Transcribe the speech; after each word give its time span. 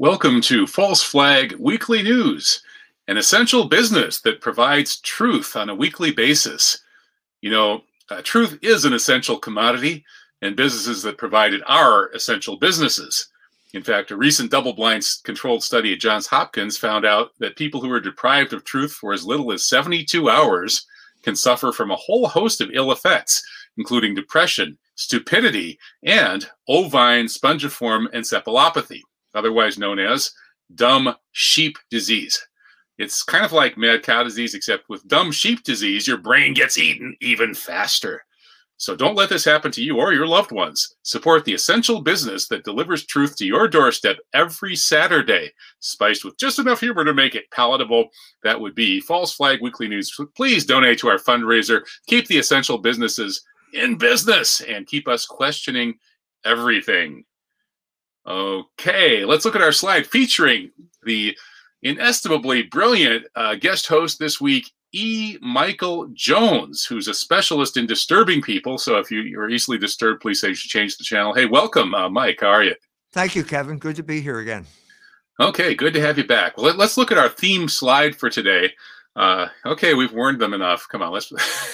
Welcome 0.00 0.40
to 0.40 0.66
False 0.66 1.04
Flag 1.04 1.54
Weekly 1.56 2.02
News, 2.02 2.64
an 3.06 3.16
essential 3.16 3.68
business 3.68 4.20
that 4.22 4.40
provides 4.40 5.00
truth 5.00 5.54
on 5.54 5.68
a 5.68 5.74
weekly 5.74 6.10
basis. 6.10 6.82
You 7.42 7.50
know, 7.50 7.84
uh, 8.10 8.20
truth 8.24 8.58
is 8.60 8.84
an 8.84 8.92
essential 8.92 9.38
commodity, 9.38 10.04
and 10.42 10.56
businesses 10.56 11.04
that 11.04 11.16
provide 11.16 11.54
it 11.54 11.62
are 11.68 12.08
essential 12.08 12.56
businesses. 12.56 13.28
In 13.72 13.84
fact, 13.84 14.10
a 14.10 14.16
recent 14.16 14.50
double 14.50 14.72
blind 14.72 15.06
controlled 15.22 15.62
study 15.62 15.92
at 15.92 16.00
Johns 16.00 16.26
Hopkins 16.26 16.76
found 16.76 17.06
out 17.06 17.30
that 17.38 17.54
people 17.54 17.80
who 17.80 17.92
are 17.92 18.00
deprived 18.00 18.52
of 18.52 18.64
truth 18.64 18.94
for 18.94 19.12
as 19.12 19.24
little 19.24 19.52
as 19.52 19.64
72 19.64 20.28
hours 20.28 20.84
can 21.22 21.36
suffer 21.36 21.70
from 21.70 21.92
a 21.92 21.96
whole 21.96 22.26
host 22.26 22.60
of 22.60 22.70
ill 22.72 22.90
effects, 22.90 23.44
including 23.76 24.16
depression, 24.16 24.76
stupidity, 24.96 25.78
and 26.02 26.48
ovine 26.66 27.26
spongiform 27.26 28.08
encephalopathy, 28.12 29.02
otherwise 29.34 29.78
known 29.78 29.98
as 29.98 30.32
dumb 30.74 31.14
sheep 31.32 31.76
disease. 31.90 32.46
It's 32.98 33.22
kind 33.22 33.44
of 33.44 33.52
like 33.52 33.76
mad 33.76 34.02
cow 34.02 34.22
disease, 34.22 34.54
except 34.54 34.88
with 34.88 35.06
dumb 35.08 35.32
sheep 35.32 35.64
disease, 35.64 36.06
your 36.06 36.18
brain 36.18 36.54
gets 36.54 36.78
eaten 36.78 37.16
even 37.20 37.54
faster. 37.54 38.24
So 38.76 38.96
don't 38.96 39.14
let 39.14 39.28
this 39.28 39.44
happen 39.44 39.70
to 39.72 39.82
you 39.82 39.98
or 39.98 40.12
your 40.12 40.26
loved 40.26 40.50
ones. 40.52 40.96
Support 41.02 41.44
the 41.44 41.54
essential 41.54 42.02
business 42.02 42.48
that 42.48 42.64
delivers 42.64 43.06
truth 43.06 43.36
to 43.36 43.46
your 43.46 43.68
doorstep 43.68 44.18
every 44.32 44.74
Saturday, 44.74 45.52
spiced 45.78 46.24
with 46.24 46.36
just 46.38 46.58
enough 46.58 46.80
humor 46.80 47.04
to 47.04 47.14
make 47.14 47.34
it 47.34 47.50
palatable. 47.50 48.08
That 48.42 48.60
would 48.60 48.74
be 48.74 49.00
False 49.00 49.32
Flag 49.32 49.60
Weekly 49.62 49.88
News. 49.88 50.14
Please 50.36 50.66
donate 50.66 50.98
to 50.98 51.08
our 51.08 51.18
fundraiser. 51.18 51.82
Keep 52.08 52.26
the 52.26 52.38
essential 52.38 52.78
businesses 52.78 53.42
in 53.74 53.96
business 53.96 54.60
and 54.60 54.86
keep 54.86 55.08
us 55.08 55.24
questioning 55.24 55.94
everything. 56.44 57.24
Okay, 58.26 59.24
let's 59.24 59.44
look 59.44 59.56
at 59.56 59.62
our 59.62 59.72
slide 59.72 60.06
featuring 60.06 60.70
the 61.02 61.36
inestimably 61.82 62.62
brilliant 62.62 63.26
uh, 63.36 63.54
guest 63.54 63.86
host 63.86 64.18
this 64.18 64.40
week, 64.40 64.70
E. 64.92 65.36
Michael 65.42 66.08
Jones, 66.14 66.84
who's 66.84 67.08
a 67.08 67.14
specialist 67.14 67.76
in 67.76 67.86
disturbing 67.86 68.40
people. 68.40 68.78
So 68.78 68.96
if 68.96 69.10
you, 69.10 69.38
are 69.38 69.50
easily 69.50 69.76
disturbed, 69.76 70.22
please 70.22 70.40
say 70.40 70.48
you 70.48 70.54
should 70.54 70.70
change 70.70 70.96
the 70.96 71.04
channel. 71.04 71.34
Hey, 71.34 71.46
welcome, 71.46 71.94
uh, 71.94 72.08
Mike. 72.08 72.38
How 72.40 72.48
are 72.48 72.64
you? 72.64 72.74
Thank 73.12 73.36
you, 73.36 73.44
Kevin. 73.44 73.78
Good 73.78 73.96
to 73.96 74.02
be 74.02 74.20
here 74.20 74.38
again. 74.38 74.64
Okay, 75.40 75.74
good 75.74 75.92
to 75.94 76.00
have 76.00 76.16
you 76.16 76.24
back. 76.24 76.56
Well, 76.56 76.66
let, 76.66 76.80
us 76.80 76.96
look 76.96 77.12
at 77.12 77.18
our 77.18 77.28
theme 77.28 77.68
slide 77.68 78.14
for 78.16 78.30
today. 78.30 78.72
Uh, 79.16 79.46
okay, 79.64 79.94
we've 79.94 80.12
warned 80.12 80.40
them 80.40 80.54
enough. 80.54 80.86
Come 80.88 81.02
on, 81.02 81.12
let's. 81.12 81.32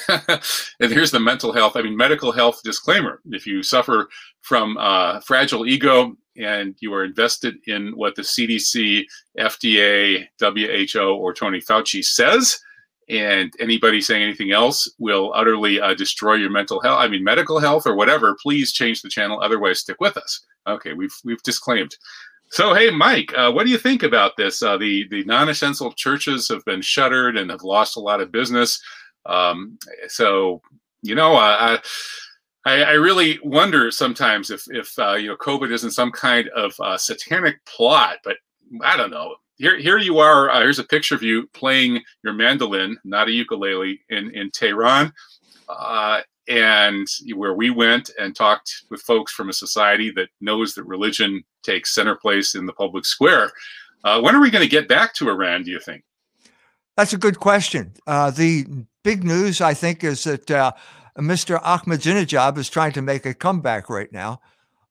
and 0.81 0.93
here's 0.93 1.11
the 1.11 1.21
mental 1.21 1.53
health, 1.53 1.75
I 1.75 1.83
mean, 1.83 1.97
medical 1.97 2.33
health 2.33 2.61
disclaimer. 2.63 3.21
If 3.31 3.47
you 3.47 3.63
suffer 3.63 4.09
from 4.43 4.77
uh, 4.79 5.21
fragile 5.21 5.67
ego 5.67 6.17
and 6.37 6.77
you 6.81 6.93
are 6.93 7.05
invested 7.05 7.57
in 7.67 7.93
what 7.97 8.15
the 8.15 8.23
CDC, 8.23 9.05
FDA, 9.39 10.27
WHO, 10.39 11.15
or 11.15 11.33
Tony 11.33 11.61
Fauci 11.61 12.05
says, 12.05 12.61
and 13.09 13.53
anybody 13.59 14.01
saying 14.01 14.23
anything 14.23 14.53
else 14.53 14.89
will 14.99 15.33
utterly 15.35 15.81
uh, 15.81 15.95
destroy 15.95 16.35
your 16.35 16.51
mental 16.51 16.81
health. 16.81 16.99
I 17.01 17.09
mean, 17.09 17.25
medical 17.25 17.59
health 17.59 17.87
or 17.87 17.97
whatever. 17.97 18.37
Please 18.41 18.73
change 18.73 19.03
the 19.03 19.09
channel. 19.09 19.41
Otherwise, 19.43 19.81
stick 19.81 20.01
with 20.01 20.17
us. 20.17 20.47
Okay, 20.69 20.93
we've 20.93 21.15
we've 21.25 21.43
disclaimed. 21.43 21.97
So, 22.51 22.75
hey, 22.75 22.91
Mike, 22.91 23.33
uh, 23.37 23.53
what 23.53 23.65
do 23.65 23.71
you 23.71 23.79
think 23.79 24.03
about 24.03 24.37
this? 24.37 24.63
Uh, 24.63 24.77
the 24.77 25.07
the 25.09 25.25
non-essential 25.25 25.93
churches 25.93 26.49
have 26.49 26.65
been 26.65 26.83
shuttered 26.83 27.37
and 27.37 27.51
have 27.51 27.63
lost 27.63 27.97
a 27.97 28.01
lot 28.01 28.21
of 28.21 28.33
business. 28.33 28.83
Um, 29.25 29.79
so, 30.09 30.61
you 31.03 31.15
know, 31.15 31.37
uh, 31.37 31.79
I, 32.65 32.83
I 32.83 32.93
really 32.93 33.39
wonder 33.45 33.91
sometimes 33.91 34.51
if 34.51 34.65
if 34.69 34.99
uh, 34.99 35.15
you 35.15 35.29
know 35.29 35.37
COVID 35.37 35.71
isn't 35.71 35.93
some 35.93 36.11
kind 36.11 36.49
of 36.49 36.75
uh, 36.81 36.99
satanic 36.99 37.65
plot. 37.67 38.19
But 38.25 38.37
I 38.83 38.97
don't 38.97 39.11
know 39.11 39.37
here, 39.57 39.79
here 39.79 39.99
you 39.99 40.19
are. 40.19 40.51
Uh, 40.51 40.61
here's 40.61 40.79
a 40.79 40.85
picture 40.85 41.15
of 41.15 41.23
you 41.23 41.47
playing 41.49 42.03
your 42.25 42.33
mandolin, 42.33 42.97
not 43.05 43.29
a 43.29 43.33
ukulele, 43.33 44.01
in 44.09 44.35
in 44.35 44.51
Tehran, 44.51 45.13
uh, 45.69 46.23
and 46.51 47.07
where 47.37 47.55
we 47.55 47.71
went 47.71 48.11
and 48.19 48.35
talked 48.35 48.85
with 48.91 49.01
folks 49.01 49.33
from 49.33 49.49
a 49.49 49.53
society 49.53 50.11
that 50.11 50.29
knows 50.41 50.75
that 50.75 50.83
religion 50.83 51.45
takes 51.63 51.95
center 51.95 52.17
place 52.17 52.57
in 52.57 52.67
the 52.67 52.73
public 52.73 53.07
square. 53.07 53.53
Uh, 54.03 54.21
when 54.21 54.35
are 54.35 54.41
we 54.41 54.51
going 54.51 54.65
to 54.65 54.69
get 54.69 54.89
back 54.89 55.15
to 55.15 55.29
Iran? 55.29 55.63
Do 55.63 55.71
you 55.71 55.79
think? 55.79 56.03
That's 56.97 57.13
a 57.13 57.19
good 57.19 57.39
question. 57.39 57.93
Uh, 58.07 58.33
the 58.33 58.67
big 59.05 59.23
news, 59.23 59.61
I 59.61 59.75
think, 59.75 60.03
is 60.03 60.25
that 60.25 60.51
uh, 60.51 60.73
Mr. 61.17 61.63
Ahmadinejad 61.63 62.59
is 62.59 62.69
trying 62.69 62.93
to 62.93 63.03
make 63.03 63.25
a 63.25 63.33
comeback 63.33 63.89
right 63.89 64.13
now. 64.13 64.41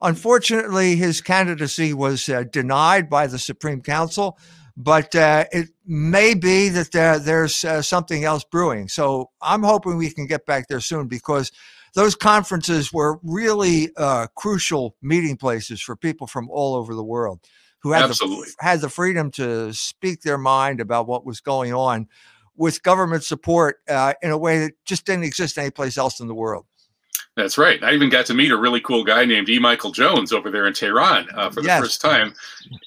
Unfortunately, 0.01 0.95
his 0.95 1.19
candidacy 1.19 1.93
was 1.93 2.29
uh, 2.29 2.43
denied 2.43 3.09
by 3.09 3.27
the 3.27 3.37
Supreme 3.37 3.81
Council 3.81 4.39
but 4.81 5.13
uh, 5.13 5.43
it 5.51 5.67
may 5.85 6.33
be 6.33 6.69
that 6.69 6.93
there, 6.93 7.19
there's 7.19 7.65
uh, 7.65 7.81
something 7.81 8.23
else 8.23 8.45
brewing. 8.49 8.87
So 8.87 9.29
I'm 9.41 9.61
hoping 9.61 9.97
we 9.97 10.09
can 10.09 10.25
get 10.25 10.45
back 10.45 10.69
there 10.69 10.79
soon 10.79 11.09
because 11.09 11.51
those 11.95 12.15
conferences 12.15 12.93
were 12.93 13.19
really 13.21 13.89
uh, 13.97 14.27
crucial 14.37 14.95
meeting 15.01 15.35
places 15.35 15.81
for 15.81 15.97
people 15.97 16.27
from 16.27 16.49
all 16.49 16.75
over 16.75 16.95
the 16.95 17.03
world 17.03 17.41
who 17.81 17.91
had 17.91 18.03
the, 18.09 18.53
had 18.61 18.79
the 18.79 18.87
freedom 18.87 19.31
to 19.31 19.73
speak 19.73 20.21
their 20.21 20.37
mind 20.37 20.79
about 20.79 21.07
what 21.07 21.25
was 21.25 21.41
going 21.41 21.73
on 21.73 22.07
with 22.55 22.81
government 22.81 23.23
support 23.25 23.77
uh, 23.89 24.13
in 24.21 24.31
a 24.31 24.37
way 24.37 24.59
that 24.59 24.73
just 24.85 25.05
didn't 25.05 25.25
exist 25.25 25.57
anyplace 25.57 25.97
else 25.97 26.21
in 26.21 26.27
the 26.27 26.35
world. 26.35 26.65
That's 27.35 27.57
right. 27.57 27.83
I 27.83 27.93
even 27.93 28.09
got 28.09 28.25
to 28.27 28.33
meet 28.33 28.51
a 28.51 28.57
really 28.57 28.81
cool 28.81 29.03
guy 29.03 29.25
named 29.25 29.49
E. 29.49 29.59
Michael 29.59 29.91
Jones 29.91 30.33
over 30.33 30.51
there 30.51 30.67
in 30.67 30.73
Tehran 30.73 31.27
uh, 31.35 31.49
for 31.49 31.61
the 31.61 31.67
yes. 31.67 31.81
first 31.81 32.01
time. 32.01 32.33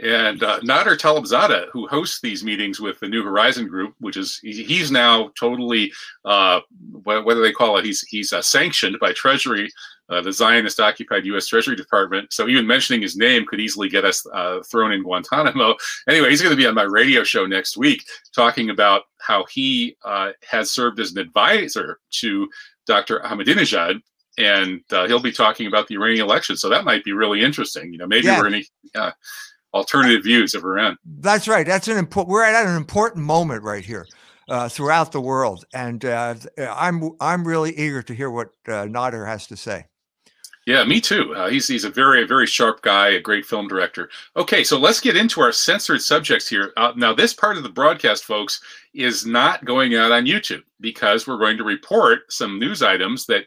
And 0.03 0.43
uh, 0.43 0.61
Nader 0.61 0.97
Talebzadeh, 0.97 1.69
who 1.73 1.87
hosts 1.87 2.21
these 2.21 2.45
meetings 2.45 2.81
with 2.81 3.01
the 3.01 3.09
New 3.09 3.25
Horizon 3.25 3.67
Group, 3.67 3.95
which 4.01 4.17
is 4.17 4.39
he's 4.43 4.91
now 4.91 5.31
totally 5.39 5.93
uh, 6.25 6.61
what, 7.03 7.25
what, 7.25 7.35
do 7.35 7.43
they 7.43 7.53
call 7.53 7.79
it? 7.79 7.85
He's 7.85 8.03
he's 8.03 8.33
uh, 8.33 8.43
sanctioned 8.43 8.99
by 9.01 9.13
Treasury, 9.13 9.71
uh, 10.13 10.21
the 10.21 10.33
Zionist 10.33 10.79
occupied 10.79 11.25
U.S. 11.27 11.47
Treasury 11.47 11.75
Department. 11.75 12.33
So 12.33 12.49
even 12.49 12.67
mentioning 12.67 13.01
his 13.01 13.17
name 13.17 13.47
could 13.47 13.61
easily 13.61 13.89
get 13.89 14.05
us 14.05 14.27
uh, 14.35 14.61
thrown 14.63 14.93
in 14.93 15.03
Guantanamo. 15.03 15.75
Anyway, 16.09 16.29
he's 16.29 16.43
going 16.43 16.55
to 16.55 16.61
be 16.61 16.67
on 16.67 16.75
my 16.75 16.83
radio 16.83 17.25
show 17.25 17.47
next 17.47 17.77
week 17.77 18.05
talking 18.35 18.71
about 18.71 19.05
how 19.21 19.45
he 19.51 19.97
uh, 20.05 20.33
has 20.47 20.71
served 20.71 21.01
as 21.01 21.13
an 21.13 21.19
advisor 21.19 21.99
to 22.11 22.49
Dr. 22.87 23.21
Ahmadinejad 23.21 24.01
and 24.39 24.81
uh, 24.91 25.07
he'll 25.07 25.21
be 25.21 25.33
talking 25.33 25.67
about 25.67 25.89
the 25.89 25.95
Iranian 25.95 26.25
election. 26.25 26.57
So 26.57 26.69
that 26.69 26.85
might 26.85 27.05
be 27.05 27.13
really 27.13 27.43
interesting. 27.43 27.93
You 27.93 27.99
know, 27.99 28.07
maybe 28.07 28.27
yeah. 28.27 28.39
we're 28.39 28.49
in 28.49 28.65
uh, 28.95 29.11
alternative 29.75 30.25
views 30.25 30.55
of 30.55 30.65
Iran. 30.65 30.97
That's 31.05 31.49
right. 31.49 31.67
That's 31.67 31.89
an 31.89 31.99
important. 31.99 32.33
We're 32.33 32.45
at 32.45 32.67
an 32.67 32.77
important 32.77 33.25
moment 33.25 33.63
right 33.63 33.85
here. 33.85 34.07
Uh, 34.49 34.69
throughout 34.69 35.13
the 35.13 35.21
world, 35.21 35.65
and 35.73 36.05
uh, 36.05 36.35
I'm 36.59 37.13
I'm 37.21 37.47
really 37.47 37.71
eager 37.79 38.03
to 38.03 38.13
hear 38.13 38.29
what 38.29 38.49
uh, 38.67 38.85
Nader 38.87 39.25
has 39.25 39.47
to 39.47 39.57
say. 39.57 39.87
Yeah, 40.67 40.85
me 40.85 41.01
too. 41.01 41.35
Uh, 41.35 41.49
he's 41.49 41.67
he's 41.69 41.85
a 41.85 41.91
very 41.91 42.25
very 42.25 42.47
sharp 42.47 42.83
guy, 42.83 43.11
a 43.11 43.21
great 43.21 43.47
film 43.47 43.67
director. 43.67 44.11
Okay, 44.37 44.63
so 44.63 44.79
let's 44.79 45.01
get 45.01 45.17
into 45.17 45.41
our 45.41 45.53
censored 45.53 46.03
subjects 46.03 46.49
here. 46.49 46.73
Uh, 46.77 46.93
now, 46.97 47.15
this 47.15 47.33
part 47.33 47.57
of 47.57 47.63
the 47.63 47.69
broadcast, 47.69 48.25
folks, 48.25 48.61
is 48.95 49.25
not 49.25 49.65
going 49.65 49.97
out 49.97 50.13
on 50.13 50.27
YouTube 50.27 50.63
because 50.81 51.27
we're 51.27 51.39
going 51.39 51.57
to 51.57 51.65
report 51.65 52.31
some 52.31 52.59
news 52.59 52.83
items 52.83 53.27
that 53.27 53.47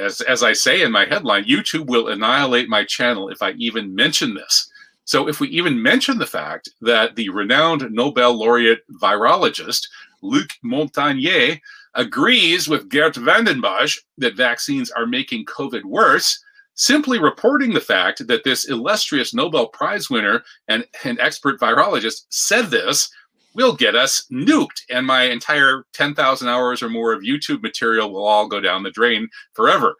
as, 0.00 0.20
as 0.22 0.42
I 0.42 0.52
say 0.52 0.82
in 0.82 0.92
my 0.92 1.04
headline, 1.04 1.44
YouTube 1.44 1.86
will 1.86 2.08
annihilate 2.08 2.68
my 2.68 2.84
channel 2.84 3.28
if 3.28 3.42
I 3.42 3.52
even 3.52 3.94
mention 3.94 4.34
this. 4.34 4.70
So, 5.04 5.28
if 5.28 5.40
we 5.40 5.48
even 5.48 5.82
mention 5.82 6.18
the 6.18 6.26
fact 6.26 6.68
that 6.82 7.16
the 7.16 7.30
renowned 7.30 7.90
Nobel 7.90 8.32
laureate 8.32 8.82
virologist 9.00 9.88
Luc 10.22 10.50
Montagnier 10.64 11.60
agrees 11.94 12.68
with 12.68 12.88
Geert 12.88 13.16
Vanden 13.16 13.60
Bossche 13.60 13.98
that 14.18 14.36
vaccines 14.36 14.90
are 14.90 15.06
making 15.06 15.46
COVID 15.46 15.84
worse, 15.84 16.38
simply 16.74 17.18
reporting 17.18 17.74
the 17.74 17.80
fact 17.80 18.26
that 18.26 18.44
this 18.44 18.68
illustrious 18.68 19.34
Nobel 19.34 19.66
Prize 19.68 20.08
winner 20.08 20.42
and 20.68 20.86
an 21.04 21.18
expert 21.20 21.58
virologist 21.58 22.26
said 22.28 22.66
this 22.66 23.10
will 23.54 23.74
get 23.74 23.94
us 23.94 24.24
nuked 24.32 24.82
and 24.90 25.06
my 25.06 25.24
entire 25.24 25.84
10,000 25.92 26.48
hours 26.48 26.82
or 26.82 26.88
more 26.88 27.12
of 27.12 27.22
YouTube 27.22 27.62
material 27.62 28.12
will 28.12 28.24
all 28.24 28.48
go 28.48 28.60
down 28.60 28.82
the 28.82 28.90
drain 28.90 29.28
forever. 29.54 29.94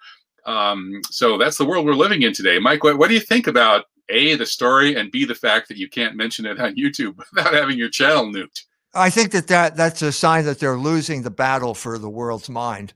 Um, 0.46 1.00
so 1.10 1.36
that's 1.36 1.58
the 1.58 1.64
world 1.64 1.84
we're 1.84 1.94
living 1.94 2.22
in 2.22 2.32
today. 2.32 2.58
Mike, 2.58 2.84
what, 2.84 2.98
what 2.98 3.08
do 3.08 3.14
you 3.14 3.20
think 3.20 3.46
about 3.46 3.84
A, 4.08 4.34
the 4.36 4.46
story, 4.46 4.94
and 4.94 5.10
B, 5.10 5.24
the 5.24 5.34
fact 5.34 5.68
that 5.68 5.76
you 5.76 5.88
can't 5.88 6.16
mention 6.16 6.46
it 6.46 6.60
on 6.60 6.74
YouTube 6.76 7.16
without 7.16 7.52
having 7.52 7.76
your 7.76 7.90
channel 7.90 8.24
nuked? 8.24 8.64
I 8.94 9.10
think 9.10 9.30
that, 9.32 9.46
that 9.48 9.76
that's 9.76 10.02
a 10.02 10.10
sign 10.10 10.44
that 10.46 10.58
they're 10.58 10.78
losing 10.78 11.22
the 11.22 11.30
battle 11.30 11.74
for 11.74 11.96
the 11.96 12.10
world's 12.10 12.48
mind 12.48 12.92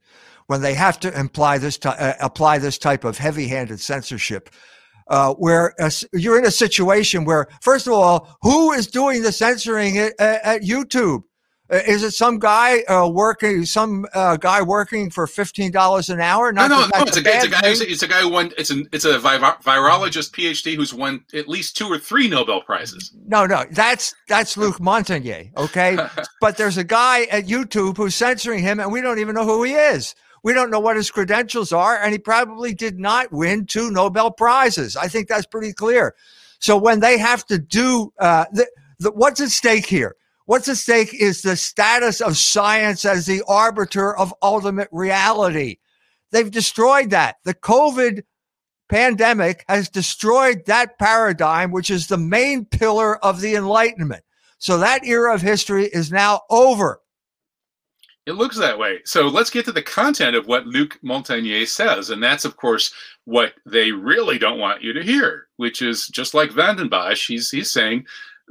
when 0.47 0.61
they 0.61 0.75
have 0.75 0.99
to 1.01 1.19
imply 1.19 1.59
this 1.59 1.79
uh, 1.85 2.15
apply 2.21 2.59
this 2.59 2.79
type 2.79 3.05
of 3.05 3.19
heavy-handed 3.19 3.81
censorship 3.81 4.51
uh, 5.09 5.35
where 5.35 5.75
uh, 5.81 5.91
you're 6.13 6.39
in 6.39 6.47
a 6.47 6.51
situation 6.51 7.25
where, 7.25 7.47
first 7.61 7.87
of 7.87 7.93
all, 7.93 8.37
who 8.43 8.73
is 8.73 8.87
doing 8.87 9.23
the 9.23 9.33
censoring 9.33 9.99
at, 9.99 10.19
at 10.21 10.63
YouTube? 10.63 11.23
Uh, 11.71 11.77
Is 11.87 12.03
it 12.03 12.11
some 12.11 12.39
guy 12.39 12.83
uh, 12.83 13.09
working, 13.09 13.65
some 13.65 14.05
uh, 14.13 14.37
guy 14.37 14.61
working 14.61 15.09
for 15.09 15.27
fifteen 15.27 15.71
dollars 15.71 16.11
an 16.11 16.21
hour? 16.21 16.53
No, 16.53 16.69
Not 16.69 16.71
no, 16.71 16.81
that 16.83 16.91
no. 16.99 17.03
It's 17.05 17.17
a, 17.17 17.23
guy, 17.23 17.31
it's 17.37 17.45
a 17.45 17.49
guy. 17.49 17.69
Who's, 17.69 17.79
thing. 17.79 17.89
it's 17.91 18.03
a 18.03 18.07
guy 18.07 18.21
who 18.21 18.29
won. 18.29 18.53
It's 18.59 18.69
an. 18.69 18.87
It's 18.93 19.07
a 19.07 19.19
vi- 19.19 19.39
virologist 19.39 20.33
PhD 20.33 20.77
who's 20.77 20.93
won 20.93 21.25
at 21.33 21.49
least 21.49 21.75
two 21.75 21.87
or 21.87 21.99
three 21.99 22.29
Nobel 22.29 22.61
prizes. 22.61 23.13
No, 23.27 23.47
no, 23.47 23.65
that's 23.71 24.15
that's 24.29 24.59
Luc 24.59 24.77
Montagnier. 24.77 25.57
Okay, 25.57 25.97
but 26.43 26.59
there's 26.59 26.77
a 26.77 26.85
guy 26.85 27.23
at 27.25 27.47
YouTube 27.47 27.97
who's 27.97 28.15
censoring 28.15 28.61
him, 28.61 28.79
and 28.79 28.93
we 28.93 29.01
don't 29.01 29.19
even 29.19 29.35
know 29.35 29.45
who 29.45 29.63
he 29.63 29.73
is. 29.73 30.15
We 30.45 30.53
don't 30.53 30.71
know 30.71 30.79
what 30.79 30.97
his 30.97 31.11
credentials 31.11 31.73
are, 31.73 31.97
and 31.97 32.13
he 32.13 32.19
probably 32.19 32.75
did 32.75 33.01
not 33.01 33.33
win 33.33 33.65
two 33.65 33.91
Nobel 33.91 34.31
prizes. 34.31 34.95
I 34.95 35.09
think 35.09 35.27
that's 35.27 35.47
pretty 35.47 35.73
clear. 35.73 36.15
So 36.61 36.77
when 36.77 37.01
they 37.01 37.19
have 37.19 37.47
to 37.47 37.59
do 37.59 38.13
uh, 38.21 38.45
the, 38.53 38.67
the, 38.99 39.11
what's 39.11 39.41
at 39.41 39.49
stake 39.49 39.87
here? 39.87 40.17
What's 40.45 40.69
at 40.69 40.77
stake 40.77 41.15
is 41.15 41.41
the 41.41 41.57
status 41.57 42.21
of 42.21 42.37
science 42.37 43.07
as 43.07 43.25
the 43.25 43.43
arbiter 43.49 44.15
of 44.15 44.35
ultimate 44.43 44.89
reality. 44.93 45.79
They've 46.31 46.51
destroyed 46.51 47.09
that. 47.11 47.37
The 47.45 47.55
COVID 47.55 48.23
pandemic 48.91 49.65
has 49.67 49.89
destroyed 49.89 50.67
that 50.67 50.99
paradigm, 50.99 51.73
which 51.73 51.89
is 51.89 52.07
the 52.07 52.19
main 52.19 52.67
pillar 52.67 53.17
of 53.25 53.41
the 53.41 53.55
Enlightenment. 53.55 54.25
So 54.59 54.77
that 54.79 55.07
era 55.07 55.35
of 55.35 55.41
history 55.41 55.87
is 55.87 56.13
now 56.13 56.43
over. 56.51 57.01
It 58.27 58.33
looks 58.33 58.57
that 58.57 58.79
way. 58.79 59.01
So 59.05 59.29
let's 59.29 59.51
get 59.51 59.67
to 59.67 59.73
the 59.73 59.83
content 59.83 60.35
of 60.35 60.47
what 60.47 60.67
Luc 60.67 60.99
Montagnier 61.03 61.69
says. 61.69 62.09
And 62.09 62.23
that's, 62.23 62.47
of 62.47 62.57
course, 62.57 62.93
what 63.25 63.53
they 63.67 63.93
really 63.93 64.39
don't 64.39 64.59
want 64.59 64.83
you 64.83 64.95
to 64.95 65.03
hear, 65.03 65.49
which 65.57 65.83
is 65.83 66.09
just 66.09 66.33
like 66.33 66.51
Vanden 66.51 66.89
Bossche, 66.89 67.27
he's, 67.27 67.51
he's 67.51 67.71
saying 67.71 68.07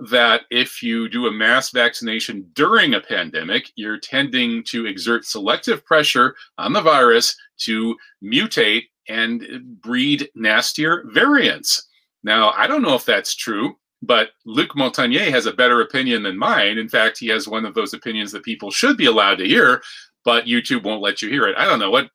that 0.09 0.41
if 0.51 0.83
you 0.83 1.09
do 1.09 1.27
a 1.27 1.31
mass 1.31 1.71
vaccination 1.71 2.49
during 2.53 2.93
a 2.93 3.01
pandemic, 3.01 3.71
you're 3.75 3.99
tending 3.99 4.63
to 4.65 4.85
exert 4.85 5.25
selective 5.25 5.83
pressure 5.85 6.35
on 6.57 6.73
the 6.73 6.81
virus 6.81 7.35
to 7.57 7.95
mutate 8.23 8.83
and 9.07 9.77
breed 9.81 10.29
nastier 10.35 11.03
variants. 11.07 11.87
Now, 12.23 12.51
I 12.51 12.67
don't 12.67 12.81
know 12.81 12.95
if 12.95 13.05
that's 13.05 13.35
true, 13.35 13.77
but 14.05 14.31
Luc 14.45 14.71
Montagnier 14.71 15.29
has 15.29 15.45
a 15.45 15.53
better 15.53 15.81
opinion 15.81 16.23
than 16.23 16.37
mine. 16.37 16.77
In 16.77 16.89
fact, 16.89 17.17
he 17.19 17.27
has 17.27 17.47
one 17.47 17.65
of 17.65 17.73
those 17.73 17.93
opinions 17.93 18.31
that 18.33 18.43
people 18.43 18.69
should 18.69 18.97
be 18.97 19.05
allowed 19.05 19.37
to 19.37 19.47
hear, 19.47 19.81
but 20.25 20.45
YouTube 20.45 20.83
won't 20.83 21.01
let 21.01 21.21
you 21.21 21.29
hear 21.29 21.47
it. 21.47 21.55
I 21.57 21.65
don't 21.65 21.79
know 21.79 21.89
what, 21.89 22.09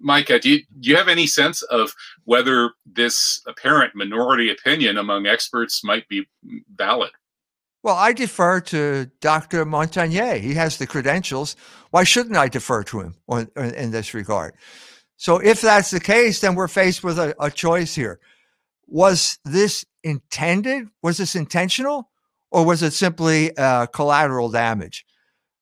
Micah. 0.00 0.36
Uh, 0.36 0.38
do 0.38 0.50
you 0.50 0.58
do 0.80 0.90
you 0.90 0.96
have 0.96 1.08
any 1.08 1.26
sense 1.26 1.62
of 1.62 1.92
whether 2.24 2.72
this 2.86 3.42
apparent 3.46 3.94
minority 3.94 4.50
opinion 4.50 4.96
among 4.96 5.26
experts 5.26 5.84
might 5.84 6.08
be 6.08 6.26
valid? 6.74 7.10
Well, 7.82 7.96
I 7.96 8.12
defer 8.12 8.60
to 8.60 9.10
Dr. 9.20 9.66
Montagnier. 9.66 10.40
He 10.40 10.54
has 10.54 10.78
the 10.78 10.86
credentials. 10.86 11.56
Why 11.90 12.04
shouldn't 12.04 12.36
I 12.36 12.48
defer 12.48 12.84
to 12.84 13.00
him 13.00 13.16
on, 13.28 13.50
in 13.56 13.90
this 13.90 14.14
regard? 14.14 14.54
So, 15.16 15.38
if 15.38 15.60
that's 15.60 15.90
the 15.90 16.00
case, 16.00 16.40
then 16.40 16.54
we're 16.54 16.68
faced 16.68 17.04
with 17.04 17.18
a, 17.18 17.34
a 17.40 17.50
choice 17.50 17.94
here. 17.94 18.20
Was 18.86 19.38
this 19.44 19.84
intended? 20.02 20.88
Was 21.02 21.18
this 21.18 21.34
intentional? 21.34 22.10
Or 22.50 22.66
was 22.66 22.82
it 22.82 22.92
simply 22.92 23.56
uh, 23.56 23.86
collateral 23.86 24.50
damage? 24.50 25.06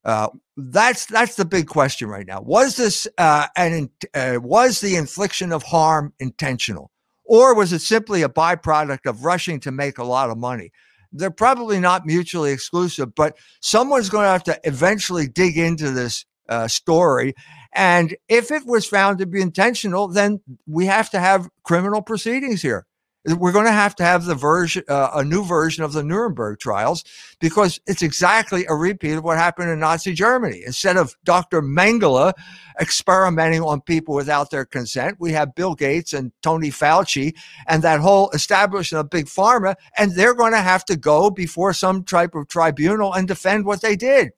Uh, 0.04 0.28
that's 0.56 1.06
that's 1.06 1.36
the 1.36 1.44
big 1.44 1.66
question 1.66 2.08
right 2.08 2.26
now. 2.26 2.40
Was 2.40 2.76
this 2.76 3.06
uh, 3.18 3.46
an 3.56 3.90
uh, 4.14 4.38
was 4.42 4.80
the 4.80 4.96
infliction 4.96 5.52
of 5.52 5.62
harm 5.62 6.12
intentional, 6.18 6.90
or 7.24 7.54
was 7.54 7.72
it 7.72 7.80
simply 7.80 8.22
a 8.22 8.28
byproduct 8.28 9.06
of 9.06 9.24
rushing 9.24 9.60
to 9.60 9.70
make 9.70 9.98
a 9.98 10.04
lot 10.04 10.30
of 10.30 10.38
money? 10.38 10.72
They're 11.12 11.30
probably 11.30 11.80
not 11.80 12.06
mutually 12.06 12.52
exclusive, 12.52 13.14
but 13.14 13.36
someone's 13.60 14.10
going 14.10 14.24
to 14.24 14.30
have 14.30 14.44
to 14.44 14.60
eventually 14.64 15.28
dig 15.28 15.58
into 15.58 15.90
this 15.90 16.24
uh, 16.48 16.68
story. 16.68 17.34
And 17.72 18.16
if 18.28 18.50
it 18.50 18.64
was 18.66 18.86
found 18.86 19.18
to 19.18 19.26
be 19.26 19.40
intentional, 19.40 20.08
then 20.08 20.40
we 20.66 20.86
have 20.86 21.10
to 21.10 21.20
have 21.20 21.48
criminal 21.62 22.00
proceedings 22.00 22.62
here 22.62 22.86
we're 23.26 23.52
going 23.52 23.66
to 23.66 23.72
have 23.72 23.94
to 23.96 24.04
have 24.04 24.24
the 24.24 24.34
version, 24.34 24.82
uh, 24.88 25.10
a 25.14 25.24
new 25.24 25.44
version 25.44 25.84
of 25.84 25.92
the 25.92 26.02
Nuremberg 26.02 26.58
trials, 26.58 27.04
because 27.38 27.78
it's 27.86 28.02
exactly 28.02 28.64
a 28.66 28.74
repeat 28.74 29.12
of 29.12 29.24
what 29.24 29.36
happened 29.36 29.70
in 29.70 29.78
Nazi 29.78 30.14
Germany. 30.14 30.62
Instead 30.64 30.96
of 30.96 31.14
Dr. 31.24 31.60
Mengele 31.60 32.32
experimenting 32.80 33.62
on 33.62 33.82
people 33.82 34.14
without 34.14 34.50
their 34.50 34.64
consent, 34.64 35.16
we 35.20 35.32
have 35.32 35.54
Bill 35.54 35.74
Gates 35.74 36.14
and 36.14 36.32
Tony 36.42 36.70
Fauci 36.70 37.34
and 37.68 37.82
that 37.82 38.00
whole 38.00 38.30
establishment 38.30 39.04
of 39.04 39.10
big 39.10 39.26
pharma, 39.26 39.74
and 39.98 40.14
they're 40.14 40.34
going 40.34 40.52
to 40.52 40.58
have 40.58 40.84
to 40.86 40.96
go 40.96 41.30
before 41.30 41.74
some 41.74 42.04
type 42.04 42.34
of 42.34 42.48
tribunal 42.48 43.12
and 43.12 43.28
defend 43.28 43.66
what 43.66 43.82
they 43.82 43.96
did. 43.96 44.30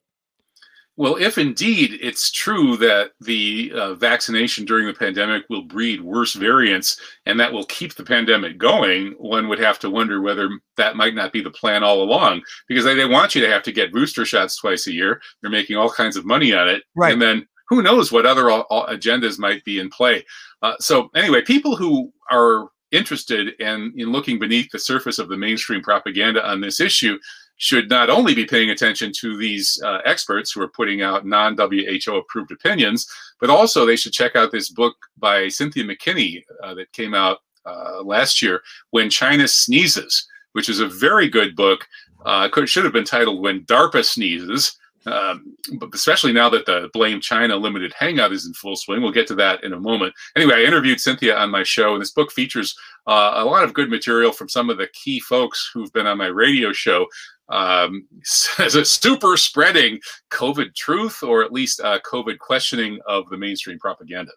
Well, 0.96 1.16
if 1.16 1.38
indeed 1.38 1.98
it's 2.02 2.30
true 2.30 2.76
that 2.76 3.12
the 3.20 3.72
uh, 3.74 3.94
vaccination 3.94 4.66
during 4.66 4.86
the 4.86 4.92
pandemic 4.92 5.44
will 5.48 5.62
breed 5.62 6.02
worse 6.02 6.34
variants 6.34 7.00
and 7.24 7.40
that 7.40 7.50
will 7.50 7.64
keep 7.64 7.94
the 7.94 8.04
pandemic 8.04 8.58
going, 8.58 9.12
one 9.18 9.48
would 9.48 9.58
have 9.58 9.78
to 9.80 9.90
wonder 9.90 10.20
whether 10.20 10.50
that 10.76 10.96
might 10.96 11.14
not 11.14 11.32
be 11.32 11.40
the 11.40 11.50
plan 11.50 11.82
all 11.82 12.02
along 12.02 12.42
because 12.68 12.84
they, 12.84 12.94
they 12.94 13.06
want 13.06 13.34
you 13.34 13.40
to 13.40 13.48
have 13.48 13.62
to 13.62 13.72
get 13.72 13.92
booster 13.92 14.26
shots 14.26 14.58
twice 14.58 14.86
a 14.86 14.92
year. 14.92 15.22
They're 15.40 15.50
making 15.50 15.76
all 15.76 15.90
kinds 15.90 16.16
of 16.16 16.26
money 16.26 16.52
on 16.52 16.68
it. 16.68 16.82
Right. 16.94 17.14
And 17.14 17.22
then 17.22 17.48
who 17.68 17.82
knows 17.82 18.12
what 18.12 18.26
other 18.26 18.50
all, 18.50 18.66
all 18.68 18.86
agendas 18.88 19.38
might 19.38 19.64
be 19.64 19.78
in 19.78 19.88
play. 19.88 20.26
Uh, 20.60 20.74
so, 20.78 21.10
anyway, 21.14 21.40
people 21.40 21.74
who 21.74 22.12
are 22.30 22.68
interested 22.90 23.54
in, 23.60 23.94
in 23.96 24.12
looking 24.12 24.38
beneath 24.38 24.70
the 24.70 24.78
surface 24.78 25.18
of 25.18 25.28
the 25.28 25.36
mainstream 25.36 25.82
propaganda 25.82 26.46
on 26.46 26.60
this 26.60 26.80
issue 26.80 27.18
should 27.62 27.88
not 27.88 28.10
only 28.10 28.34
be 28.34 28.44
paying 28.44 28.70
attention 28.70 29.12
to 29.12 29.36
these 29.36 29.80
uh, 29.84 29.98
experts 30.04 30.50
who 30.50 30.60
are 30.60 30.68
putting 30.68 31.00
out 31.00 31.24
non 31.24 31.56
WHO 31.56 32.16
approved 32.16 32.50
opinions, 32.50 33.06
but 33.40 33.50
also 33.50 33.86
they 33.86 33.94
should 33.94 34.12
check 34.12 34.34
out 34.34 34.50
this 34.50 34.68
book 34.68 34.96
by 35.16 35.46
Cynthia 35.46 35.84
McKinney 35.84 36.42
uh, 36.64 36.74
that 36.74 36.90
came 36.90 37.14
out 37.14 37.38
uh, 37.64 38.02
last 38.02 38.42
year, 38.42 38.62
When 38.90 39.08
China 39.08 39.46
Sneezes, 39.46 40.26
which 40.54 40.68
is 40.68 40.80
a 40.80 40.88
very 40.88 41.28
good 41.28 41.54
book. 41.54 41.86
Uh, 42.24 42.48
could, 42.48 42.68
should 42.68 42.82
have 42.82 42.92
been 42.92 43.04
titled 43.04 43.40
When 43.40 43.64
DARPA 43.66 44.04
Sneezes. 44.04 44.76
Um, 45.06 45.56
but 45.78 45.90
especially 45.94 46.32
now 46.32 46.48
that 46.48 46.66
the 46.66 46.88
Blame 46.92 47.20
China 47.20 47.56
limited 47.56 47.92
hangout 47.96 48.32
is 48.32 48.46
in 48.46 48.54
full 48.54 48.76
swing. 48.76 49.02
We'll 49.02 49.10
get 49.10 49.26
to 49.28 49.34
that 49.36 49.64
in 49.64 49.72
a 49.72 49.80
moment. 49.80 50.14
Anyway, 50.36 50.54
I 50.54 50.62
interviewed 50.62 51.00
Cynthia 51.00 51.36
on 51.36 51.50
my 51.50 51.64
show, 51.64 51.92
and 51.92 52.00
this 52.00 52.12
book 52.12 52.30
features 52.30 52.76
uh, 53.08 53.34
a 53.36 53.44
lot 53.44 53.64
of 53.64 53.74
good 53.74 53.90
material 53.90 54.30
from 54.32 54.48
some 54.48 54.70
of 54.70 54.78
the 54.78 54.86
key 54.92 55.18
folks 55.18 55.70
who've 55.74 55.92
been 55.92 56.06
on 56.06 56.18
my 56.18 56.28
radio 56.28 56.72
show 56.72 57.06
um, 57.48 58.06
as 58.58 58.74
a 58.76 58.84
super 58.84 59.36
spreading 59.36 60.00
COVID 60.30 60.74
truth, 60.74 61.22
or 61.22 61.44
at 61.44 61.52
least 61.52 61.80
uh, 61.80 61.98
COVID 62.00 62.38
questioning 62.38 62.98
of 63.06 63.28
the 63.30 63.36
mainstream 63.36 63.78
propaganda. 63.78 64.32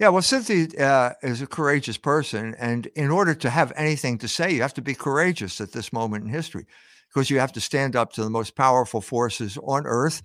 Yeah, 0.00 0.08
well, 0.08 0.22
Cynthia 0.22 0.66
uh, 0.84 1.12
is 1.22 1.40
a 1.40 1.46
courageous 1.46 1.96
person. 1.96 2.54
And 2.58 2.86
in 2.96 3.10
order 3.10 3.34
to 3.34 3.50
have 3.50 3.72
anything 3.76 4.18
to 4.18 4.28
say, 4.28 4.52
you 4.52 4.62
have 4.62 4.74
to 4.74 4.82
be 4.82 4.94
courageous 4.94 5.60
at 5.60 5.72
this 5.72 5.92
moment 5.92 6.24
in 6.24 6.30
history 6.30 6.66
because 7.08 7.30
you 7.30 7.38
have 7.38 7.52
to 7.52 7.60
stand 7.60 7.94
up 7.94 8.12
to 8.14 8.24
the 8.24 8.30
most 8.30 8.56
powerful 8.56 9.00
forces 9.00 9.56
on 9.62 9.86
earth. 9.86 10.20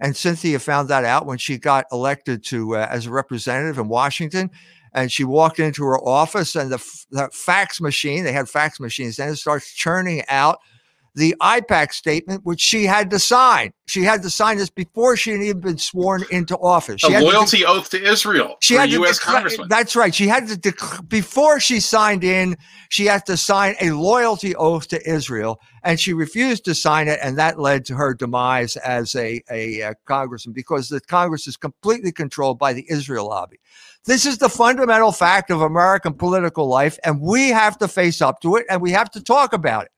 And 0.00 0.14
Cynthia 0.14 0.58
found 0.58 0.88
that 0.88 1.04
out 1.04 1.24
when 1.24 1.38
she 1.38 1.56
got 1.56 1.86
elected 1.90 2.44
to 2.46 2.76
uh, 2.76 2.86
as 2.90 3.06
a 3.06 3.10
representative 3.10 3.78
in 3.78 3.88
Washington. 3.88 4.50
And 4.92 5.10
she 5.10 5.24
walked 5.24 5.58
into 5.58 5.82
her 5.84 5.98
office, 5.98 6.54
and 6.54 6.70
the, 6.70 6.78
the 7.10 7.28
fax 7.32 7.80
machine, 7.80 8.22
they 8.22 8.32
had 8.32 8.48
fax 8.48 8.78
machines, 8.78 9.16
then 9.16 9.30
it 9.30 9.36
starts 9.36 9.72
churning 9.72 10.22
out 10.28 10.60
the 11.14 11.34
AIPAC 11.40 11.92
statement, 11.92 12.44
which 12.44 12.60
she 12.60 12.84
had 12.84 13.10
to 13.10 13.18
sign. 13.18 13.72
She 13.86 14.02
had 14.02 14.22
to 14.22 14.30
sign 14.30 14.56
this 14.58 14.70
before 14.70 15.16
she 15.16 15.30
had 15.30 15.42
even 15.42 15.60
been 15.60 15.78
sworn 15.78 16.24
into 16.30 16.56
office. 16.56 17.02
She 17.02 17.14
a 17.14 17.20
loyalty 17.20 17.58
to, 17.58 17.66
oath 17.66 17.90
to 17.90 18.02
Israel. 18.02 18.56
she 18.60 18.74
had 18.74 18.88
a 18.88 18.92
to 18.92 18.98
U.S. 19.00 19.18
declare- 19.18 19.34
congressman. 19.34 19.68
That's 19.68 19.94
right. 19.94 20.14
She 20.14 20.26
had 20.26 20.48
to 20.48 20.56
dec- 20.56 21.08
before 21.08 21.60
she 21.60 21.80
signed 21.80 22.24
in. 22.24 22.56
She 22.88 23.06
had 23.06 23.26
to 23.26 23.36
sign 23.36 23.76
a 23.80 23.90
loyalty 23.90 24.56
oath 24.56 24.88
to 24.88 25.08
Israel, 25.08 25.60
and 25.84 26.00
she 26.00 26.14
refused 26.14 26.64
to 26.64 26.74
sign 26.74 27.08
it, 27.08 27.20
and 27.22 27.38
that 27.38 27.60
led 27.60 27.84
to 27.86 27.94
her 27.94 28.14
demise 28.14 28.76
as 28.76 29.14
a 29.14 29.42
a, 29.50 29.82
uh 29.82 29.94
congressman 30.06 30.52
because 30.54 30.88
the 30.88 31.00
Congress 31.00 31.46
is 31.46 31.56
completely 31.56 32.10
controlled 32.10 32.58
by 32.58 32.72
the 32.72 32.86
Israel 32.88 33.28
lobby. 33.28 33.58
This 34.06 34.26
is 34.26 34.38
the 34.38 34.48
fundamental 34.48 35.12
fact 35.12 35.50
of 35.50 35.62
American 35.62 36.14
political 36.14 36.66
life, 36.66 36.98
and 37.04 37.20
we 37.20 37.50
have 37.50 37.78
to 37.78 37.88
face 37.88 38.20
up 38.20 38.40
to 38.40 38.56
it, 38.56 38.66
and 38.68 38.82
we 38.82 38.90
have 38.90 39.10
to 39.12 39.22
talk 39.22 39.52
about 39.52 39.84
it. 39.84 39.90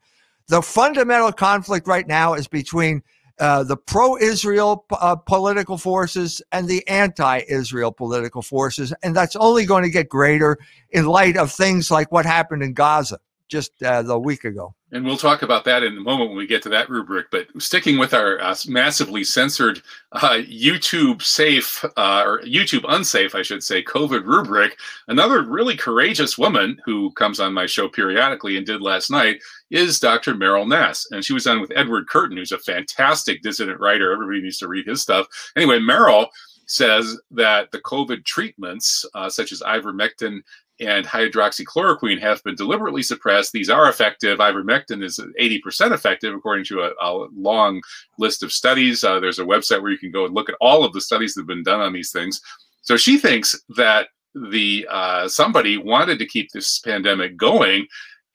The 0.48 0.62
fundamental 0.62 1.32
conflict 1.32 1.88
right 1.88 2.06
now 2.06 2.34
is 2.34 2.46
between 2.48 3.02
uh, 3.38 3.64
the 3.64 3.76
pro 3.76 4.16
Israel 4.16 4.86
uh, 4.90 5.16
political 5.16 5.76
forces 5.76 6.40
and 6.52 6.68
the 6.68 6.86
anti 6.88 7.42
Israel 7.48 7.92
political 7.92 8.42
forces. 8.42 8.94
And 9.02 9.14
that's 9.14 9.36
only 9.36 9.66
going 9.66 9.82
to 9.82 9.90
get 9.90 10.08
greater 10.08 10.56
in 10.90 11.06
light 11.06 11.36
of 11.36 11.52
things 11.52 11.90
like 11.90 12.10
what 12.12 12.24
happened 12.24 12.62
in 12.62 12.72
Gaza. 12.72 13.18
Just 13.48 13.70
uh, 13.82 14.02
the 14.02 14.18
week 14.18 14.44
ago. 14.44 14.74
And 14.92 15.04
we'll 15.04 15.16
talk 15.16 15.42
about 15.42 15.64
that 15.64 15.82
in 15.82 15.96
a 15.96 16.00
moment 16.00 16.30
when 16.30 16.38
we 16.38 16.46
get 16.46 16.62
to 16.62 16.68
that 16.68 16.88
rubric. 16.88 17.26
But 17.32 17.48
sticking 17.58 17.98
with 17.98 18.14
our 18.14 18.40
uh, 18.40 18.54
massively 18.68 19.24
censored 19.24 19.82
uh, 20.12 20.38
YouTube 20.48 21.22
safe 21.22 21.84
uh, 21.96 22.22
or 22.24 22.40
YouTube 22.42 22.84
unsafe, 22.88 23.34
I 23.34 23.42
should 23.42 23.64
say, 23.64 23.82
COVID 23.82 24.24
rubric, 24.24 24.78
another 25.08 25.42
really 25.42 25.76
courageous 25.76 26.38
woman 26.38 26.78
who 26.84 27.10
comes 27.12 27.40
on 27.40 27.52
my 27.52 27.66
show 27.66 27.88
periodically 27.88 28.56
and 28.56 28.64
did 28.64 28.80
last 28.80 29.10
night 29.10 29.40
is 29.70 29.98
Dr. 29.98 30.34
Meryl 30.34 30.68
Nass. 30.68 31.06
And 31.10 31.24
she 31.24 31.32
was 31.32 31.48
on 31.48 31.60
with 31.60 31.72
Edward 31.74 32.08
Curtin, 32.08 32.36
who's 32.36 32.52
a 32.52 32.58
fantastic 32.58 33.42
dissident 33.42 33.80
writer. 33.80 34.12
Everybody 34.12 34.42
needs 34.42 34.58
to 34.58 34.68
read 34.68 34.86
his 34.86 35.02
stuff. 35.02 35.26
Anyway, 35.56 35.80
Meryl 35.80 36.28
says 36.66 37.18
that 37.30 37.70
the 37.70 37.80
COVID 37.80 38.24
treatments, 38.24 39.04
uh, 39.14 39.30
such 39.30 39.52
as 39.52 39.62
ivermectin 39.62 40.40
and 40.80 41.06
hydroxychloroquine 41.06 42.20
have 42.20 42.42
been 42.44 42.54
deliberately 42.54 43.02
suppressed. 43.02 43.52
These 43.52 43.70
are 43.70 43.88
effective. 43.88 44.38
Ivermectin 44.38 45.02
is 45.02 45.18
80% 45.40 45.92
effective, 45.92 46.34
according 46.34 46.66
to 46.66 46.82
a, 46.82 46.90
a 47.00 47.28
long 47.34 47.80
list 48.18 48.42
of 48.42 48.52
studies. 48.52 49.02
Uh, 49.02 49.18
there's 49.18 49.38
a 49.38 49.44
website 49.44 49.80
where 49.80 49.90
you 49.90 49.98
can 49.98 50.10
go 50.10 50.26
and 50.26 50.34
look 50.34 50.48
at 50.48 50.56
all 50.60 50.84
of 50.84 50.92
the 50.92 51.00
studies 51.00 51.34
that 51.34 51.42
have 51.42 51.48
been 51.48 51.62
done 51.62 51.80
on 51.80 51.92
these 51.92 52.12
things. 52.12 52.40
So 52.82 52.96
she 52.96 53.18
thinks 53.18 53.58
that 53.76 54.08
the 54.34 54.86
uh, 54.90 55.28
somebody 55.28 55.78
wanted 55.78 56.18
to 56.18 56.26
keep 56.26 56.50
this 56.52 56.78
pandemic 56.80 57.36
going, 57.36 57.86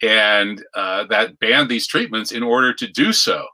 and 0.01 0.63
uh, 0.73 1.05
that 1.05 1.37
banned 1.39 1.69
these 1.69 1.87
treatments 1.87 2.31
in 2.31 2.41
order 2.41 2.73
to 2.73 2.87
do 2.87 3.13
so. 3.13 3.45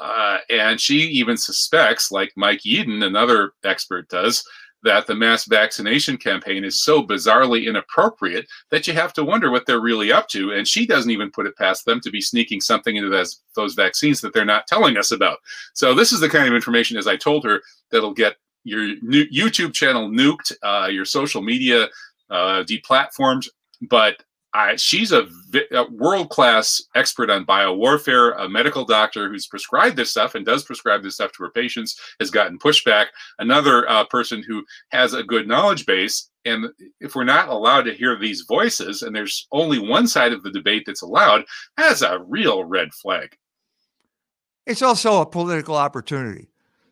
Uh, 0.00 0.38
and 0.48 0.80
she 0.80 0.98
even 0.98 1.36
suspects, 1.36 2.12
like 2.12 2.32
Mike 2.36 2.60
Yeadon, 2.60 3.04
another 3.04 3.52
expert, 3.64 4.08
does, 4.08 4.44
that 4.84 5.06
the 5.06 5.14
mass 5.14 5.44
vaccination 5.44 6.16
campaign 6.16 6.64
is 6.64 6.80
so 6.80 7.02
bizarrely 7.02 7.66
inappropriate 7.66 8.46
that 8.70 8.86
you 8.86 8.92
have 8.92 9.12
to 9.12 9.24
wonder 9.24 9.50
what 9.50 9.66
they're 9.66 9.80
really 9.80 10.12
up 10.12 10.28
to. 10.28 10.52
And 10.52 10.68
she 10.68 10.86
doesn't 10.86 11.10
even 11.10 11.30
put 11.30 11.46
it 11.46 11.56
past 11.56 11.84
them 11.84 12.00
to 12.00 12.10
be 12.10 12.20
sneaking 12.20 12.60
something 12.60 12.96
into 12.96 13.10
those, 13.10 13.40
those 13.56 13.74
vaccines 13.74 14.20
that 14.20 14.32
they're 14.32 14.44
not 14.44 14.66
telling 14.66 14.96
us 14.96 15.10
about. 15.10 15.38
So 15.74 15.94
this 15.94 16.12
is 16.12 16.20
the 16.20 16.28
kind 16.28 16.46
of 16.48 16.54
information, 16.54 16.96
as 16.96 17.06
I 17.06 17.16
told 17.16 17.44
her, 17.44 17.60
that'll 17.90 18.14
get 18.14 18.36
your 18.64 18.96
YouTube 19.02 19.72
channel 19.72 20.08
nuked, 20.08 20.52
uh, 20.62 20.88
your 20.88 21.04
social 21.04 21.42
media 21.42 21.88
uh, 22.30 22.62
deplatformed. 22.64 23.48
But 23.88 24.22
I, 24.54 24.76
she's 24.76 25.12
a, 25.12 25.26
a 25.72 25.90
world 25.90 26.30
class 26.30 26.82
expert 26.94 27.30
on 27.30 27.44
biowarfare, 27.44 28.34
a 28.40 28.48
medical 28.48 28.84
doctor 28.84 29.28
who's 29.28 29.46
prescribed 29.46 29.96
this 29.96 30.10
stuff 30.10 30.34
and 30.34 30.46
does 30.46 30.64
prescribe 30.64 31.02
this 31.02 31.14
stuff 31.14 31.32
to 31.32 31.42
her 31.42 31.50
patients, 31.50 32.00
has 32.18 32.30
gotten 32.30 32.58
pushback. 32.58 33.06
Another 33.38 33.88
uh, 33.88 34.04
person 34.06 34.42
who 34.42 34.64
has 34.90 35.12
a 35.12 35.22
good 35.22 35.46
knowledge 35.46 35.84
base. 35.86 36.30
And 36.44 36.66
if 37.00 37.14
we're 37.14 37.24
not 37.24 37.48
allowed 37.48 37.82
to 37.82 37.94
hear 37.94 38.18
these 38.18 38.46
voices 38.48 39.02
and 39.02 39.14
there's 39.14 39.46
only 39.52 39.78
one 39.78 40.08
side 40.08 40.32
of 40.32 40.42
the 40.42 40.50
debate 40.50 40.84
that's 40.86 41.02
allowed, 41.02 41.44
that's 41.76 42.02
a 42.02 42.20
real 42.26 42.64
red 42.64 42.92
flag. 42.94 43.36
It's 44.66 44.82
also 44.82 45.20
a 45.20 45.26
political 45.26 45.76
opportunity 45.76 46.48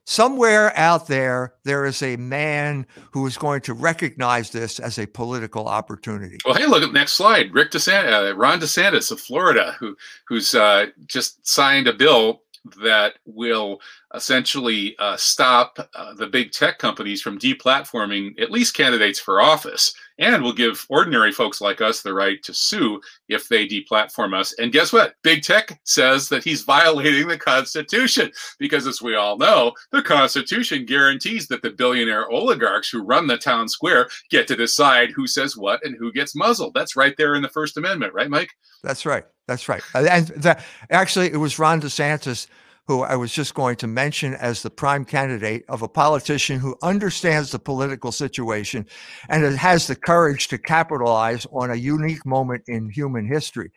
somewhere 0.07 0.73
out 0.79 1.09
there, 1.09 1.53
there 1.65 1.85
is 1.85 2.03
a 2.03 2.17
man 2.17 2.87
who 3.11 3.27
is 3.27 3.37
going 3.37 3.61
to 3.63 3.75
recognize 3.75 4.51
this 4.51 4.81
as 4.81 4.99
a 4.99 5.07
political 5.07 5.69
opportunity. 5.69 6.39
Well, 6.45 6.55
hey, 6.55 6.67
look 6.67 6.83
at 6.83 6.93
the 6.93 6.99
next 6.99 7.13
slide. 7.13 7.53
Rick 7.53 7.73
DeSantis, 7.73 8.31
uh, 8.31 8.37
Ron 8.37 8.61
DeSantis 8.61 9.11
of 9.11 9.21
Florida, 9.21 9.77
who 9.79 9.97
who's 10.27 10.55
uh, 10.55 10.87
just 11.07 11.47
signed 11.47 11.89
a 11.89 11.93
bill 11.93 12.43
that 12.83 13.15
will 13.27 13.81
essentially 14.17 14.97
uh, 14.99 15.17
stop 15.17 15.79
uh, 15.95 16.15
the 16.15 16.27
big 16.27 16.51
tech 16.51 16.79
companies 16.79 17.21
from 17.21 17.39
deplatforming 17.39 18.41
at 18.41 18.51
least 18.51 18.75
candidates 18.75 19.21
for 19.21 19.41
office 19.41 19.95
and 20.19 20.43
will 20.43 20.53
give 20.53 20.87
ordinary 20.89 21.31
folks 21.31 21.61
like 21.61 21.83
us 21.83 22.01
the 22.01 22.15
right 22.15 22.43
to 22.43 22.55
sue 22.55 22.99
if 23.29 23.49
they 23.49 23.67
deplatform 23.67 24.35
us. 24.35 24.55
And 24.55 24.73
guess 24.73 24.93
what? 24.93 25.15
Big 25.23 25.43
tech 25.43 25.79
says 25.85 26.31
that 26.31 26.43
he's 26.43 26.63
violating 26.63 27.29
the 27.29 27.37
Constitution 27.39 28.33
because, 28.59 28.87
as 28.87 29.03
we 29.03 29.15
all 29.15 29.37
know, 29.37 29.73
the 29.93 30.03
Constitution 30.03 30.87
guarantees 30.87 31.47
that 31.49 31.61
the 31.61 31.71
billionaire 31.71 32.31
oligarchs 32.31 32.89
who 32.89 33.03
run 33.03 33.27
the 33.27 33.37
town 33.37 33.69
square 33.69 34.09
get 34.31 34.49
to 34.49 34.57
decide 34.57 35.11
who 35.11 35.27
says 35.27 35.57
what 35.57 35.85
and 35.85 35.95
who 35.99 36.11
gets 36.11 36.35
muzzled. 36.35 36.73
That's 36.75 36.97
right 36.97 37.15
there 37.19 37.35
in 37.35 37.43
the 37.43 37.49
First 37.51 37.77
Amendment, 37.77 38.15
right, 38.15 38.31
Mike? 38.31 38.51
That's 38.83 39.05
right. 39.05 39.25
That's 39.47 39.69
right. 39.69 39.83
And 39.95 40.29
that, 40.29 40.65
actually, 40.91 41.31
it 41.31 41.37
was 41.37 41.59
Ron 41.59 41.81
DeSantis 41.81 42.47
who 42.87 43.03
I 43.03 43.17
was 43.17 43.33
just 43.33 43.55
going 43.55 43.77
to 43.77 43.87
mention 43.87 44.35
as 44.35 44.63
the 44.63 44.71
prime 44.71 45.05
candidate 45.05 45.65
of 45.69 45.83
a 45.83 45.89
politician 45.89 46.61
who 46.61 46.77
understands 46.83 47.51
the 47.51 47.59
political 47.59 48.13
situation 48.13 48.87
and 49.29 49.45
has 49.57 49.87
the 49.87 49.97
courage 49.97 50.49
to 50.49 50.59
capitalize 50.59 51.47
on 51.53 51.71
a 51.71 51.75
unique 51.75 52.25
moment 52.25 52.63
in 52.69 52.91
human 52.91 53.27
history. 53.27 53.73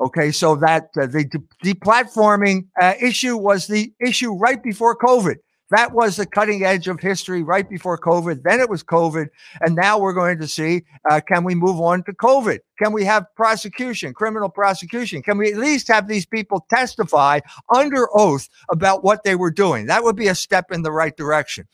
Okay, 0.00 0.32
so 0.32 0.56
that 0.56 0.88
uh, 1.00 1.06
the 1.06 1.24
deplatforming 1.64 2.66
uh, 2.80 2.94
issue 3.00 3.36
was 3.36 3.68
the 3.68 3.92
issue 4.00 4.32
right 4.32 4.60
before 4.62 4.96
COVID. 4.96 5.36
That 5.70 5.92
was 5.92 6.16
the 6.16 6.26
cutting 6.26 6.62
edge 6.62 6.88
of 6.88 7.00
history 7.00 7.42
right 7.42 7.68
before 7.68 7.98
COVID. 7.98 8.42
Then 8.42 8.60
it 8.60 8.68
was 8.68 8.82
COVID. 8.82 9.28
And 9.60 9.74
now 9.74 9.98
we're 9.98 10.12
going 10.12 10.38
to 10.38 10.48
see 10.48 10.84
uh, 11.10 11.20
can 11.26 11.42
we 11.44 11.54
move 11.54 11.80
on 11.80 12.02
to 12.04 12.12
COVID? 12.12 12.58
Can 12.78 12.92
we 12.92 13.04
have 13.04 13.26
prosecution, 13.34 14.12
criminal 14.12 14.50
prosecution? 14.50 15.22
Can 15.22 15.38
we 15.38 15.50
at 15.50 15.58
least 15.58 15.88
have 15.88 16.06
these 16.06 16.26
people 16.26 16.66
testify 16.68 17.40
under 17.74 18.08
oath 18.16 18.48
about 18.70 19.04
what 19.04 19.24
they 19.24 19.36
were 19.36 19.50
doing? 19.50 19.86
That 19.86 20.04
would 20.04 20.16
be 20.16 20.28
a 20.28 20.34
step 20.34 20.70
in 20.70 20.82
the 20.82 20.92
right 20.92 21.16
direction. 21.16 21.66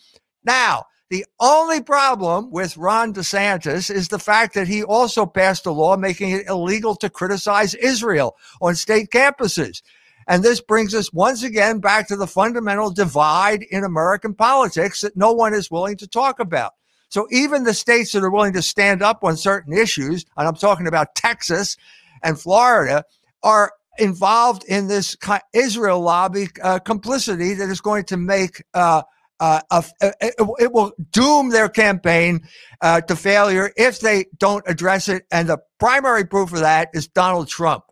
Now, 0.44 0.84
the 1.10 1.26
only 1.40 1.82
problem 1.82 2.52
with 2.52 2.76
Ron 2.76 3.12
DeSantis 3.12 3.92
is 3.92 4.08
the 4.08 4.20
fact 4.20 4.54
that 4.54 4.68
he 4.68 4.84
also 4.84 5.26
passed 5.26 5.66
a 5.66 5.72
law 5.72 5.96
making 5.96 6.30
it 6.30 6.46
illegal 6.46 6.94
to 6.96 7.10
criticize 7.10 7.74
Israel 7.74 8.36
on 8.62 8.76
state 8.76 9.10
campuses. 9.10 9.82
And 10.28 10.42
this 10.42 10.60
brings 10.60 10.94
us 10.94 11.12
once 11.12 11.42
again 11.42 11.80
back 11.80 12.08
to 12.08 12.16
the 12.16 12.26
fundamental 12.26 12.90
divide 12.90 13.62
in 13.70 13.84
American 13.84 14.34
politics 14.34 15.00
that 15.00 15.16
no 15.16 15.32
one 15.32 15.54
is 15.54 15.70
willing 15.70 15.96
to 15.98 16.06
talk 16.06 16.40
about. 16.40 16.72
So 17.08 17.26
even 17.30 17.64
the 17.64 17.74
states 17.74 18.12
that 18.12 18.22
are 18.22 18.30
willing 18.30 18.52
to 18.52 18.62
stand 18.62 19.02
up 19.02 19.24
on 19.24 19.36
certain 19.36 19.72
issues, 19.72 20.24
and 20.36 20.46
I'm 20.46 20.54
talking 20.54 20.86
about 20.86 21.16
Texas 21.16 21.76
and 22.22 22.40
Florida, 22.40 23.04
are 23.42 23.72
involved 23.98 24.64
in 24.64 24.86
this 24.86 25.16
Israel 25.52 26.00
lobby 26.00 26.48
uh, 26.62 26.78
complicity 26.78 27.54
that 27.54 27.68
is 27.68 27.80
going 27.80 28.04
to 28.04 28.16
make 28.16 28.62
uh, 28.74 29.02
uh, 29.40 29.60
a, 29.70 29.84
it, 30.20 30.34
it, 30.58 30.72
will 30.72 30.92
doom 31.10 31.48
their 31.48 31.68
campaign 31.68 32.46
uh, 32.82 33.00
to 33.00 33.16
failure 33.16 33.72
if 33.76 34.00
they 34.00 34.26
don't 34.38 34.62
address 34.66 35.08
it. 35.08 35.24
And 35.32 35.48
the 35.48 35.58
primary 35.78 36.26
proof 36.26 36.52
of 36.52 36.60
that 36.60 36.90
is 36.92 37.08
Donald 37.08 37.48
Trump. 37.48 37.84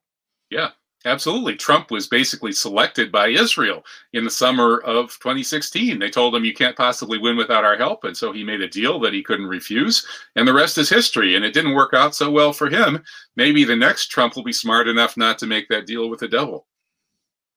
Yeah. 0.51 0.71
Absolutely. 1.05 1.55
Trump 1.55 1.93
was 1.93 2.09
basically 2.09 2.51
selected 2.51 3.13
by 3.13 3.29
Israel 3.29 3.85
in 4.15 4.25
the 4.25 4.31
summer 4.31 4.81
of 4.81 5.17
2016. 5.21 5.99
They 5.99 6.11
told 6.11 6.35
him, 6.35 6.45
you 6.45 6.53
can't 6.53 6.77
possibly 6.77 7.19
win 7.19 7.37
without 7.37 7.65
our 7.65 7.77
help. 7.77 8.03
And 8.03 8.17
so 8.17 8.33
he 8.33 8.43
made 8.43 8.61
a 8.63 8.69
deal 8.69 8.99
that 9.01 9.13
he 9.13 9.23
couldn't 9.23 9.47
refuse. 9.47 10.05
And 10.35 10.47
the 10.47 10.53
rest 10.53 10.77
is 10.77 10.91
history. 10.91 11.37
And 11.37 11.45
it 11.45 11.55
didn't 11.55 11.75
work 11.75 11.95
out 11.95 12.17
so 12.17 12.31
well 12.31 12.53
for 12.53 12.69
him. 12.69 13.05
Maybe 13.37 13.63
the 13.63 13.77
next 13.77 14.09
Trump 14.09 14.35
will 14.35 14.43
be 14.43 14.53
smart 14.53 14.89
enough 14.89 15.17
not 15.17 15.39
to 15.39 15.47
make 15.47 15.69
that 15.69 15.87
deal 15.87 16.11
with 16.11 16.19
the 16.19 16.29
devil. 16.29 16.67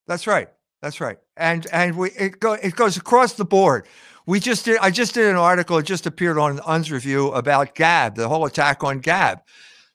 That's 0.08 0.28
right. 0.28 0.50
That's 0.82 1.00
right. 1.00 1.18
And 1.38 1.68
and 1.72 1.96
we 1.96 2.10
it 2.12 2.40
go 2.40 2.54
it 2.54 2.76
goes 2.76 2.98
across 2.98 3.34
the 3.34 3.46
board. 3.46 3.88
We 4.26 4.40
just 4.40 4.66
did 4.66 4.78
I 4.80 4.90
just 4.90 5.14
did 5.14 5.28
an 5.28 5.36
article, 5.36 5.78
it 5.78 5.84
just 5.84 6.06
appeared 6.06 6.38
on 6.38 6.58
Unz 6.60 6.92
Review 6.92 7.32
about 7.32 7.76
Gab, 7.76 8.16
the 8.16 8.28
whole 8.28 8.46
attack 8.46 8.84
on 8.84 9.00
Gab. 9.00 9.42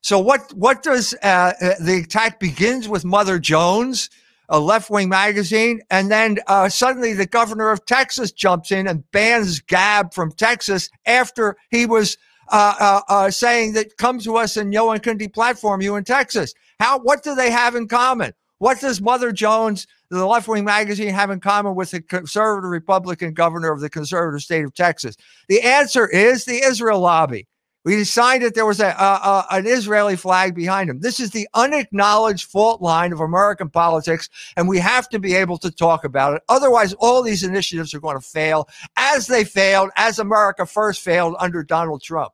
So 0.06 0.20
what 0.20 0.54
what 0.54 0.84
does 0.84 1.14
uh, 1.20 1.52
uh, 1.60 1.74
the 1.80 2.02
attack 2.04 2.38
begins 2.38 2.88
with 2.88 3.04
Mother 3.04 3.40
Jones, 3.40 4.08
a 4.48 4.60
left 4.60 4.88
wing 4.88 5.08
magazine, 5.08 5.80
and 5.90 6.12
then 6.12 6.38
uh, 6.46 6.68
suddenly 6.68 7.12
the 7.12 7.26
governor 7.26 7.72
of 7.72 7.84
Texas 7.86 8.30
jumps 8.30 8.70
in 8.70 8.86
and 8.86 9.02
bans 9.10 9.58
Gab 9.58 10.14
from 10.14 10.30
Texas 10.30 10.90
after 11.06 11.56
he 11.72 11.86
was 11.86 12.18
uh, 12.52 12.74
uh, 12.78 13.00
uh, 13.08 13.30
saying 13.32 13.72
that 13.72 13.96
come 13.96 14.20
to 14.20 14.36
us 14.36 14.56
and 14.56 14.70
no 14.70 14.84
one 14.84 15.00
can 15.00 15.18
deplatform 15.18 15.82
you 15.82 15.96
in 15.96 16.04
Texas. 16.04 16.54
How 16.78 17.00
what 17.00 17.24
do 17.24 17.34
they 17.34 17.50
have 17.50 17.74
in 17.74 17.88
common? 17.88 18.32
What 18.58 18.80
does 18.80 19.00
Mother 19.00 19.32
Jones, 19.32 19.88
the 20.08 20.24
left 20.24 20.46
wing 20.46 20.64
magazine, 20.64 21.12
have 21.12 21.30
in 21.30 21.40
common 21.40 21.74
with 21.74 21.90
the 21.90 22.00
conservative 22.00 22.70
Republican 22.70 23.34
governor 23.34 23.72
of 23.72 23.80
the 23.80 23.90
conservative 23.90 24.42
state 24.42 24.64
of 24.64 24.72
Texas? 24.72 25.16
The 25.48 25.62
answer 25.62 26.06
is 26.06 26.44
the 26.44 26.62
Israel 26.64 27.00
lobby. 27.00 27.48
We 27.86 27.94
decided 27.94 28.56
there 28.56 28.66
was 28.66 28.80
a, 28.80 28.88
a, 28.88 29.46
an 29.52 29.64
Israeli 29.64 30.16
flag 30.16 30.56
behind 30.56 30.90
him. 30.90 30.98
This 30.98 31.20
is 31.20 31.30
the 31.30 31.46
unacknowledged 31.54 32.50
fault 32.50 32.82
line 32.82 33.12
of 33.12 33.20
American 33.20 33.70
politics, 33.70 34.28
and 34.56 34.66
we 34.68 34.78
have 34.80 35.08
to 35.10 35.20
be 35.20 35.36
able 35.36 35.56
to 35.58 35.70
talk 35.70 36.02
about 36.02 36.34
it. 36.34 36.42
Otherwise, 36.48 36.94
all 36.94 37.22
these 37.22 37.44
initiatives 37.44 37.94
are 37.94 38.00
going 38.00 38.18
to 38.18 38.26
fail 38.26 38.68
as 38.96 39.28
they 39.28 39.44
failed, 39.44 39.90
as 39.94 40.18
America 40.18 40.66
first 40.66 41.00
failed 41.00 41.36
under 41.38 41.62
Donald 41.62 42.02
Trump. 42.02 42.32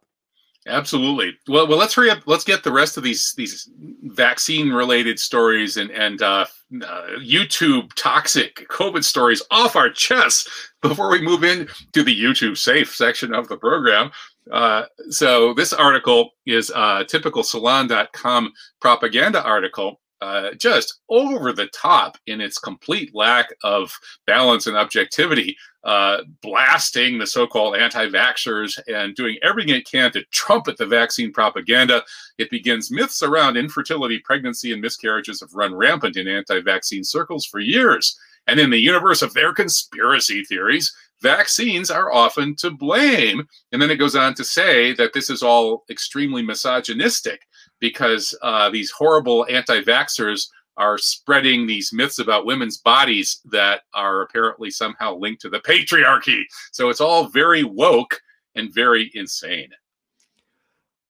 Absolutely. 0.67 1.37
Well, 1.47 1.67
well, 1.67 1.77
let's 1.77 1.95
hurry 1.95 2.09
up. 2.09 2.21
Let's 2.25 2.45
get 2.45 2.63
the 2.63 2.73
rest 2.73 2.97
of 2.97 3.03
these 3.03 3.35
these 3.35 3.69
vaccine 4.05 4.71
related 4.71 5.19
stories 5.19 5.77
and 5.77 5.91
and 5.91 6.23
uh, 6.23 6.47
uh, 6.87 7.07
YouTube 7.19 7.93
toxic 7.95 8.69
COVID 8.69 9.03
stories 9.03 9.43
off 9.51 9.75
our 9.75 9.91
chests 9.91 10.49
before 10.81 11.11
we 11.11 11.21
move 11.21 11.43
in 11.43 11.69
to 11.93 12.05
the 12.05 12.19
YouTube 12.19 12.57
safe 12.57 12.95
section 12.95 13.35
of 13.35 13.49
the 13.49 13.57
program. 13.57 14.13
Uh, 14.51 14.85
so 15.11 15.55
this 15.55 15.73
article 15.73 16.31
is 16.47 16.71
a 16.75 17.05
typical 17.09 17.43
salon.com 17.43 18.53
propaganda 18.81 19.43
article 19.45 20.01
uh, 20.23 20.55
just 20.55 21.01
over 21.09 21.53
the 21.53 21.67
top 21.75 22.17
in 22.29 22.41
its 22.41 22.57
complete 22.57 23.13
lack 23.13 23.49
of 23.65 23.93
balance 24.25 24.69
and 24.69 24.77
objectivity, 24.77 25.57
uh, 25.83 26.19
blasting 26.43 27.19
the 27.19 27.27
so 27.27 27.45
called 27.45 27.75
anti 27.75 28.07
vaxxers 28.07 28.79
and 28.87 29.17
doing 29.17 29.37
everything 29.43 29.75
it 29.75 29.85
can 29.85 30.13
to 30.13 30.23
trumpet 30.27 30.77
the 30.77 30.87
vaccine 30.87 31.33
propaganda. 31.33 32.05
It 32.39 32.51
begins 32.51 32.93
myths 32.93 33.25
around 33.25 33.57
infertility, 33.57 34.21
pregnancy, 34.21 34.73
and 34.73 34.81
miscarriages 34.81 35.41
have 35.41 35.55
run 35.55 35.75
rampant 35.75 36.17
in 36.17 36.29
anti 36.29 36.61
vaccine 36.61 37.03
circles 37.03 37.45
for 37.45 37.59
years. 37.59 38.17
And 38.47 38.61
in 38.61 38.71
the 38.71 38.79
universe 38.79 39.23
of 39.23 39.35
their 39.35 39.53
conspiracy 39.53 40.45
theories, 40.45 40.95
vaccines 41.23 41.91
are 41.91 42.13
often 42.13 42.55
to 42.57 42.71
blame. 42.71 43.47
And 43.71 43.81
then 43.81 43.91
it 43.91 43.97
goes 43.97 44.17
on 44.17 44.35
to 44.35 44.45
say 44.45 44.93
that 44.95 45.13
this 45.13 45.31
is 45.31 45.43
all 45.43 45.85
extremely 45.89 46.43
misogynistic 46.43 47.41
because 47.81 48.37
uh, 48.43 48.69
these 48.71 48.91
horrible 48.91 49.47
anti 49.49 49.83
vaxxers 49.83 50.49
are 50.77 50.99
spreading 50.99 51.67
these 51.67 51.93
myths 51.93 52.19
about 52.19 52.47
women's 52.47 52.79
bodies 52.79 53.41
that 53.51 53.83
are 53.95 54.23
apparently 54.23 54.71
somehow 54.71 55.15
linked 55.15 55.43
to 55.43 55.51
the 55.51 55.61
patriarchy. 55.61 56.43
So 56.73 56.89
it's 56.89 57.01
all 57.01 57.29
very 57.29 57.63
woke 57.63 58.21
and 58.55 58.73
very 58.73 59.11
insane. 59.15 59.69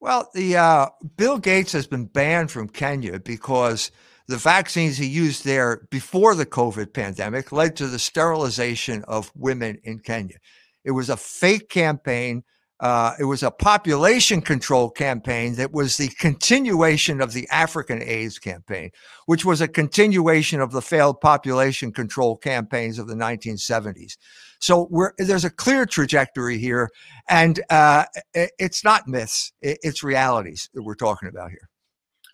Well, 0.01 0.29
the 0.35 0.57
uh, 0.57 0.89
Bill 1.17 1.39
Gates 1.39 1.73
has 1.73 1.87
been 1.87 2.07
banned 2.07 2.51
from 2.51 2.69
Kenya 2.69 3.21
because 3.21 3.93
the 4.33 4.39
vaccines 4.39 4.97
he 4.97 5.07
used 5.07 5.45
there 5.45 5.87
before 5.91 6.35
the 6.35 6.47
COVID 6.47 6.95
pandemic 6.95 7.53
led 7.53 7.77
to 7.77 7.87
the 7.87 7.99
sterilization 7.99 9.05
of 9.05 9.31
women 9.37 9.79
in 9.85 9.99
Kenya. 9.99 10.39
It 10.85 10.93
was 10.93 11.11
a 11.11 11.19
fake 11.19 11.69
campaign. 11.69 12.43
Uh, 12.81 13.13
it 13.21 13.25
was 13.25 13.43
a 13.43 13.51
population 13.51 14.41
control 14.41 14.89
campaign 14.89 15.57
that 15.57 15.71
was 15.71 15.99
the 15.99 16.09
continuation 16.19 17.21
of 17.21 17.35
the 17.35 17.47
African 17.51 18.03
AIDS 18.03 18.39
campaign, 18.39 18.91
which 19.27 19.45
was 19.45 19.61
a 19.61 19.69
continuation 19.69 20.63
of 20.63 20.73
the 20.73 20.81
failed 20.81 21.21
population 21.21 21.93
control 21.93 22.39
campaigns 22.39 22.99
of 22.99 23.09
the 23.09 23.15
1970s. 23.15 24.17
So 24.61 24.89
there's 25.19 25.45
a 25.45 25.51
clear 25.51 25.85
trajectory 25.85 26.57
here, 26.57 26.89
and 27.29 27.61
uh, 27.69 28.07
it's 28.33 28.83
not 28.83 29.07
myths; 29.07 29.53
it's 29.61 30.03
realities 30.03 30.71
that 30.73 30.83
we're 30.83 30.95
talking 30.95 31.29
about 31.29 31.51
here. 31.51 31.69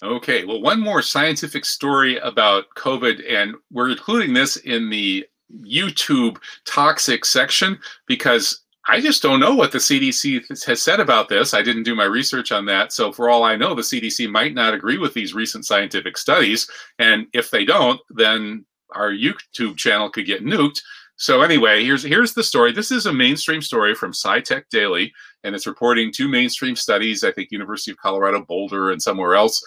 Okay, 0.03 0.45
well, 0.45 0.61
one 0.61 0.81
more 0.81 1.03
scientific 1.03 1.65
story 1.65 2.19
about 2.19 2.67
COVID, 2.77 3.25
and 3.29 3.57
we're 3.73 3.91
including 3.91 4.33
this 4.33 4.57
in 4.59 4.91
the 4.91 5.27
YouTube 5.65 6.37
toxic 6.65 7.25
section 7.25 7.79
because 8.07 8.63
I 8.87 9.01
just 9.01 9.23
don't 9.23 9.41
know 9.41 9.55
what 9.55 9.73
the 9.73 9.79
CDC 9.79 10.65
has 10.65 10.81
said 10.81 11.01
about 11.01 11.29
this. 11.29 11.53
I 11.53 11.63
didn't 11.63 11.83
do 11.83 11.97
my 11.97 12.05
research 12.05 12.53
on 12.53 12.65
that. 12.67 12.93
So, 12.93 13.11
for 13.11 13.29
all 13.29 13.43
I 13.43 13.57
know, 13.57 13.75
the 13.75 13.83
CDC 13.83 14.31
might 14.31 14.55
not 14.55 14.73
agree 14.73 14.99
with 14.99 15.15
these 15.15 15.35
recent 15.35 15.67
scientific 15.67 16.17
studies. 16.17 16.71
And 17.01 17.27
if 17.33 17.51
they 17.51 17.65
don't, 17.65 18.01
then 18.11 18.65
our 18.95 19.11
YouTube 19.11 19.77
channel 19.77 20.11
could 20.11 20.27
get 20.27 20.45
nuked. 20.45 20.81
So 21.21 21.43
anyway, 21.43 21.85
here's 21.85 22.05
here's 22.05 22.33
the 22.33 22.45
story. 22.45 22.71
This 22.71 22.93
is 22.93 23.07
a 23.07 23.13
mainstream 23.13 23.61
story 23.61 23.93
from 23.93 24.13
SciTech 24.13 24.69
Daily, 24.71 25.13
and 25.43 25.53
it's 25.53 25.67
reporting 25.67 26.13
two 26.13 26.29
mainstream 26.29 26.77
studies. 26.77 27.25
I 27.25 27.33
think 27.33 27.51
University 27.51 27.91
of 27.91 27.97
Colorado 27.97 28.45
Boulder 28.45 28.93
and 28.93 29.03
somewhere 29.03 29.35
else 29.35 29.61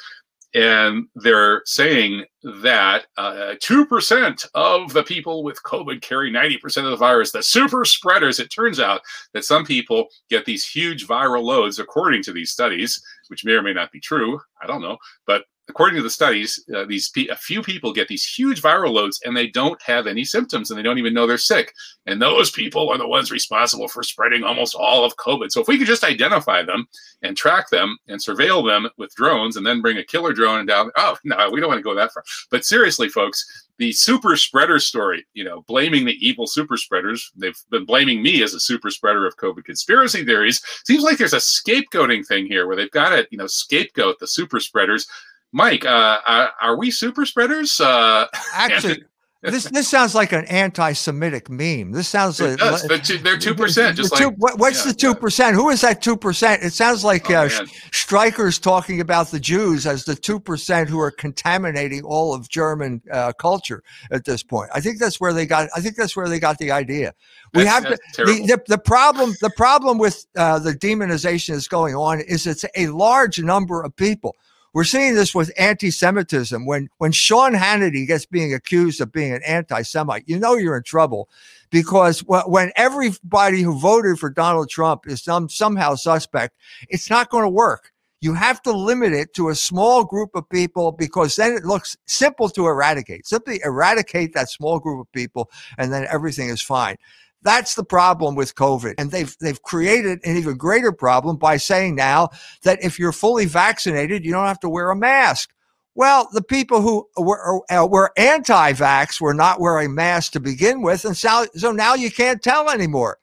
and 0.53 1.07
they're 1.15 1.61
saying 1.65 2.25
that 2.61 3.05
uh, 3.17 3.55
2% 3.61 4.45
of 4.53 4.93
the 4.93 5.03
people 5.03 5.43
with 5.43 5.61
COVID 5.63 6.01
carry 6.01 6.31
90% 6.31 6.83
of 6.83 6.91
the 6.91 6.97
virus. 6.97 7.31
The 7.31 7.43
super 7.43 7.85
spreaders, 7.85 8.39
it 8.39 8.49
turns 8.49 8.79
out 8.79 9.01
that 9.33 9.45
some 9.45 9.65
people 9.65 10.07
get 10.29 10.45
these 10.45 10.67
huge 10.67 11.07
viral 11.07 11.43
loads, 11.43 11.79
according 11.79 12.23
to 12.23 12.33
these 12.33 12.51
studies, 12.51 13.01
which 13.27 13.45
may 13.45 13.53
or 13.53 13.61
may 13.61 13.73
not 13.73 13.91
be 13.91 13.99
true. 13.99 14.39
I 14.61 14.67
don't 14.67 14.81
know. 14.81 14.97
But 15.25 15.45
according 15.71 15.95
to 15.95 16.03
the 16.03 16.09
studies, 16.09 16.63
uh, 16.75 16.83
these 16.85 17.09
a 17.29 17.35
few 17.35 17.61
people 17.61 17.93
get 17.93 18.09
these 18.09 18.25
huge 18.25 18.61
viral 18.61 18.91
loads 18.91 19.21
and 19.23 19.35
they 19.35 19.47
don't 19.47 19.81
have 19.81 20.05
any 20.05 20.25
symptoms 20.25 20.69
and 20.69 20.77
they 20.77 20.83
don't 20.83 20.97
even 20.97 21.13
know 21.13 21.25
they're 21.25 21.37
sick. 21.37 21.73
And 22.05 22.21
those 22.21 22.51
people 22.51 22.89
are 22.89 22.97
the 22.97 23.07
ones 23.07 23.31
responsible 23.31 23.87
for 23.87 24.03
spreading 24.03 24.43
almost 24.43 24.75
all 24.75 25.05
of 25.05 25.15
COVID. 25.15 25.49
So 25.49 25.61
if 25.61 25.67
we 25.69 25.77
could 25.77 25.87
just 25.87 26.03
identify 26.03 26.61
them 26.61 26.87
and 27.21 27.37
track 27.37 27.69
them 27.69 27.97
and 28.09 28.19
surveil 28.19 28.67
them 28.67 28.89
with 28.97 29.15
drones 29.15 29.55
and 29.55 29.65
then 29.65 29.81
bring 29.81 29.97
a 29.97 30.03
killer 30.03 30.33
drone 30.33 30.65
down, 30.65 30.91
oh 30.97 31.17
no, 31.23 31.49
we 31.49 31.61
don't 31.61 31.69
want 31.69 31.79
to 31.79 31.83
go 31.83 31.95
that 31.95 32.11
far. 32.11 32.23
But 32.49 32.65
seriously, 32.65 33.07
folks, 33.07 33.45
the 33.77 33.91
super 33.93 34.35
spreader 34.35 34.77
story, 34.77 35.25
you 35.33 35.43
know, 35.43 35.61
blaming 35.61 36.05
the 36.05 36.17
evil 36.25 36.45
super 36.45 36.77
spreaders. 36.77 37.31
They've 37.35 37.57
been 37.71 37.85
blaming 37.85 38.21
me 38.21 38.43
as 38.43 38.53
a 38.53 38.59
super 38.59 38.91
spreader 38.91 39.25
of 39.25 39.37
COVID 39.37 39.63
conspiracy 39.63 40.23
theories. 40.23 40.61
Seems 40.85 41.01
like 41.01 41.17
there's 41.17 41.33
a 41.33 41.37
scapegoating 41.37 42.27
thing 42.27 42.45
here 42.45 42.67
where 42.67 42.75
they've 42.75 42.91
got 42.91 43.09
to, 43.09 43.27
you 43.31 43.39
know, 43.39 43.47
scapegoat 43.47 44.19
the 44.19 44.27
super 44.27 44.59
spreaders 44.59 45.07
Mike, 45.53 45.85
uh, 45.85 46.47
are 46.61 46.77
we 46.77 46.91
super 46.91 47.25
spreaders? 47.25 47.79
Uh, 47.79 48.27
Actually, 48.53 49.03
this 49.43 49.63
this 49.65 49.87
sounds 49.87 50.13
like 50.13 50.33
an 50.33 50.45
anti-Semitic 50.45 51.49
meme. 51.49 51.93
This 51.93 52.07
sounds 52.07 52.39
it 52.39 52.59
like 52.59 52.87
does. 52.87 53.07
Two, 53.07 53.17
they're 53.17 53.39
two 53.39 53.55
percent. 53.55 53.97
Just 53.97 54.15
two, 54.15 54.35
like 54.37 54.59
what's 54.59 54.85
yeah, 54.85 54.91
the 54.91 54.97
two 54.97 55.15
percent? 55.15 55.55
Who 55.55 55.69
is 55.71 55.81
that 55.81 55.99
two 55.99 56.15
percent? 56.15 56.61
It 56.61 56.73
sounds 56.73 57.03
like 57.03 57.31
oh, 57.31 57.45
uh, 57.45 57.49
Streicher's 57.89 58.59
talking 58.59 59.01
about 59.01 59.31
the 59.31 59.39
Jews 59.39 59.87
as 59.87 60.05
the 60.05 60.13
two 60.13 60.39
percent 60.39 60.89
who 60.89 60.99
are 60.99 61.09
contaminating 61.09 62.03
all 62.03 62.35
of 62.35 62.49
German 62.49 63.01
uh, 63.11 63.33
culture 63.33 63.81
at 64.11 64.25
this 64.25 64.43
point. 64.43 64.69
I 64.75 64.79
think 64.79 64.99
that's 64.99 65.19
where 65.19 65.33
they 65.33 65.47
got. 65.47 65.69
I 65.75 65.81
think 65.81 65.95
that's 65.95 66.15
where 66.15 66.29
they 66.29 66.39
got 66.39 66.59
the 66.59 66.69
idea. 66.69 67.11
We 67.55 67.63
that's, 67.63 67.83
have 67.83 67.99
to. 68.13 68.25
The, 68.25 68.45
the, 68.45 68.63
the, 68.67 68.77
problem. 68.77 69.33
The 69.41 69.51
problem 69.57 69.97
with 69.97 70.23
uh, 70.37 70.59
the 70.59 70.73
demonization 70.73 71.55
that's 71.55 71.67
going 71.67 71.95
on 71.95 72.21
is 72.21 72.45
it's 72.45 72.63
a 72.77 72.87
large 72.87 73.41
number 73.41 73.81
of 73.81 73.95
people 73.95 74.35
we're 74.73 74.83
seeing 74.83 75.15
this 75.15 75.35
with 75.35 75.51
anti-Semitism. 75.57 76.65
When 76.65 76.89
when 76.97 77.11
Sean 77.11 77.53
Hannity 77.53 78.07
gets 78.07 78.25
being 78.25 78.53
accused 78.53 79.01
of 79.01 79.11
being 79.11 79.33
an 79.33 79.41
anti-Semite, 79.45 80.23
you 80.27 80.39
know 80.39 80.55
you're 80.55 80.77
in 80.77 80.83
trouble 80.83 81.29
because 81.69 82.19
when 82.27 82.71
everybody 82.75 83.61
who 83.61 83.77
voted 83.77 84.19
for 84.19 84.29
Donald 84.29 84.69
Trump 84.69 85.07
is 85.07 85.23
some 85.23 85.49
somehow 85.49 85.95
suspect, 85.95 86.55
it's 86.89 87.09
not 87.09 87.29
going 87.29 87.43
to 87.43 87.49
work. 87.49 87.91
You 88.21 88.35
have 88.35 88.61
to 88.63 88.71
limit 88.71 89.13
it 89.13 89.33
to 89.33 89.49
a 89.49 89.55
small 89.55 90.03
group 90.03 90.35
of 90.35 90.47
people 90.47 90.91
because 90.91 91.35
then 91.35 91.53
it 91.53 91.65
looks 91.65 91.97
simple 92.05 92.49
to 92.49 92.67
eradicate. 92.67 93.25
Simply 93.25 93.59
eradicate 93.65 94.33
that 94.35 94.49
small 94.49 94.79
group 94.79 95.01
of 95.01 95.11
people, 95.11 95.49
and 95.79 95.91
then 95.91 96.05
everything 96.09 96.49
is 96.49 96.61
fine. 96.61 96.97
That's 97.43 97.75
the 97.75 97.83
problem 97.83 98.35
with 98.35 98.55
COVID. 98.55 98.95
And 98.97 99.11
they've, 99.11 99.35
they've 99.39 99.61
created 99.61 100.19
an 100.23 100.37
even 100.37 100.57
greater 100.57 100.91
problem 100.91 101.37
by 101.37 101.57
saying 101.57 101.95
now 101.95 102.29
that 102.63 102.83
if 102.83 102.99
you're 102.99 103.11
fully 103.11 103.45
vaccinated, 103.45 104.23
you 104.23 104.31
don't 104.31 104.45
have 104.45 104.59
to 104.59 104.69
wear 104.69 104.91
a 104.91 104.95
mask. 104.95 105.51
Well, 105.95 106.29
the 106.31 106.43
people 106.43 106.81
who 106.81 107.07
were, 107.17 107.61
uh, 107.69 107.87
were 107.89 108.11
anti 108.15 108.73
vax 108.73 109.19
were 109.19 109.33
not 109.33 109.59
wearing 109.59 109.93
masks 109.93 110.29
to 110.31 110.39
begin 110.39 110.81
with. 110.81 111.03
And 111.03 111.17
so, 111.17 111.47
so 111.55 111.71
now 111.71 111.95
you 111.95 112.11
can't 112.11 112.41
tell 112.41 112.69
anymore. 112.69 113.17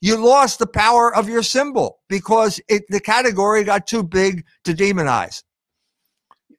You 0.00 0.16
lost 0.16 0.58
the 0.58 0.66
power 0.66 1.14
of 1.14 1.28
your 1.28 1.42
symbol 1.42 2.00
because 2.08 2.60
it, 2.68 2.84
the 2.88 3.00
category 3.00 3.64
got 3.64 3.86
too 3.86 4.02
big 4.02 4.44
to 4.64 4.72
demonize. 4.72 5.42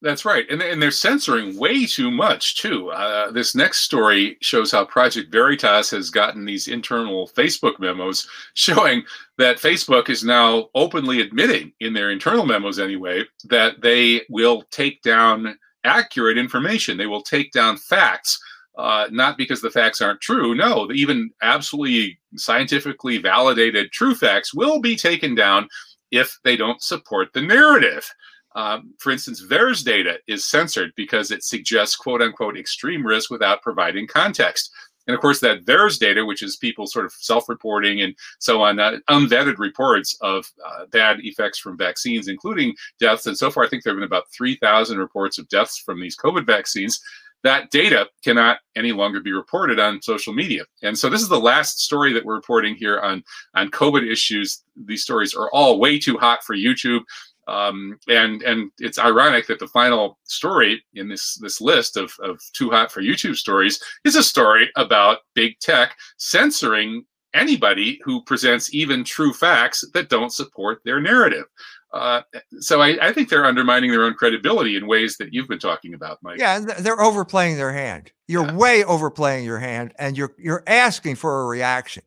That's 0.06 0.24
right, 0.24 0.46
and 0.52 0.62
and 0.62 0.80
they're 0.80 0.91
censoring 0.91 1.58
way 1.58 1.88
too 1.88 2.12
much 2.12 2.58
too. 2.58 2.91
Uh, 2.91 3.32
this 3.32 3.56
next 3.56 3.80
story 3.80 4.38
shows 4.39 4.72
how 4.72 4.86
Project 4.86 5.32
Veritas 5.32 5.89
has 5.89 6.12
gotten 6.12 6.46
these 6.46 6.68
internal 6.68 7.28
Facebook 7.30 7.80
memos 7.80 8.28
showing 8.54 9.04
that 9.39 9.58
Facebook 9.58 10.10
is 10.10 10.24
now 10.24 10.70
openly 10.76 11.22
admitting, 11.22 11.74
in 11.80 11.94
their 11.94 12.12
internal 12.12 12.46
memos 12.46 12.78
anyway, 12.78 13.24
that 13.46 13.82
they 13.82 14.22
will 14.30 14.62
take 14.70 15.02
down 15.02 15.58
accurate 15.86 16.38
information. 16.38 16.98
They 16.98 17.08
will 17.08 17.24
take 17.24 17.52
down 17.52 17.76
facts. 17.76 18.39
Uh, 18.78 19.08
not 19.10 19.39
because 19.39 19.62
the 19.62 19.72
facts 19.72 20.02
aren't 20.02 20.22
true. 20.22 20.54
No, 20.54 20.88
even 20.91 21.32
absolutely 21.41 22.20
scientifically 22.36 23.18
validated 23.18 23.91
true 23.91 24.13
facts 24.13 24.54
will 24.54 24.80
be 24.80 24.96
taken 24.96 25.34
down 25.34 25.68
if 26.12 26.38
they 26.44 26.56
don't 26.56 26.84
support 26.84 27.34
the 27.34 27.41
narrative. 27.41 28.08
Um, 28.56 28.94
for 29.00 29.12
instance, 29.12 29.44
VAERS 29.46 29.84
data 29.84 30.18
is 30.28 30.46
censored 30.46 30.94
because 30.96 31.30
it 31.30 31.44
suggests 31.44 31.96
quote 31.96 32.22
unquote 32.22 32.58
extreme 32.58 33.06
risk 33.06 33.30
without 33.30 33.62
providing 33.62 34.08
context. 34.08 34.72
And 35.08 35.13
of 35.13 35.22
course, 35.22 35.39
that 35.41 35.65
VAERS 35.65 36.00
data, 36.00 36.26
which 36.26 36.41
is 36.41 36.56
people 36.56 36.88
sort 36.88 37.06
of 37.06 37.13
self 37.13 37.48
reporting 37.48 38.02
and 38.02 38.15
so 38.39 38.62
on, 38.62 38.80
uh, 38.80 38.98
unvetted 39.10 39.58
reports 39.60 40.18
of 40.22 40.52
uh, 40.65 40.86
bad 40.88 41.20
effects 41.22 41.60
from 41.60 41.78
vaccines, 41.78 42.28
including 42.28 42.74
deaths. 43.00 43.28
And 43.28 43.38
so 43.38 43.52
far, 43.52 43.63
I 43.63 43.70
think 43.70 43.84
there 43.84 43.94
have 43.94 43.98
been 43.98 44.08
about 44.08 44.32
3,000 44.36 44.98
reports 44.98 45.38
of 45.38 45.48
deaths 45.50 45.78
from 45.78 46.00
these 46.00 46.18
COVID 46.18 46.46
vaccines. 46.46 47.00
That 47.44 47.70
data 47.70 48.08
cannot 48.24 48.58
any 48.76 48.91
longer 48.91 49.20
be 49.20 49.32
reported 49.32 49.80
on 49.80 50.02
social 50.02 50.34
media. 50.34 50.63
And 50.82 50.98
so, 50.98 51.10
this 51.10 51.22
is 51.22 51.30
the 51.30 51.39
last 51.39 51.80
story 51.80 52.12
that 52.13 52.26
we're 52.26 52.34
reporting 52.34 52.74
here 52.74 53.00
on, 53.00 53.24
on 53.54 53.70
COVID 53.70 54.10
issues. 54.12 54.63
These 54.76 55.04
stories 55.04 55.36
are 55.36 55.52
all 55.52 55.80
way 55.80 56.00
too 56.00 56.18
hot 56.18 56.44
for 56.44 56.56
YouTube. 56.56 57.02
Um, 57.47 57.99
and 58.08 58.41
and 58.41 58.71
it's 58.79 58.97
ironic 58.97 59.47
that 59.47 59.60
the 59.60 59.67
final 59.67 60.17
story 60.23 60.84
in 60.95 61.08
this 61.08 61.36
this 61.36 61.62
list 61.62 61.95
of, 61.95 62.13
of 62.19 62.41
too 62.53 62.71
hot 62.71 62.91
for 62.91 63.01
YouTube 63.01 63.36
stories 63.36 63.79
is 64.03 64.15
a 64.15 64.23
story 64.23 64.71
about 64.75 65.19
big 65.36 65.60
tech 65.60 65.95
censoring 66.17 67.05
anybody 67.36 67.99
who 68.03 68.23
presents 68.23 68.73
even 68.73 69.03
true 69.03 69.34
facts 69.34 69.84
that 69.93 70.10
don't 70.10 70.31
support 70.31 70.79
their 70.86 70.99
narrative. 70.99 71.45
Uh, 71.93 72.21
so 72.60 72.81
I, 72.81 72.97
I, 73.01 73.13
think 73.13 73.29
they're 73.29 73.45
undermining 73.45 73.91
their 73.91 74.03
own 74.03 74.15
credibility 74.15 74.75
in 74.75 74.86
ways 74.86 75.15
that 75.17 75.34
you've 75.34 75.47
been 75.47 75.60
talking 75.60 75.93
about, 75.93 76.17
Mike. 76.21 76.39
Yeah, 76.39 76.60
they're 76.60 76.99
overplaying 76.99 77.55
their 77.55 77.71
hand. 77.71 78.12
You're 78.27 78.45
yeah. 78.45 78.55
way 78.55 78.84
overplaying 78.84 79.45
your 79.45 79.60
hand, 79.60 79.93
and 79.97 80.17
you're 80.17 80.34
you're 80.38 80.63
asking 80.67 81.15
for 81.15 81.43
a 81.43 81.45
reaction. 81.45 82.03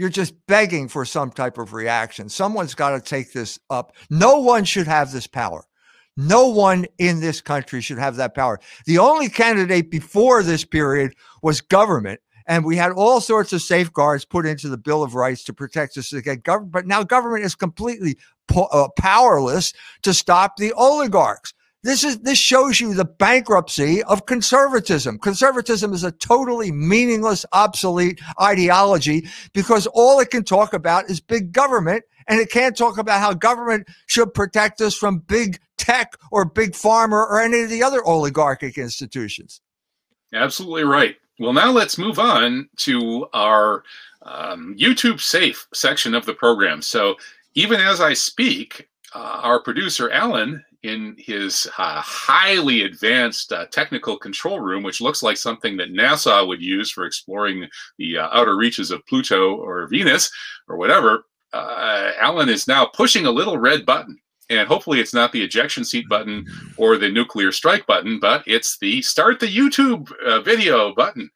You're 0.00 0.08
just 0.08 0.32
begging 0.46 0.88
for 0.88 1.04
some 1.04 1.30
type 1.30 1.58
of 1.58 1.74
reaction. 1.74 2.30
Someone's 2.30 2.74
got 2.74 2.92
to 2.92 3.02
take 3.02 3.34
this 3.34 3.58
up. 3.68 3.94
No 4.08 4.38
one 4.38 4.64
should 4.64 4.86
have 4.86 5.12
this 5.12 5.26
power. 5.26 5.66
No 6.16 6.48
one 6.48 6.86
in 6.96 7.20
this 7.20 7.42
country 7.42 7.82
should 7.82 7.98
have 7.98 8.16
that 8.16 8.34
power. 8.34 8.60
The 8.86 8.96
only 8.96 9.28
candidate 9.28 9.90
before 9.90 10.42
this 10.42 10.64
period 10.64 11.12
was 11.42 11.60
government. 11.60 12.20
And 12.46 12.64
we 12.64 12.76
had 12.76 12.92
all 12.92 13.20
sorts 13.20 13.52
of 13.52 13.60
safeguards 13.60 14.24
put 14.24 14.46
into 14.46 14.70
the 14.70 14.78
Bill 14.78 15.02
of 15.02 15.14
Rights 15.14 15.44
to 15.44 15.52
protect 15.52 15.98
us 15.98 16.14
against 16.14 16.44
government. 16.44 16.72
But 16.72 16.86
now 16.86 17.02
government 17.02 17.44
is 17.44 17.54
completely 17.54 18.16
po- 18.48 18.70
uh, 18.72 18.88
powerless 18.98 19.74
to 20.04 20.14
stop 20.14 20.56
the 20.56 20.72
oligarchs. 20.72 21.52
This 21.82 22.04
is 22.04 22.18
this 22.18 22.38
shows 22.38 22.78
you 22.78 22.92
the 22.92 23.06
bankruptcy 23.06 24.02
of 24.02 24.26
conservatism. 24.26 25.18
Conservatism 25.18 25.94
is 25.94 26.04
a 26.04 26.12
totally 26.12 26.70
meaningless, 26.70 27.46
obsolete 27.52 28.20
ideology 28.40 29.26
because 29.54 29.86
all 29.94 30.20
it 30.20 30.30
can 30.30 30.44
talk 30.44 30.74
about 30.74 31.08
is 31.08 31.20
big 31.20 31.52
government 31.52 32.04
and 32.28 32.38
it 32.38 32.50
can't 32.50 32.76
talk 32.76 32.98
about 32.98 33.20
how 33.20 33.32
government 33.32 33.88
should 34.06 34.34
protect 34.34 34.82
us 34.82 34.94
from 34.94 35.18
big 35.20 35.58
tech 35.78 36.16
or 36.30 36.44
big 36.44 36.72
pharma 36.72 37.12
or 37.12 37.40
any 37.40 37.62
of 37.62 37.70
the 37.70 37.82
other 37.82 38.06
oligarchic 38.06 38.76
institutions. 38.76 39.62
Absolutely 40.34 40.84
right. 40.84 41.16
Well, 41.38 41.54
now 41.54 41.70
let's 41.70 41.96
move 41.96 42.18
on 42.18 42.68
to 42.80 43.26
our 43.32 43.84
um, 44.22 44.76
YouTube 44.78 45.20
safe 45.20 45.66
section 45.72 46.14
of 46.14 46.26
the 46.26 46.34
program. 46.34 46.82
So 46.82 47.16
even 47.54 47.80
as 47.80 48.02
I 48.02 48.12
speak, 48.12 48.88
uh, 49.14 49.40
our 49.42 49.62
producer 49.62 50.10
Alan 50.10 50.62
in 50.82 51.14
his 51.18 51.66
uh, 51.78 52.00
highly 52.00 52.82
advanced 52.82 53.52
uh, 53.52 53.66
technical 53.66 54.16
control 54.16 54.60
room, 54.60 54.82
which 54.82 55.00
looks 55.00 55.22
like 55.22 55.36
something 55.36 55.76
that 55.76 55.92
NASA 55.92 56.46
would 56.46 56.62
use 56.62 56.90
for 56.90 57.04
exploring 57.04 57.68
the 57.98 58.18
uh, 58.18 58.28
outer 58.32 58.56
reaches 58.56 58.90
of 58.90 59.04
Pluto 59.06 59.56
or 59.56 59.86
Venus 59.88 60.30
or 60.68 60.76
whatever. 60.76 61.24
Uh, 61.52 62.12
Alan 62.18 62.48
is 62.48 62.68
now 62.68 62.86
pushing 62.86 63.26
a 63.26 63.30
little 63.30 63.58
red 63.58 63.84
button. 63.84 64.18
And 64.48 64.66
hopefully, 64.66 64.98
it's 64.98 65.14
not 65.14 65.30
the 65.30 65.42
ejection 65.42 65.84
seat 65.84 66.08
button 66.08 66.44
or 66.76 66.96
the 66.96 67.08
nuclear 67.08 67.52
strike 67.52 67.86
button, 67.86 68.18
but 68.18 68.42
it's 68.48 68.78
the 68.78 69.00
start 69.00 69.38
the 69.38 69.46
YouTube 69.46 70.10
uh, 70.26 70.40
video 70.40 70.92
button. 70.92 71.30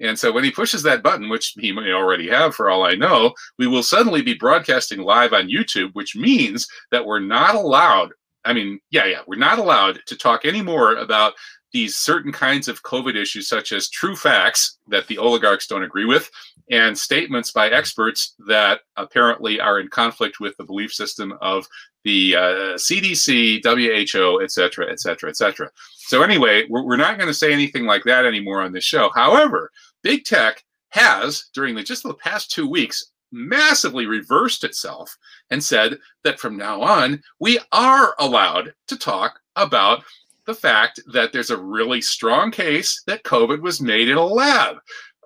And 0.00 0.18
so 0.18 0.30
when 0.30 0.44
he 0.44 0.50
pushes 0.50 0.82
that 0.82 1.02
button, 1.02 1.28
which 1.28 1.54
he 1.58 1.72
may 1.72 1.92
already 1.92 2.28
have 2.28 2.54
for 2.54 2.68
all 2.68 2.84
I 2.84 2.94
know, 2.94 3.32
we 3.58 3.66
will 3.66 3.82
suddenly 3.82 4.22
be 4.22 4.34
broadcasting 4.34 5.00
live 5.00 5.32
on 5.32 5.48
YouTube, 5.48 5.94
which 5.94 6.14
means 6.14 6.68
that 6.90 7.04
we're 7.04 7.20
not 7.20 7.54
allowed. 7.54 8.12
I 8.48 8.54
mean, 8.54 8.80
yeah, 8.90 9.04
yeah, 9.04 9.20
we're 9.26 9.36
not 9.36 9.58
allowed 9.58 10.00
to 10.06 10.16
talk 10.16 10.44
anymore 10.44 10.96
about 10.96 11.34
these 11.72 11.96
certain 11.96 12.32
kinds 12.32 12.66
of 12.66 12.82
COVID 12.82 13.14
issues, 13.14 13.46
such 13.46 13.72
as 13.72 13.90
true 13.90 14.16
facts 14.16 14.78
that 14.88 15.06
the 15.06 15.18
oligarchs 15.18 15.66
don't 15.66 15.82
agree 15.82 16.06
with, 16.06 16.30
and 16.70 16.96
statements 16.96 17.52
by 17.52 17.68
experts 17.68 18.34
that 18.46 18.80
apparently 18.96 19.60
are 19.60 19.80
in 19.80 19.88
conflict 19.88 20.40
with 20.40 20.56
the 20.56 20.64
belief 20.64 20.92
system 20.92 21.34
of 21.42 21.66
the 22.04 22.36
uh, 22.36 22.74
CDC, 22.76 23.62
WHO, 23.62 24.40
et 24.42 24.50
cetera, 24.50 24.90
et 24.90 24.98
cetera, 24.98 25.28
et 25.28 25.36
cetera. 25.36 25.70
So, 26.08 26.22
anyway, 26.22 26.64
we're, 26.70 26.84
we're 26.84 26.96
not 26.96 27.18
going 27.18 27.28
to 27.28 27.34
say 27.34 27.52
anything 27.52 27.84
like 27.84 28.04
that 28.04 28.24
anymore 28.24 28.62
on 28.62 28.72
this 28.72 28.84
show. 28.84 29.10
However, 29.14 29.70
big 30.02 30.24
tech 30.24 30.64
has, 30.90 31.50
during 31.52 31.74
the, 31.74 31.82
just 31.82 32.02
the 32.02 32.14
past 32.14 32.50
two 32.50 32.66
weeks, 32.66 33.12
massively 33.32 34.06
reversed 34.06 34.64
itself 34.64 35.16
and 35.50 35.62
said 35.62 35.98
that 36.24 36.40
from 36.40 36.56
now 36.56 36.82
on, 36.82 37.22
we 37.40 37.58
are 37.72 38.14
allowed 38.18 38.74
to 38.86 38.96
talk 38.96 39.40
about 39.56 40.02
the 40.46 40.54
fact 40.54 41.00
that 41.12 41.32
there's 41.32 41.50
a 41.50 41.62
really 41.62 42.00
strong 42.00 42.50
case 42.50 43.02
that 43.06 43.22
COVID 43.24 43.60
was 43.60 43.80
made 43.80 44.08
in 44.08 44.16
a 44.16 44.24
lab. 44.24 44.76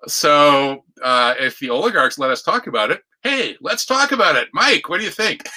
So 0.09 0.85
uh, 1.03 1.35
if 1.39 1.59
the 1.61 1.71
oligarchs 1.71 2.19
let 2.19 2.31
us 2.31 2.43
talk 2.43 2.67
about 2.67 2.91
it, 2.91 3.03
hey, 3.23 3.57
let's 3.61 3.87
talk 3.87 4.13
about 4.13 4.37
it. 4.37 4.49
Mike, 4.53 4.89
what 4.89 4.99
do 4.99 5.05
you 5.05 5.11
think? 5.11 5.49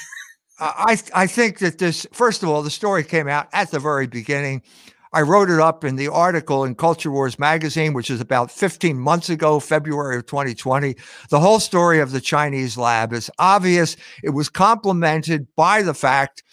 I 0.60 0.98
I 1.14 1.28
think 1.28 1.60
that 1.60 1.80
this 1.80 2.08
first 2.14 2.44
of 2.44 2.50
all, 2.50 2.62
the 2.62 2.70
story 2.70 3.04
came 3.04 3.28
out 3.28 3.48
at 3.52 3.72
the 3.72 3.80
very 3.80 4.08
beginning. 4.08 4.62
I 5.16 5.22
wrote 5.22 5.50
it 5.50 5.62
up 5.62 5.86
in 5.86 5.96
the 5.96 6.10
article 6.10 6.66
in 6.66 6.76
Culture 6.76 7.10
Wars 7.10 7.40
magazine, 7.40 7.94
which 7.94 8.10
is 8.10 8.20
about 8.20 8.52
15 8.52 9.00
months 9.00 9.30
ago, 9.30 9.62
February 9.62 10.18
of 10.18 10.26
2020. 10.26 10.94
The 11.30 11.40
whole 11.40 11.62
story 11.62 12.02
of 12.02 12.12
the 12.12 12.20
Chinese 12.20 12.78
lab 12.78 13.14
is 13.14 13.32
obvious. 13.40 13.96
It 14.22 14.32
was 14.32 14.50
complemented 14.50 15.48
by 15.56 15.84
the 15.84 15.94
fact 15.94 16.44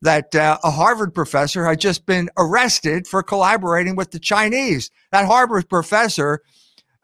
that 0.00 0.34
uh, 0.34 0.56
a 0.64 0.70
Harvard 0.70 1.12
professor 1.12 1.66
had 1.66 1.80
just 1.80 2.06
been 2.06 2.30
arrested 2.38 3.06
for 3.06 3.22
collaborating 3.22 3.94
with 3.94 4.12
the 4.12 4.18
Chinese. 4.18 4.90
That 5.12 5.26
Harvard 5.26 5.68
professor 5.68 6.40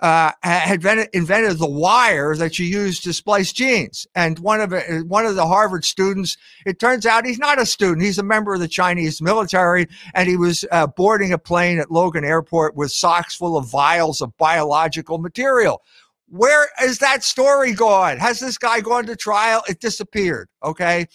uh, 0.04 0.30
had 0.42 0.84
invented 1.14 1.58
the 1.58 1.66
wire 1.66 2.36
that 2.36 2.58
you 2.58 2.66
use 2.66 3.00
to 3.00 3.14
splice 3.14 3.54
genes. 3.54 4.06
And 4.14 4.38
one 4.38 4.60
of 4.60 4.74
one 5.08 5.24
of 5.24 5.34
the 5.34 5.46
Harvard 5.46 5.82
students, 5.82 6.36
it 6.66 6.78
turns 6.78 7.06
out 7.06 7.24
he's 7.24 7.38
not 7.38 7.58
a 7.58 7.64
student. 7.64 8.02
He's 8.02 8.18
a 8.18 8.22
member 8.22 8.52
of 8.52 8.60
the 8.60 8.68
Chinese 8.68 9.22
military, 9.22 9.86
and 10.14 10.28
he 10.28 10.36
was 10.36 10.66
uh, 10.70 10.88
boarding 10.88 11.32
a 11.32 11.38
plane 11.38 11.78
at 11.78 11.90
Logan 11.90 12.22
Airport 12.22 12.76
with 12.76 12.92
socks 12.92 13.34
full 13.34 13.56
of 13.56 13.70
vials 13.70 14.20
of 14.20 14.36
biological 14.36 15.16
material. 15.16 15.80
Where 16.28 16.68
is 16.82 16.98
that 16.98 17.24
story 17.24 17.72
gone? 17.72 18.18
Has 18.18 18.40
this 18.40 18.58
guy 18.58 18.82
gone 18.82 19.06
to 19.06 19.16
trial? 19.16 19.62
It 19.70 19.80
disappeared. 19.80 20.50
Okay. 20.62 21.06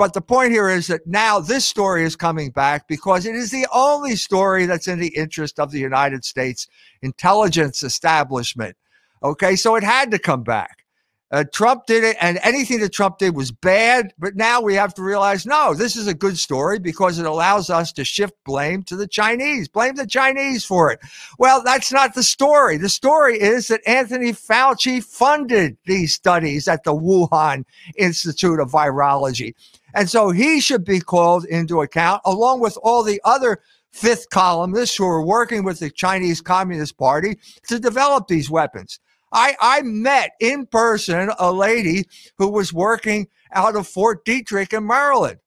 But 0.00 0.14
the 0.14 0.22
point 0.22 0.50
here 0.50 0.70
is 0.70 0.86
that 0.86 1.06
now 1.06 1.40
this 1.40 1.66
story 1.66 2.04
is 2.04 2.16
coming 2.16 2.52
back 2.52 2.88
because 2.88 3.26
it 3.26 3.34
is 3.34 3.50
the 3.50 3.66
only 3.70 4.16
story 4.16 4.64
that's 4.64 4.88
in 4.88 4.98
the 4.98 5.14
interest 5.14 5.60
of 5.60 5.72
the 5.72 5.78
United 5.78 6.24
States 6.24 6.66
intelligence 7.02 7.82
establishment. 7.82 8.78
Okay, 9.22 9.56
so 9.56 9.74
it 9.74 9.84
had 9.84 10.10
to 10.12 10.18
come 10.18 10.42
back. 10.42 10.86
Uh, 11.32 11.44
Trump 11.52 11.86
did 11.86 12.02
it, 12.02 12.16
and 12.20 12.40
anything 12.42 12.80
that 12.80 12.92
Trump 12.92 13.18
did 13.18 13.36
was 13.36 13.52
bad. 13.52 14.12
But 14.18 14.34
now 14.34 14.60
we 14.60 14.74
have 14.74 14.94
to 14.94 15.02
realize 15.02 15.46
no, 15.46 15.74
this 15.74 15.94
is 15.94 16.08
a 16.08 16.14
good 16.14 16.38
story 16.38 16.78
because 16.78 17.18
it 17.18 17.26
allows 17.26 17.70
us 17.70 17.92
to 17.92 18.04
shift 18.04 18.34
blame 18.44 18.82
to 18.84 18.96
the 18.96 19.06
Chinese. 19.06 19.68
Blame 19.68 19.94
the 19.94 20.06
Chinese 20.06 20.64
for 20.64 20.90
it. 20.90 20.98
Well, 21.38 21.62
that's 21.62 21.92
not 21.92 22.14
the 22.14 22.24
story. 22.24 22.78
The 22.78 22.88
story 22.88 23.38
is 23.38 23.68
that 23.68 23.86
Anthony 23.86 24.32
Fauci 24.32 25.04
funded 25.04 25.76
these 25.84 26.14
studies 26.14 26.66
at 26.66 26.82
the 26.82 26.94
Wuhan 26.94 27.64
Institute 27.96 28.58
of 28.58 28.72
Virology. 28.72 29.54
And 29.94 30.08
so 30.08 30.30
he 30.30 30.60
should 30.60 30.84
be 30.84 31.00
called 31.00 31.44
into 31.46 31.82
account 31.82 32.22
along 32.24 32.60
with 32.60 32.78
all 32.82 33.02
the 33.02 33.20
other 33.24 33.60
fifth 33.92 34.30
columnists 34.30 34.96
who 34.96 35.04
are 35.04 35.24
working 35.24 35.64
with 35.64 35.80
the 35.80 35.90
Chinese 35.90 36.40
Communist 36.40 36.96
Party 36.96 37.38
to 37.68 37.78
develop 37.78 38.28
these 38.28 38.50
weapons. 38.50 39.00
I, 39.32 39.56
I 39.60 39.82
met 39.82 40.32
in 40.40 40.66
person 40.66 41.30
a 41.38 41.52
lady 41.52 42.04
who 42.38 42.48
was 42.48 42.72
working 42.72 43.28
out 43.52 43.76
of 43.76 43.86
Fort 43.86 44.24
Detrick 44.24 44.76
in 44.76 44.86
Maryland. 44.86 45.38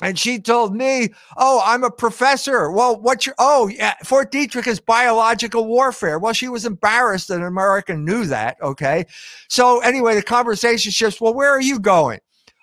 And 0.00 0.18
she 0.18 0.40
told 0.40 0.74
me, 0.74 1.10
Oh, 1.36 1.62
I'm 1.64 1.84
a 1.84 1.90
professor. 1.90 2.70
Well, 2.70 3.00
what's 3.00 3.26
your, 3.26 3.36
oh, 3.38 3.68
yeah, 3.68 3.94
Fort 4.02 4.32
Detrick 4.32 4.66
is 4.66 4.80
biological 4.80 5.66
warfare. 5.66 6.18
Well, 6.18 6.32
she 6.32 6.48
was 6.48 6.64
embarrassed 6.64 7.28
that 7.28 7.36
an 7.36 7.44
American 7.44 8.04
knew 8.04 8.24
that. 8.26 8.56
Okay. 8.60 9.06
So, 9.48 9.80
anyway, 9.80 10.14
the 10.14 10.22
conversation 10.22 10.90
shifts. 10.90 11.20
Well, 11.20 11.34
where 11.34 11.50
are 11.50 11.60
you 11.60 11.78
going? 11.78 12.18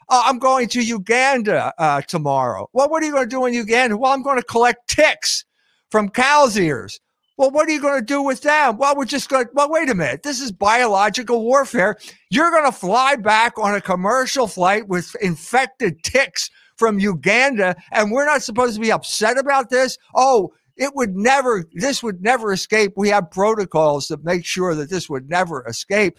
Uh, 0.10 0.24
I'm 0.26 0.40
going 0.40 0.68
to 0.70 0.82
Uganda 0.82 1.72
uh, 1.78 2.02
tomorrow. 2.02 2.68
Well, 2.74 2.90
what 2.90 3.04
are 3.04 3.06
you 3.06 3.12
going 3.12 3.30
to 3.30 3.30
do 3.30 3.46
in 3.46 3.54
Uganda? 3.54 3.96
Well, 3.96 4.12
I'm 4.12 4.24
going 4.24 4.40
to 4.40 4.44
collect 4.44 4.88
ticks 4.88 5.46
from 5.92 6.10
cow's 6.10 6.58
ears. 6.58 7.00
Well, 7.38 7.52
what 7.52 7.70
are 7.70 7.72
you 7.72 7.82
going 7.82 8.00
to 8.00 8.06
do 8.06 8.22
with 8.22 8.42
them? 8.42 8.78
Well, 8.78 8.98
we're 8.98 9.06
just 9.06 9.30
going 9.30 9.46
to, 9.46 9.52
well, 9.54 9.70
wait 9.70 9.90
a 9.90 9.96
minute. 9.96 10.24
This 10.24 10.42
is 10.42 10.52
biological 10.52 11.44
warfare. 11.44 11.98
You're 12.30 12.52
going 12.52 12.66
to 12.66 12.72
fly 12.72 13.16
back 13.16 13.58
on 13.58 13.76
a 13.76 13.82
commercial 13.82 14.48
flight 14.48 14.88
with 14.88 15.16
infected 15.22 16.04
ticks 16.04 16.50
from 16.76 17.00
Uganda, 17.00 17.76
and 17.92 18.12
we're 18.12 18.26
not 18.26 18.42
supposed 18.42 18.76
to 18.76 18.82
be 18.82 18.92
upset 18.92 19.38
about 19.38 19.70
this. 19.70 19.98
Oh, 20.16 20.54
it 20.80 20.96
would 20.96 21.16
never, 21.16 21.66
this 21.74 22.02
would 22.02 22.22
never 22.22 22.54
escape. 22.54 22.94
We 22.96 23.10
have 23.10 23.30
protocols 23.30 24.08
that 24.08 24.24
make 24.24 24.46
sure 24.46 24.74
that 24.76 24.90
this 24.90 25.10
would 25.10 25.30
never 25.30 25.68
escape. 25.68 26.18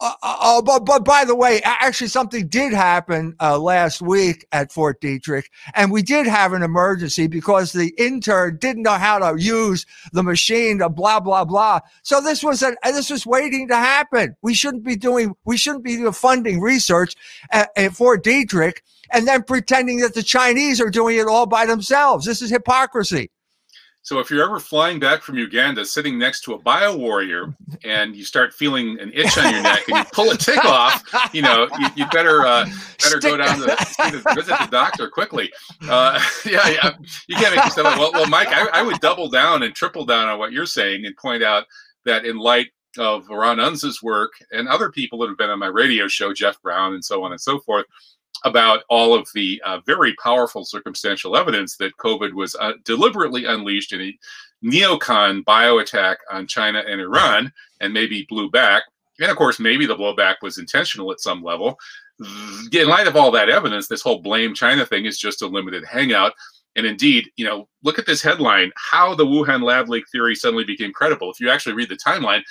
Uh, 0.00 0.12
uh, 0.22 0.36
uh 0.40 0.62
but, 0.62 0.84
but 0.84 1.04
by 1.04 1.24
the 1.24 1.34
way, 1.34 1.62
actually, 1.64 2.08
something 2.08 2.46
did 2.46 2.74
happen 2.74 3.34
uh, 3.40 3.58
last 3.58 4.02
week 4.02 4.46
at 4.52 4.70
Fort 4.70 5.00
Detrick, 5.00 5.44
and 5.74 5.90
we 5.90 6.02
did 6.02 6.26
have 6.26 6.52
an 6.52 6.62
emergency 6.62 7.26
because 7.26 7.72
the 7.72 7.94
intern 7.96 8.58
didn't 8.60 8.82
know 8.82 8.92
how 8.92 9.18
to 9.18 9.42
use 9.42 9.86
the 10.12 10.22
machine, 10.22 10.78
to 10.78 10.90
blah 10.90 11.18
blah 11.18 11.44
blah. 11.44 11.80
So 12.02 12.20
this 12.20 12.44
was 12.44 12.62
a, 12.62 12.76
this 12.84 13.08
was 13.08 13.26
waiting 13.26 13.68
to 13.68 13.76
happen. 13.76 14.36
We 14.42 14.52
shouldn't 14.52 14.84
be 14.84 14.96
doing, 14.96 15.34
we 15.46 15.56
shouldn't 15.56 15.84
be 15.84 16.04
funding 16.12 16.60
research 16.60 17.14
at, 17.50 17.70
at 17.76 17.92
Fort 17.92 18.22
Detrick 18.22 18.82
and 19.10 19.26
then 19.26 19.42
pretending 19.42 19.98
that 20.00 20.14
the 20.14 20.22
Chinese 20.22 20.80
are 20.80 20.90
doing 20.90 21.18
it 21.18 21.26
all 21.26 21.46
by 21.46 21.66
themselves. 21.66 22.26
This 22.26 22.42
is 22.42 22.50
hypocrisy. 22.50 23.30
So 24.04 24.18
if 24.18 24.30
you're 24.30 24.44
ever 24.44 24.58
flying 24.58 24.98
back 24.98 25.22
from 25.22 25.38
Uganda, 25.38 25.84
sitting 25.86 26.18
next 26.18 26.40
to 26.42 26.54
a 26.54 26.58
bio 26.58 26.96
warrior, 26.96 27.54
and 27.84 28.16
you 28.16 28.24
start 28.24 28.52
feeling 28.52 28.98
an 28.98 29.12
itch 29.14 29.38
on 29.38 29.52
your 29.52 29.62
neck, 29.62 29.88
and 29.88 29.98
you 29.98 30.04
pull 30.12 30.30
a 30.30 30.36
tick 30.36 30.64
off, 30.64 31.04
you 31.32 31.40
know 31.40 31.68
you, 31.78 31.86
you 31.94 32.06
better 32.08 32.44
uh, 32.44 32.64
better 33.00 33.20
Stick. 33.20 33.22
go 33.22 33.36
down 33.36 33.60
to, 33.60 33.66
to 33.66 34.34
visit 34.34 34.58
the 34.58 34.68
doctor 34.70 35.08
quickly. 35.08 35.52
Uh, 35.88 36.20
yeah, 36.44 36.68
yeah, 36.68 36.90
you 37.28 37.36
can't 37.36 37.54
make 37.54 37.64
yourself. 37.64 37.96
Well, 37.96 38.10
well, 38.12 38.28
Mike, 38.28 38.48
I, 38.50 38.66
I 38.72 38.82
would 38.82 38.98
double 39.00 39.28
down 39.28 39.62
and 39.62 39.72
triple 39.72 40.04
down 40.04 40.28
on 40.28 40.38
what 40.38 40.50
you're 40.50 40.66
saying, 40.66 41.06
and 41.06 41.16
point 41.16 41.44
out 41.44 41.66
that 42.04 42.24
in 42.24 42.38
light 42.38 42.68
of 42.98 43.28
Ron 43.28 43.60
Unz's 43.60 44.02
work 44.02 44.32
and 44.50 44.68
other 44.68 44.90
people 44.90 45.20
that 45.20 45.28
have 45.28 45.38
been 45.38 45.48
on 45.48 45.58
my 45.58 45.68
radio 45.68 46.08
show, 46.08 46.34
Jeff 46.34 46.60
Brown, 46.60 46.92
and 46.94 47.04
so 47.04 47.22
on 47.22 47.30
and 47.30 47.40
so 47.40 47.60
forth, 47.60 47.86
about 48.44 48.82
all 48.88 49.14
of 49.14 49.28
the 49.34 49.60
uh, 49.64 49.80
very 49.86 50.14
powerful 50.22 50.64
circumstantial 50.64 51.36
evidence 51.36 51.76
that 51.76 51.96
COVID 51.98 52.32
was 52.32 52.56
uh, 52.56 52.72
deliberately 52.84 53.44
unleashed 53.44 53.92
in 53.92 54.00
a 54.00 54.18
neocon 54.64 55.44
bio 55.44 55.78
attack 55.78 56.18
on 56.30 56.46
China 56.46 56.82
and 56.86 57.00
Iran, 57.00 57.52
and 57.80 57.92
maybe 57.92 58.26
blew 58.28 58.50
back. 58.50 58.82
And 59.20 59.30
of 59.30 59.36
course, 59.36 59.60
maybe 59.60 59.86
the 59.86 59.96
blowback 59.96 60.36
was 60.42 60.58
intentional 60.58 61.12
at 61.12 61.20
some 61.20 61.42
level. 61.42 61.78
In 62.72 62.88
light 62.88 63.06
of 63.06 63.16
all 63.16 63.30
that 63.32 63.48
evidence, 63.48 63.88
this 63.88 64.02
whole 64.02 64.20
blame 64.20 64.54
China 64.54 64.86
thing 64.86 65.06
is 65.06 65.18
just 65.18 65.42
a 65.42 65.46
limited 65.46 65.84
hangout. 65.84 66.32
And 66.76 66.86
indeed, 66.86 67.30
you 67.36 67.44
know, 67.44 67.68
look 67.82 67.98
at 67.98 68.06
this 68.06 68.22
headline 68.22 68.72
how 68.76 69.14
the 69.14 69.26
Wuhan 69.26 69.62
lab 69.62 69.88
leak 69.88 70.04
theory 70.10 70.34
suddenly 70.34 70.64
became 70.64 70.92
credible. 70.92 71.30
If 71.30 71.40
you 71.40 71.50
actually 71.50 71.74
read 71.74 71.90
the 71.90 71.96
timeline, 71.96 72.42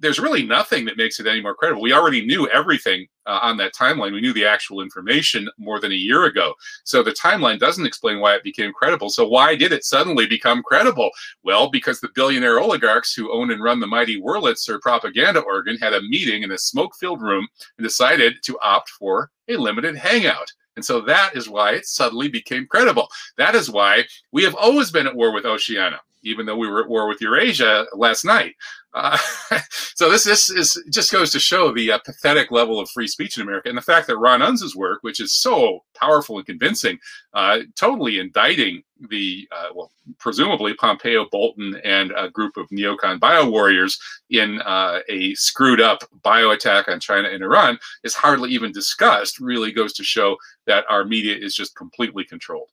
there's 0.00 0.18
really 0.18 0.42
nothing 0.42 0.84
that 0.84 0.96
makes 0.96 1.18
it 1.18 1.26
any 1.26 1.40
more 1.40 1.54
credible. 1.54 1.82
We 1.82 1.92
already 1.92 2.24
knew 2.24 2.48
everything 2.48 3.06
uh, 3.26 3.40
on 3.42 3.56
that 3.58 3.74
timeline. 3.74 4.12
We 4.12 4.20
knew 4.20 4.32
the 4.32 4.44
actual 4.44 4.80
information 4.80 5.48
more 5.58 5.80
than 5.80 5.92
a 5.92 5.96
year 5.96 6.24
ago. 6.24 6.54
So 6.84 7.02
the 7.02 7.12
timeline 7.12 7.58
doesn't 7.58 7.86
explain 7.86 8.20
why 8.20 8.34
it 8.34 8.44
became 8.44 8.72
credible. 8.72 9.10
So 9.10 9.26
why 9.26 9.56
did 9.56 9.72
it 9.72 9.84
suddenly 9.84 10.26
become 10.26 10.62
credible? 10.62 11.10
Well, 11.42 11.70
because 11.70 12.00
the 12.00 12.10
billionaire 12.14 12.60
oligarchs 12.60 13.12
who 13.12 13.32
own 13.32 13.50
and 13.50 13.62
run 13.62 13.80
the 13.80 13.86
mighty 13.86 14.20
Wurlitzer 14.20 14.80
propaganda 14.80 15.40
organ 15.40 15.76
had 15.78 15.94
a 15.94 16.02
meeting 16.02 16.42
in 16.42 16.52
a 16.52 16.58
smoke-filled 16.58 17.20
room 17.20 17.46
and 17.76 17.86
decided 17.86 18.36
to 18.44 18.58
opt 18.60 18.90
for 18.90 19.30
a 19.48 19.56
limited 19.56 19.96
hangout. 19.96 20.52
And 20.76 20.84
so 20.84 21.00
that 21.02 21.34
is 21.34 21.48
why 21.48 21.72
it 21.72 21.86
suddenly 21.86 22.28
became 22.28 22.66
credible. 22.66 23.08
That 23.36 23.56
is 23.56 23.68
why 23.68 24.04
we 24.30 24.44
have 24.44 24.54
always 24.54 24.92
been 24.92 25.08
at 25.08 25.16
war 25.16 25.32
with 25.32 25.44
Oceania 25.44 26.00
even 26.22 26.46
though 26.46 26.56
we 26.56 26.68
were 26.68 26.82
at 26.82 26.88
war 26.88 27.08
with 27.08 27.20
Eurasia 27.20 27.86
last 27.94 28.24
night. 28.24 28.54
Uh, 28.94 29.18
so 29.98 30.08
this 30.08 30.22
this 30.22 30.48
is 30.48 30.80
just 30.90 31.10
goes 31.10 31.32
to 31.32 31.40
show 31.40 31.72
the 31.72 31.90
uh, 31.90 31.98
pathetic 31.98 32.52
level 32.52 32.78
of 32.78 32.88
free 32.88 33.08
speech 33.08 33.36
in 33.36 33.42
America, 33.42 33.68
and 33.68 33.76
the 33.76 33.82
fact 33.82 34.06
that 34.06 34.18
Ron 34.18 34.42
Unz's 34.42 34.76
work, 34.76 35.00
which 35.02 35.18
is 35.18 35.34
so 35.34 35.82
powerful 35.96 36.36
and 36.36 36.46
convincing, 36.46 37.00
uh, 37.34 37.58
totally 37.74 38.20
indicting 38.20 38.84
the 39.10 39.48
uh, 39.50 39.70
well, 39.74 39.90
presumably 40.18 40.72
Pompeo, 40.74 41.26
Bolton, 41.32 41.80
and 41.82 42.12
a 42.16 42.30
group 42.30 42.56
of 42.56 42.68
neocon 42.68 43.18
bio 43.18 43.50
warriors 43.50 43.98
in 44.30 44.60
uh, 44.60 45.00
a 45.08 45.34
screwed 45.34 45.80
up 45.80 46.04
bio 46.22 46.50
attack 46.50 46.86
on 46.86 47.00
China 47.00 47.28
and 47.28 47.42
Iran, 47.42 47.76
is 48.04 48.14
hardly 48.14 48.50
even 48.50 48.70
discussed. 48.70 49.40
Really 49.40 49.72
goes 49.72 49.92
to 49.94 50.04
show 50.04 50.36
that 50.68 50.84
our 50.88 51.04
media 51.04 51.34
is 51.34 51.56
just 51.56 51.74
completely 51.74 52.22
controlled. 52.22 52.70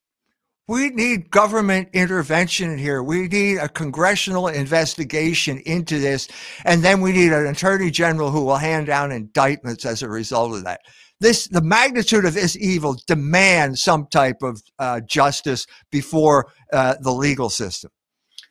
We 0.67 0.89
need 0.89 1.29
government 1.29 1.89
intervention 1.93 2.75
here. 2.77 3.03
We 3.03 3.27
need 3.27 3.57
a 3.57 3.69
congressional 3.69 4.47
investigation 4.47 5.59
into 5.59 5.99
this. 5.99 6.27
And 6.63 6.83
then 6.83 7.01
we 7.01 7.11
need 7.11 7.33
an 7.33 7.45
attorney 7.45 7.91
general 7.91 8.31
who 8.31 8.43
will 8.43 8.57
hand 8.57 8.87
down 8.87 9.11
indictments 9.11 9.85
as 9.85 10.01
a 10.01 10.09
result 10.09 10.55
of 10.55 10.63
that. 10.63 10.81
This, 11.21 11.47
the 11.47 11.61
magnitude 11.61 12.25
of 12.25 12.33
this 12.33 12.57
evil 12.57 12.97
demands 13.05 13.83
some 13.83 14.07
type 14.07 14.41
of 14.41 14.61
uh, 14.79 15.01
justice 15.01 15.67
before 15.91 16.51
uh, 16.73 16.95
the 16.99 17.11
legal 17.11 17.49
system. 17.49 17.91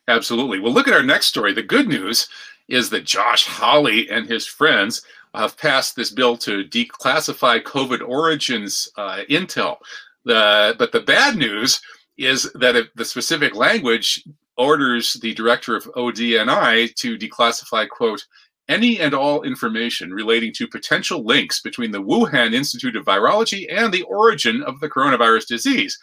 Absolutely. 0.07 0.59
Well, 0.59 0.73
look 0.73 0.87
at 0.87 0.93
our 0.93 1.03
next 1.03 1.27
story. 1.27 1.53
The 1.53 1.63
good 1.63 1.87
news 1.87 2.29
is 2.69 2.89
that 2.91 3.03
Josh 3.03 3.45
Hawley 3.45 4.09
and 4.09 4.25
his 4.25 4.47
friends 4.47 5.01
have 5.35 5.57
passed 5.57 5.95
this 5.95 6.11
bill 6.11 6.37
to 6.37 6.63
declassify 6.63 7.61
COVID 7.61 8.07
origins 8.07 8.89
uh, 8.97 9.21
intel. 9.29 9.77
The, 10.23 10.75
but 10.79 10.91
the 10.91 11.01
bad 11.01 11.35
news 11.35 11.81
is 12.17 12.51
that 12.55 12.87
the 12.95 13.05
specific 13.05 13.55
language 13.55 14.23
orders 14.57 15.13
the 15.21 15.33
director 15.33 15.75
of 15.75 15.85
ODNI 15.95 16.93
to 16.95 17.17
declassify, 17.17 17.87
quote, 17.89 18.25
any 18.67 18.99
and 18.99 19.13
all 19.13 19.43
information 19.43 20.11
relating 20.11 20.51
to 20.53 20.67
potential 20.67 21.23
links 21.23 21.61
between 21.61 21.91
the 21.91 22.01
Wuhan 22.01 22.53
Institute 22.53 22.95
of 22.95 23.05
Virology 23.05 23.67
and 23.69 23.93
the 23.93 24.03
origin 24.03 24.63
of 24.63 24.79
the 24.79 24.89
coronavirus 24.89 25.47
disease. 25.47 25.99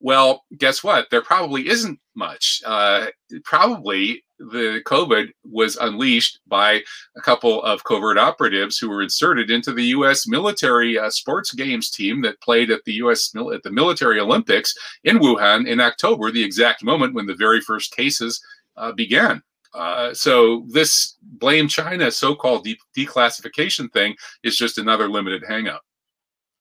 Well, 0.00 0.44
guess 0.56 0.82
what? 0.82 1.08
There 1.10 1.22
probably 1.22 1.68
isn't 1.68 2.00
much. 2.14 2.62
Uh, 2.64 3.06
probably 3.44 4.24
the 4.40 4.80
COVID 4.86 5.28
was 5.44 5.76
unleashed 5.76 6.40
by 6.48 6.82
a 7.16 7.20
couple 7.20 7.62
of 7.62 7.84
covert 7.84 8.16
operatives 8.16 8.78
who 8.78 8.88
were 8.88 9.02
inserted 9.02 9.50
into 9.50 9.72
the 9.72 9.84
U.S. 9.86 10.26
military 10.26 10.98
uh, 10.98 11.10
sports 11.10 11.52
games 11.52 11.90
team 11.90 12.22
that 12.22 12.40
played 12.40 12.70
at 12.70 12.82
the 12.84 12.94
U.S. 12.94 13.34
Mil- 13.34 13.52
at 13.52 13.62
the 13.62 13.70
military 13.70 14.18
Olympics 14.18 14.74
in 15.04 15.18
Wuhan 15.18 15.66
in 15.66 15.78
October, 15.78 16.30
the 16.30 16.42
exact 16.42 16.82
moment 16.82 17.14
when 17.14 17.26
the 17.26 17.34
very 17.34 17.60
first 17.60 17.94
cases 17.94 18.42
uh, 18.76 18.92
began. 18.92 19.42
Uh, 19.74 20.12
so 20.14 20.64
this 20.70 21.16
blame 21.22 21.68
China 21.68 22.10
so-called 22.10 22.64
de- 22.64 22.78
declassification 22.96 23.92
thing 23.92 24.16
is 24.42 24.56
just 24.56 24.78
another 24.78 25.08
limited 25.08 25.44
hangout. 25.46 25.82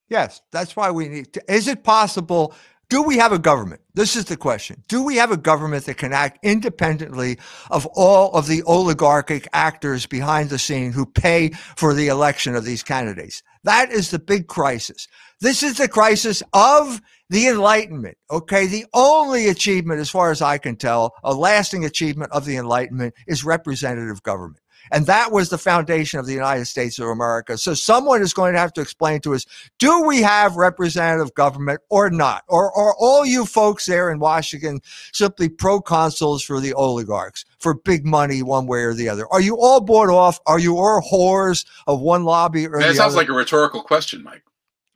Yes, 0.09 0.41
that's 0.51 0.75
why 0.75 0.91
we 0.91 1.07
need 1.07 1.33
to. 1.33 1.53
Is 1.53 1.67
it 1.67 1.83
possible 1.83 2.53
do 2.89 3.03
we 3.03 3.17
have 3.17 3.31
a 3.31 3.39
government? 3.39 3.81
This 3.93 4.15
is 4.15 4.25
the 4.25 4.37
question. 4.37 4.83
Do 4.87 5.03
we 5.03 5.17
have 5.17 5.31
a 5.31 5.37
government 5.37 5.85
that 5.85 5.97
can 5.97 6.11
act 6.11 6.39
independently 6.43 7.37
of 7.69 7.85
all 7.93 8.33
of 8.33 8.47
the 8.47 8.63
oligarchic 8.63 9.47
actors 9.53 10.07
behind 10.07 10.49
the 10.49 10.57
scene 10.57 10.91
who 10.91 11.05
pay 11.05 11.49
for 11.75 11.93
the 11.93 12.07
election 12.07 12.55
of 12.55 12.65
these 12.65 12.81
candidates? 12.81 13.43
That 13.63 13.91
is 13.91 14.09
the 14.09 14.19
big 14.19 14.47
crisis. 14.47 15.07
This 15.39 15.61
is 15.61 15.77
the 15.77 15.87
crisis 15.87 16.41
of 16.53 16.99
the 17.29 17.47
Enlightenment. 17.47 18.17
Okay. 18.31 18.65
The 18.65 18.85
only 18.93 19.49
achievement, 19.49 19.99
as 19.99 20.09
far 20.09 20.31
as 20.31 20.41
I 20.41 20.57
can 20.57 20.75
tell, 20.75 21.13
a 21.23 21.33
lasting 21.33 21.85
achievement 21.85 22.31
of 22.31 22.45
the 22.45 22.57
Enlightenment 22.57 23.13
is 23.27 23.43
representative 23.45 24.23
government. 24.23 24.61
And 24.91 25.05
that 25.05 25.31
was 25.31 25.49
the 25.49 25.57
foundation 25.57 26.19
of 26.19 26.25
the 26.25 26.33
United 26.33 26.65
States 26.65 26.99
of 26.99 27.07
America. 27.07 27.57
So 27.57 27.73
someone 27.73 28.21
is 28.21 28.33
going 28.33 28.53
to 28.53 28.59
have 28.59 28.73
to 28.73 28.81
explain 28.81 29.21
to 29.21 29.33
us, 29.35 29.45
do 29.77 30.03
we 30.03 30.21
have 30.21 30.55
representative 30.55 31.33
government 31.33 31.81
or 31.89 32.09
not? 32.09 32.43
Or 32.47 32.75
are 32.77 32.95
all 32.99 33.25
you 33.25 33.45
folks 33.45 33.85
there 33.85 34.11
in 34.11 34.19
Washington 34.19 34.81
simply 35.13 35.49
proconsuls 35.49 36.43
for 36.43 36.59
the 36.59 36.73
oligarchs, 36.73 37.45
for 37.59 37.73
big 37.73 38.05
money 38.05 38.41
one 38.41 38.67
way 38.67 38.79
or 38.79 38.93
the 38.93 39.09
other? 39.09 39.27
Are 39.31 39.41
you 39.41 39.57
all 39.57 39.81
bought 39.81 40.09
off? 40.09 40.39
Are 40.45 40.59
you 40.59 40.77
all 40.77 41.01
whores 41.01 41.65
of 41.87 42.01
one 42.01 42.23
lobby 42.23 42.67
or 42.67 42.79
that 42.79 42.95
sounds 42.95 43.13
other? 43.13 43.17
like 43.17 43.29
a 43.29 43.33
rhetorical 43.33 43.81
question, 43.83 44.23
Mike. 44.23 44.43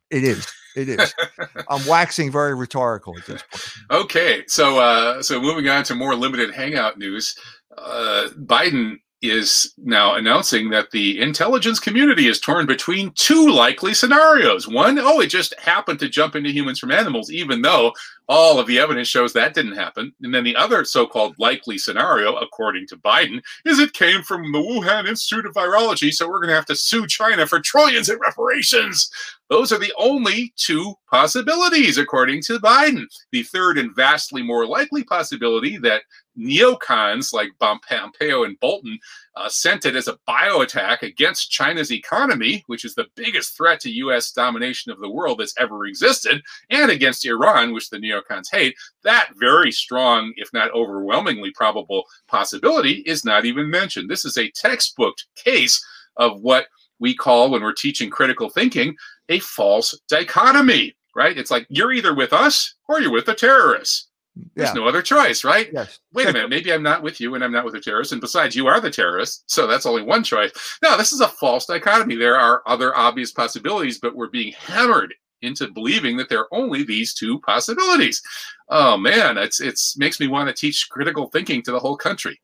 It 0.09 0.23
is. 0.23 0.47
It 0.75 0.89
is. 0.89 1.13
I'm 1.69 1.85
waxing 1.87 2.31
very 2.31 2.55
rhetorical 2.55 3.17
at 3.17 3.25
this 3.25 3.43
point. 3.43 4.03
Okay, 4.03 4.43
so 4.47 4.79
uh, 4.79 5.21
so 5.21 5.39
moving 5.41 5.69
on 5.69 5.83
to 5.85 5.95
more 5.95 6.15
limited 6.15 6.53
hangout 6.53 6.97
news. 6.97 7.35
Uh, 7.77 8.29
Biden 8.37 8.97
is 9.23 9.73
now 9.77 10.15
announcing 10.15 10.69
that 10.69 10.91
the 10.91 11.19
intelligence 11.21 11.79
community 11.79 12.27
is 12.27 12.41
torn 12.41 12.65
between 12.65 13.09
two 13.15 13.49
likely 13.49 13.93
scenarios. 13.93 14.67
One, 14.67 14.99
oh, 14.99 15.21
it 15.21 15.27
just 15.27 15.57
happened 15.57 15.99
to 15.99 16.09
jump 16.09 16.35
into 16.35 16.51
humans 16.51 16.77
from 16.77 16.91
animals, 16.91 17.31
even 17.31 17.61
though 17.61 17.93
all 18.27 18.59
of 18.59 18.67
the 18.67 18.79
evidence 18.79 19.07
shows 19.07 19.31
that 19.33 19.53
didn't 19.53 19.75
happen. 19.75 20.13
And 20.21 20.35
then 20.35 20.43
the 20.43 20.57
other 20.57 20.83
so 20.83 21.07
called 21.07 21.35
likely 21.39 21.77
scenario, 21.77 22.35
according 22.35 22.87
to 22.87 22.97
Biden, 22.97 23.41
is 23.65 23.79
it 23.79 23.93
came 23.93 24.23
from 24.23 24.51
the 24.51 24.59
Wuhan 24.59 25.07
Institute 25.07 25.45
of 25.45 25.53
Virology, 25.53 26.11
so 26.11 26.27
we're 26.27 26.39
going 26.39 26.49
to 26.49 26.55
have 26.55 26.65
to 26.65 26.75
sue 26.75 27.07
China 27.07 27.47
for 27.47 27.61
trillions 27.61 28.09
in 28.09 28.19
reparations. 28.19 29.09
Those 29.49 29.71
are 29.71 29.79
the 29.79 29.93
only 29.97 30.53
two 30.57 30.95
possibilities, 31.09 31.97
according 31.97 32.41
to 32.43 32.59
Biden. 32.59 33.05
The 33.31 33.43
third 33.43 33.77
and 33.77 33.95
vastly 33.95 34.41
more 34.41 34.65
likely 34.65 35.03
possibility 35.03 35.77
that 35.77 36.03
neocons 36.37 37.33
like 37.33 37.49
Pompeo 37.59 38.43
and 38.43 38.59
Bolton 38.59 38.97
uh, 39.35 39.49
sent 39.49 39.85
it 39.85 39.95
as 39.95 40.07
a 40.07 40.17
bio 40.25 40.61
attack 40.61 41.03
against 41.03 41.51
China's 41.51 41.91
economy, 41.91 42.63
which 42.67 42.85
is 42.85 42.95
the 42.95 43.07
biggest 43.15 43.55
threat 43.55 43.79
to 43.81 43.91
U.S. 43.91 44.31
domination 44.31 44.91
of 44.91 44.99
the 44.99 45.09
world 45.09 45.39
that's 45.39 45.55
ever 45.59 45.85
existed, 45.85 46.41
and 46.69 46.91
against 46.91 47.25
Iran, 47.25 47.73
which 47.73 47.89
the 47.89 47.97
neocons 47.97 48.51
hate. 48.51 48.75
That 49.03 49.29
very 49.39 49.71
strong, 49.71 50.33
if 50.37 50.51
not 50.53 50.71
overwhelmingly 50.71 51.51
probable 51.51 52.03
possibility 52.27 53.03
is 53.05 53.25
not 53.25 53.45
even 53.45 53.69
mentioned. 53.69 54.09
This 54.09 54.25
is 54.25 54.37
a 54.37 54.51
textbook 54.51 55.15
case 55.35 55.83
of 56.17 56.41
what 56.41 56.67
we 56.99 57.15
call, 57.15 57.49
when 57.49 57.61
we're 57.61 57.73
teaching 57.73 58.09
critical 58.09 58.49
thinking, 58.49 58.95
a 59.29 59.39
false 59.39 59.99
dichotomy, 60.07 60.95
right? 61.15 61.37
It's 61.37 61.51
like 61.51 61.65
you're 61.69 61.91
either 61.91 62.13
with 62.13 62.33
us 62.33 62.75
or 62.87 63.01
you're 63.01 63.11
with 63.11 63.25
the 63.25 63.33
terrorists. 63.33 64.09
There's 64.55 64.69
yeah. 64.69 64.73
no 64.73 64.87
other 64.87 65.01
choice, 65.01 65.43
right? 65.43 65.69
Yes. 65.71 65.99
Wait 66.11 66.27
a 66.27 66.33
minute, 66.33 66.49
maybe 66.49 66.73
I'm 66.73 66.81
not 66.81 67.03
with 67.03 67.21
you 67.21 67.35
and 67.35 67.43
I'm 67.43 67.51
not 67.51 67.65
with 67.65 67.73
the 67.73 67.79
terrorists. 67.79 68.13
And 68.13 68.21
besides, 68.21 68.55
you 68.55 68.67
are 68.67 68.79
the 68.79 68.89
terrorist. 68.89 69.43
So 69.47 69.67
that's 69.67 69.85
only 69.85 70.01
one 70.01 70.23
choice. 70.23 70.51
No, 70.81 70.97
this 70.97 71.13
is 71.13 71.21
a 71.21 71.27
false 71.27 71.65
dichotomy. 71.67 72.15
There 72.15 72.39
are 72.39 72.63
other 72.65 72.95
obvious 72.95 73.31
possibilities, 73.31 73.99
but 73.99 74.15
we're 74.15 74.29
being 74.29 74.53
hammered 74.53 75.13
into 75.43 75.67
believing 75.67 76.17
that 76.17 76.29
there 76.29 76.39
are 76.39 76.53
only 76.53 76.83
these 76.83 77.13
two 77.13 77.39
possibilities. 77.41 78.21
Oh 78.69 78.97
man, 78.97 79.37
it's 79.37 79.59
it's 79.59 79.97
makes 79.97 80.19
me 80.19 80.27
want 80.27 80.47
to 80.47 80.53
teach 80.53 80.89
critical 80.89 81.27
thinking 81.27 81.61
to 81.63 81.71
the 81.71 81.79
whole 81.79 81.97
country. 81.97 82.41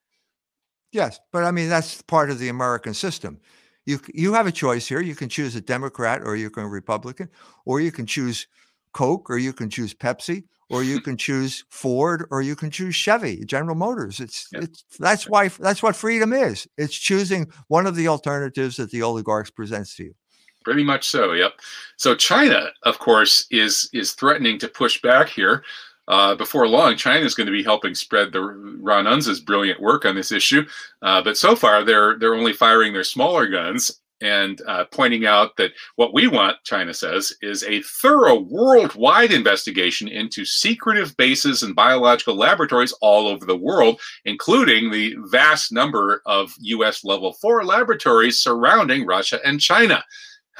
Yes, 0.91 1.19
but 1.31 1.43
I 1.43 1.51
mean 1.51 1.69
that's 1.69 2.01
part 2.03 2.29
of 2.29 2.39
the 2.39 2.49
American 2.49 2.93
system. 2.93 3.39
You 3.85 3.99
you 4.13 4.33
have 4.33 4.47
a 4.47 4.51
choice 4.51 4.87
here. 4.87 5.01
You 5.01 5.15
can 5.15 5.29
choose 5.29 5.55
a 5.55 5.61
Democrat 5.61 6.21
or 6.23 6.35
you 6.35 6.49
can 6.49 6.65
a 6.65 6.67
Republican, 6.67 7.29
or 7.65 7.79
you 7.79 7.91
can 7.91 8.05
choose 8.05 8.47
Coke 8.93 9.29
or 9.29 9.37
you 9.37 9.53
can 9.53 9.69
choose 9.69 9.93
Pepsi 9.93 10.43
or 10.69 10.83
you 10.83 11.01
can 11.01 11.17
choose 11.17 11.65
Ford 11.69 12.25
or 12.31 12.41
you 12.41 12.55
can 12.55 12.71
choose 12.71 12.95
Chevy, 12.95 13.43
General 13.45 13.75
Motors. 13.75 14.19
It's 14.19 14.47
yep. 14.51 14.63
it's 14.63 14.83
that's 14.99 15.27
why 15.27 15.47
that's 15.47 15.83
what 15.83 15.95
freedom 15.95 16.33
is. 16.33 16.67
It's 16.77 16.95
choosing 16.95 17.51
one 17.67 17.87
of 17.87 17.95
the 17.95 18.07
alternatives 18.07 18.77
that 18.77 18.91
the 18.91 19.01
oligarchs 19.01 19.51
presents 19.51 19.95
to 19.97 20.05
you. 20.05 20.15
Pretty 20.63 20.83
much 20.83 21.07
so. 21.07 21.33
Yep. 21.33 21.53
So 21.97 22.15
China, 22.15 22.69
of 22.83 22.99
course, 22.99 23.47
is 23.49 23.89
is 23.93 24.13
threatening 24.13 24.59
to 24.59 24.67
push 24.67 25.01
back 25.01 25.29
here. 25.29 25.63
Uh, 26.07 26.33
before 26.33 26.67
long, 26.67 26.97
China 26.97 27.23
is 27.23 27.35
going 27.35 27.45
to 27.45 27.53
be 27.53 27.61
helping 27.61 27.93
spread 27.93 28.31
the 28.31 28.41
Ron 28.41 29.05
Unz's 29.05 29.39
brilliant 29.39 29.79
work 29.79 30.05
on 30.05 30.15
this 30.15 30.31
issue. 30.31 30.65
Uh, 31.03 31.21
but 31.21 31.37
so 31.37 31.55
far, 31.55 31.83
they're 31.83 32.17
they're 32.17 32.33
only 32.33 32.53
firing 32.53 32.93
their 32.93 33.03
smaller 33.03 33.47
guns 33.47 34.01
and 34.21 34.61
uh, 34.67 34.85
pointing 34.85 35.25
out 35.25 35.55
that 35.57 35.71
what 35.95 36.13
we 36.13 36.27
want, 36.27 36.57
China 36.63 36.93
says, 36.93 37.33
is 37.41 37.63
a 37.63 37.81
thorough 37.83 38.39
worldwide 38.39 39.31
investigation 39.31 40.07
into 40.07 40.45
secretive 40.45 41.15
bases 41.17 41.63
and 41.63 41.75
biological 41.75 42.35
laboratories 42.35 42.93
all 43.01 43.27
over 43.27 43.45
the 43.45 43.57
world, 43.57 43.99
including 44.25 44.91
the 44.91 45.15
vast 45.25 45.71
number 45.71 46.21
of 46.25 46.53
U.S. 46.59 47.03
level 47.03 47.33
four 47.33 47.63
laboratories 47.63 48.39
surrounding 48.39 49.05
Russia 49.05 49.39
and 49.45 49.59
China. 49.59 50.03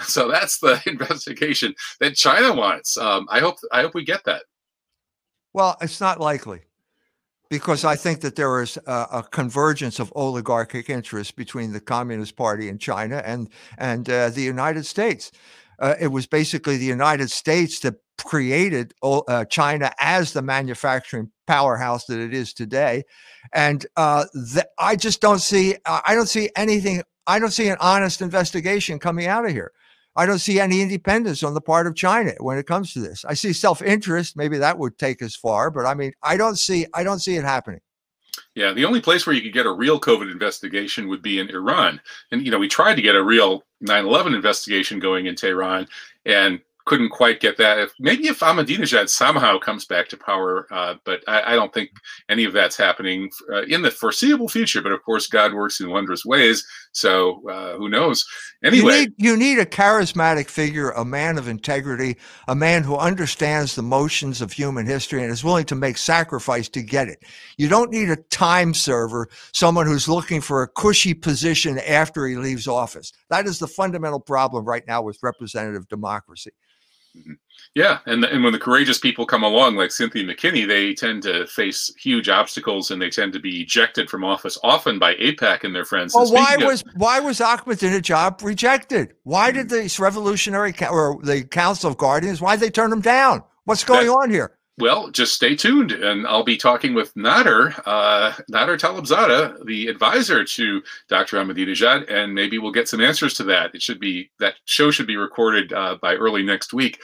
So 0.03 0.31
that's 0.31 0.59
the 0.59 0.81
investigation 0.85 1.75
that 1.99 2.15
China 2.15 2.53
wants. 2.53 2.97
Um, 2.97 3.27
I 3.29 3.41
hope 3.41 3.57
I 3.69 3.81
hope 3.81 3.93
we 3.93 4.05
get 4.05 4.23
that. 4.23 4.43
Well, 5.51 5.75
it's 5.81 5.99
not 5.99 6.21
likely 6.21 6.61
because 7.49 7.83
I 7.83 7.95
think 7.95 8.21
that 8.21 8.35
there 8.35 8.61
is 8.61 8.77
a, 8.85 9.07
a, 9.11 9.23
convergence 9.23 9.99
of 9.99 10.13
oligarchic 10.15 10.89
interests 10.89 11.31
between 11.31 11.73
the 11.73 11.79
Communist 11.79 12.35
Party 12.35 12.69
in 12.69 12.77
China 12.77 13.21
and 13.25 13.49
and 13.77 14.09
uh, 14.09 14.29
the 14.29 14.41
United 14.41 14.85
States. 14.85 15.31
Uh, 15.79 15.95
it 15.99 16.07
was 16.07 16.27
basically 16.27 16.77
the 16.77 16.85
United 16.85 17.31
States 17.31 17.79
that 17.79 17.95
created 18.17 18.93
uh, 19.01 19.45
China 19.45 19.91
as 19.99 20.33
the 20.33 20.41
manufacturing 20.41 21.31
powerhouse 21.47 22.05
that 22.05 22.19
it 22.19 22.33
is 22.33 22.53
today, 22.53 23.03
and 23.53 23.85
uh, 23.95 24.25
I 24.77 24.95
just 24.95 25.21
don't 25.21 25.39
see 25.39 25.75
I 25.85 26.13
don't 26.13 26.29
see 26.29 26.49
anything. 26.55 27.03
I 27.25 27.39
don't 27.39 27.51
see 27.51 27.69
an 27.69 27.77
honest 27.79 28.21
investigation 28.21 28.99
coming 28.99 29.27
out 29.27 29.45
of 29.45 29.51
here. 29.51 29.71
I 30.19 30.25
don't 30.25 30.39
see 30.39 30.59
any 30.59 30.81
independence 30.81 31.43
on 31.43 31.53
the 31.53 31.61
part 31.61 31.87
of 31.87 31.95
China 31.95 32.33
when 32.39 32.57
it 32.57 32.67
comes 32.67 32.91
to 32.91 32.99
this. 32.99 33.23
I 33.23 33.35
see 33.35 33.53
self-interest. 33.53 34.35
Maybe 34.35 34.57
that 34.57 34.77
would 34.77 34.97
take 34.97 35.21
us 35.21 35.33
far, 35.33 35.71
but 35.71 35.85
I 35.85 35.93
mean, 35.93 36.11
I 36.21 36.35
don't 36.35 36.59
see 36.59 36.85
I 36.93 37.03
don't 37.03 37.19
see 37.19 37.37
it 37.37 37.45
happening. 37.45 37.79
Yeah, 38.53 38.73
the 38.73 38.83
only 38.83 38.99
place 38.99 39.25
where 39.25 39.33
you 39.33 39.41
could 39.41 39.53
get 39.53 39.65
a 39.65 39.71
real 39.71 39.97
COVID 39.97 40.29
investigation 40.29 41.07
would 41.07 41.21
be 41.21 41.39
in 41.39 41.49
Iran. 41.49 42.01
And 42.33 42.43
you 42.43 42.51
know, 42.51 42.59
we 42.59 42.67
tried 42.67 42.95
to 42.95 43.01
get 43.01 43.15
a 43.15 43.23
real 43.23 43.63
9/11 43.81 44.35
investigation 44.35 44.99
going 44.99 45.27
in 45.27 45.35
Tehran, 45.35 45.87
and 46.25 46.59
couldn't 46.89 47.09
quite 47.09 47.39
get 47.39 47.55
that. 47.57 47.77
If 47.77 47.93
maybe 47.99 48.27
if 48.27 48.39
Ahmadinejad 48.39 49.09
somehow 49.09 49.59
comes 49.59 49.85
back 49.85 50.09
to 50.09 50.17
power, 50.17 50.67
uh, 50.71 50.95
but 51.05 51.23
I, 51.27 51.53
I, 51.53 51.55
don't 51.55 51.71
think 51.71 51.91
any 52.29 52.45
of 52.45 52.53
that's 52.53 52.75
happening 52.75 53.29
uh, 53.53 53.61
in 53.65 53.83
the 53.83 53.91
foreseeable 53.91 54.49
future. 54.49 54.81
But 54.81 54.91
of 54.91 55.03
course, 55.03 55.27
God 55.27 55.53
works 55.53 55.79
in 55.79 55.91
wondrous 55.91 56.25
ways, 56.25 56.65
so 56.91 57.47
uh, 57.47 57.77
who 57.77 57.89
knows? 57.89 58.25
Anyway, 58.63 58.93
you 58.93 58.99
need, 58.99 59.13
you 59.17 59.37
need, 59.37 59.59
a 59.59 59.65
charismatic 59.65 60.49
figure, 60.49 60.91
a 60.91 61.05
man 61.05 61.37
of 61.37 61.47
integrity, 61.47 62.17
a 62.47 62.55
man 62.55 62.83
who 62.83 62.97
understands 62.97 63.75
the 63.75 63.81
motions 63.81 64.41
of 64.41 64.51
human 64.51 64.85
history 64.85 65.21
and 65.21 65.31
is 65.31 65.43
willing 65.43 65.65
to 65.65 65.75
make 65.75 65.97
sacrifice 65.97 66.67
to 66.69 66.81
get 66.81 67.07
it. 67.07 67.23
You 67.57 67.69
don't 67.69 67.91
need 67.91 68.09
a 68.09 68.15
time 68.15 68.73
server, 68.73 69.29
someone 69.53 69.85
who's 69.85 70.09
looking 70.09 70.41
for 70.41 70.63
a 70.63 70.67
cushy 70.67 71.13
position 71.13 71.77
after 71.79 72.27
he 72.27 72.35
leaves 72.35 72.67
office. 72.67 73.11
That 73.29 73.45
is 73.45 73.59
the 73.59 73.67
fundamental 73.67 74.19
problem 74.19 74.65
right 74.65 74.85
now 74.87 75.01
with 75.01 75.19
representative 75.21 75.87
democracy. 75.87 76.51
Mm-hmm. 77.17 77.33
Yeah, 77.75 77.99
and 78.07 78.25
and 78.25 78.43
when 78.43 78.51
the 78.51 78.59
courageous 78.59 78.97
people 78.97 79.25
come 79.25 79.43
along, 79.43 79.75
like 79.75 79.91
Cynthia 79.91 80.23
McKinney, 80.23 80.67
they 80.67 80.93
tend 80.93 81.21
to 81.23 81.45
face 81.47 81.93
huge 81.99 82.27
obstacles 82.27 82.89
and 82.89 83.01
they 83.01 83.09
tend 83.09 83.31
to 83.33 83.39
be 83.39 83.61
ejected 83.61 84.09
from 84.09 84.23
office, 84.23 84.57
often 84.63 84.97
by 84.97 85.13
AIPAC 85.15 85.63
and 85.63 85.75
their 85.75 85.85
friends. 85.85 86.15
Well, 86.15 86.31
why 86.31 86.55
of, 86.55 86.63
was 86.63 86.83
why 86.95 87.19
was 87.19 87.39
Ahmadinejad 87.39 88.41
rejected? 88.41 89.13
Why 89.23 89.51
did 89.51 89.67
mm-hmm. 89.67 89.87
the 89.87 90.03
Revolutionary 90.03 90.73
or 90.89 91.19
the 91.21 91.43
Council 91.43 91.91
of 91.91 91.97
Guardians? 91.97 92.41
Why 92.41 92.55
did 92.55 92.61
they 92.61 92.71
turn 92.71 92.91
him 92.91 93.01
down? 93.01 93.43
What's 93.65 93.83
going 93.83 94.07
that, 94.07 94.13
on 94.13 94.31
here? 94.31 94.57
Well, 94.79 95.09
just 95.09 95.33
stay 95.33 95.57
tuned, 95.57 95.91
and 95.91 96.25
I'll 96.25 96.45
be 96.45 96.55
talking 96.55 96.93
with 96.93 97.13
Nader, 97.13 97.77
uh, 97.85 98.31
Nader 98.49 98.79
Talebzadeh, 98.79 99.65
the 99.65 99.87
advisor 99.87 100.45
to 100.45 100.81
Dr. 101.09 101.35
Ahmadinejad, 101.35 102.09
and 102.09 102.33
maybe 102.33 102.59
we'll 102.59 102.71
get 102.71 102.87
some 102.87 103.01
answers 103.01 103.33
to 103.35 103.43
that. 103.43 103.75
It 103.75 103.81
should 103.81 103.99
be 103.99 104.31
that 104.39 104.55
show 104.63 104.89
should 104.89 105.07
be 105.07 105.17
recorded 105.17 105.73
uh, 105.73 105.97
by 106.01 106.15
early 106.15 106.43
next 106.43 106.73
week. 106.73 107.01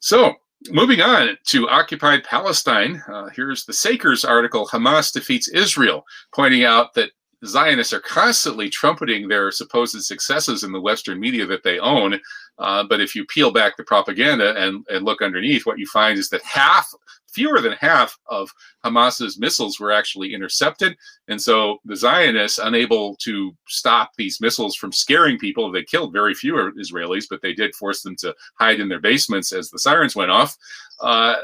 So, 0.00 0.32
moving 0.70 1.02
on 1.02 1.36
to 1.48 1.68
occupied 1.68 2.24
Palestine, 2.24 3.02
uh, 3.06 3.28
here's 3.36 3.66
the 3.66 3.74
Sakers 3.74 4.24
article: 4.24 4.66
Hamas 4.66 5.12
defeats 5.12 5.48
Israel, 5.48 6.06
pointing 6.34 6.64
out 6.64 6.94
that 6.94 7.10
Zionists 7.44 7.92
are 7.92 8.00
constantly 8.00 8.68
trumpeting 8.68 9.26
their 9.26 9.50
supposed 9.50 10.00
successes 10.02 10.62
in 10.62 10.72
the 10.72 10.80
Western 10.80 11.18
media 11.18 11.46
that 11.46 11.62
they 11.62 11.78
own. 11.78 12.20
Uh, 12.58 12.84
but 12.84 13.00
if 13.00 13.14
you 13.14 13.24
peel 13.26 13.50
back 13.50 13.76
the 13.76 13.84
propaganda 13.84 14.54
and, 14.56 14.84
and 14.90 15.04
look 15.04 15.22
underneath, 15.22 15.64
what 15.64 15.78
you 15.78 15.86
find 15.86 16.18
is 16.18 16.28
that 16.28 16.42
half, 16.42 16.86
fewer 17.32 17.60
than 17.60 17.72
half 17.72 18.18
of 18.26 18.50
Hamas's 18.84 19.38
missiles 19.38 19.80
were 19.80 19.92
actually 19.92 20.34
intercepted. 20.34 20.96
And 21.28 21.40
so 21.40 21.78
the 21.84 21.96
Zionists, 21.96 22.58
unable 22.58 23.16
to 23.22 23.56
stop 23.68 24.10
these 24.16 24.40
missiles 24.40 24.76
from 24.76 24.92
scaring 24.92 25.38
people, 25.38 25.70
they 25.70 25.84
killed 25.84 26.12
very 26.12 26.34
few 26.34 26.54
Israelis, 26.78 27.24
but 27.30 27.40
they 27.40 27.54
did 27.54 27.74
force 27.74 28.02
them 28.02 28.16
to 28.16 28.34
hide 28.58 28.80
in 28.80 28.88
their 28.88 29.00
basements 29.00 29.52
as 29.52 29.70
the 29.70 29.78
sirens 29.78 30.14
went 30.14 30.30
off. 30.30 30.56
Uh, 31.00 31.36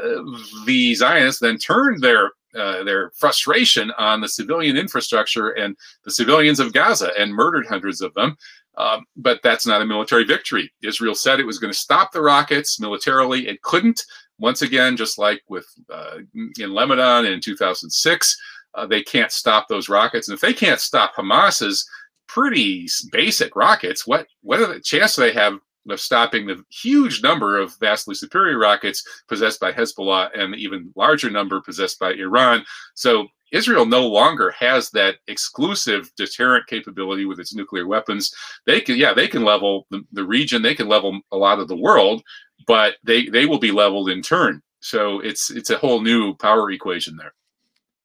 the 0.67 0.95
Zionists 0.95 1.41
then 1.41 1.57
turned 1.57 2.03
their 2.03 2.33
uh, 2.57 2.85
their 2.85 3.11
frustration 3.11 3.93
on 3.99 4.21
the 4.21 4.29
civilian 4.29 4.77
infrastructure 4.77 5.51
and 5.51 5.77
the 6.05 6.11
civilians 6.11 6.61
of 6.61 6.73
Gaza 6.73 7.11
and 7.19 7.33
murdered 7.33 7.67
hundreds 7.67 8.01
of 8.01 8.15
them. 8.15 8.37
Um, 8.77 9.07
but 9.17 9.41
that's 9.43 9.67
not 9.67 9.81
a 9.81 9.87
military 9.87 10.25
victory. 10.25 10.71
Israel 10.83 11.15
said 11.15 11.41
it 11.41 11.47
was 11.47 11.59
going 11.59 11.73
to 11.73 11.79
stop 11.79 12.13
the 12.13 12.21
rockets 12.21 12.79
militarily. 12.79 13.49
It 13.49 13.63
couldn't. 13.63 14.05
Once 14.39 14.61
again, 14.61 14.97
just 14.97 15.19
like 15.19 15.43
with 15.49 15.67
uh, 15.91 16.19
in 16.59 16.75
Lebanon 16.75 17.25
in 17.25 17.41
2006, 17.41 18.37
uh, 18.75 18.87
they 18.87 19.03
can't 19.03 19.33
stop 19.33 19.67
those 19.69 19.89
rockets. 19.89 20.29
And 20.29 20.35
if 20.35 20.43
they 20.43 20.53
can't 20.53 20.81
stop 20.81 21.15
Hamas's 21.15 21.89
pretty 22.29 22.87
basic 23.13 23.57
rockets, 23.57 24.07
what 24.07 24.27
what 24.43 24.61
are 24.61 24.67
the 24.67 24.81
chances 24.81 25.17
they 25.17 25.33
have 25.33 25.59
of 25.89 26.01
stopping 26.01 26.47
the 26.47 26.63
huge 26.71 27.23
number 27.23 27.59
of 27.59 27.77
vastly 27.79 28.15
superior 28.15 28.59
rockets 28.59 29.05
possessed 29.29 29.61
by 29.61 29.73
Hezbollah 29.73 30.31
and 30.39 30.53
the 30.53 30.59
even 30.59 30.93
larger 30.97 31.31
number 31.31 31.61
possessed 31.61 31.99
by 31.99 32.13
Iran. 32.13 32.65
So 32.95 33.29
Israel 33.53 33.87
no 33.87 34.07
longer 34.07 34.51
has 34.59 34.91
that 34.91 35.17
exclusive 35.29 36.11
deterrent 36.17 36.67
capability 36.67 37.25
with 37.25 37.39
its 37.39 37.55
nuclear 37.55 37.87
weapons. 37.87 38.35
They 38.67 38.81
can, 38.81 38.97
yeah, 38.97 39.15
they 39.15 39.29
can 39.29 39.45
level 39.45 39.87
the, 39.91 40.03
the 40.13 40.25
region, 40.25 40.63
they 40.63 40.75
can 40.75 40.89
level 40.89 41.21
a 41.33 41.37
lot 41.37 41.61
of 41.61 41.69
the 41.69 41.77
world, 41.77 42.23
but 42.67 42.97
they 43.05 43.27
they 43.27 43.47
will 43.47 43.59
be 43.59 43.71
leveled 43.71 44.09
in 44.09 44.23
turn. 44.23 44.63
So 44.81 45.21
it's 45.21 45.51
it's 45.51 45.71
a 45.71 45.79
whole 45.79 46.01
new 46.01 46.35
power 46.35 46.71
equation 46.71 47.17
there. 47.17 47.35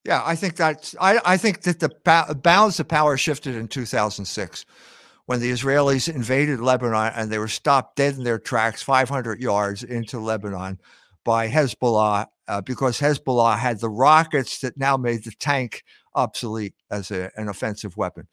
Yeah, 0.03 0.21
I 0.25 0.35
think 0.35 0.55
that's 0.55 0.95
I, 0.99 1.19
I 1.25 1.37
think 1.37 1.61
that 1.61 1.79
the 1.79 1.89
balance 2.41 2.79
of 2.79 2.87
power 2.87 3.17
shifted 3.17 3.55
in 3.55 3.67
2006 3.67 4.65
when 5.31 5.39
the 5.39 5.51
Israelis 5.51 6.13
invaded 6.13 6.59
Lebanon 6.59 7.13
and 7.15 7.31
they 7.31 7.37
were 7.37 7.47
stopped 7.47 7.95
dead 7.95 8.15
in 8.15 8.25
their 8.25 8.37
tracks 8.37 8.83
500 8.83 9.39
yards 9.39 9.81
into 9.81 10.19
Lebanon 10.19 10.77
by 11.23 11.47
Hezbollah 11.47 12.25
uh, 12.49 12.59
because 12.59 12.99
Hezbollah 12.99 13.57
had 13.57 13.79
the 13.79 13.87
rockets 13.87 14.59
that 14.59 14.75
now 14.75 14.97
made 14.97 15.23
the 15.23 15.31
tank 15.31 15.85
obsolete 16.13 16.73
as 16.91 17.11
a, 17.11 17.31
an 17.37 17.47
offensive 17.47 17.95
weapon. 17.95 18.27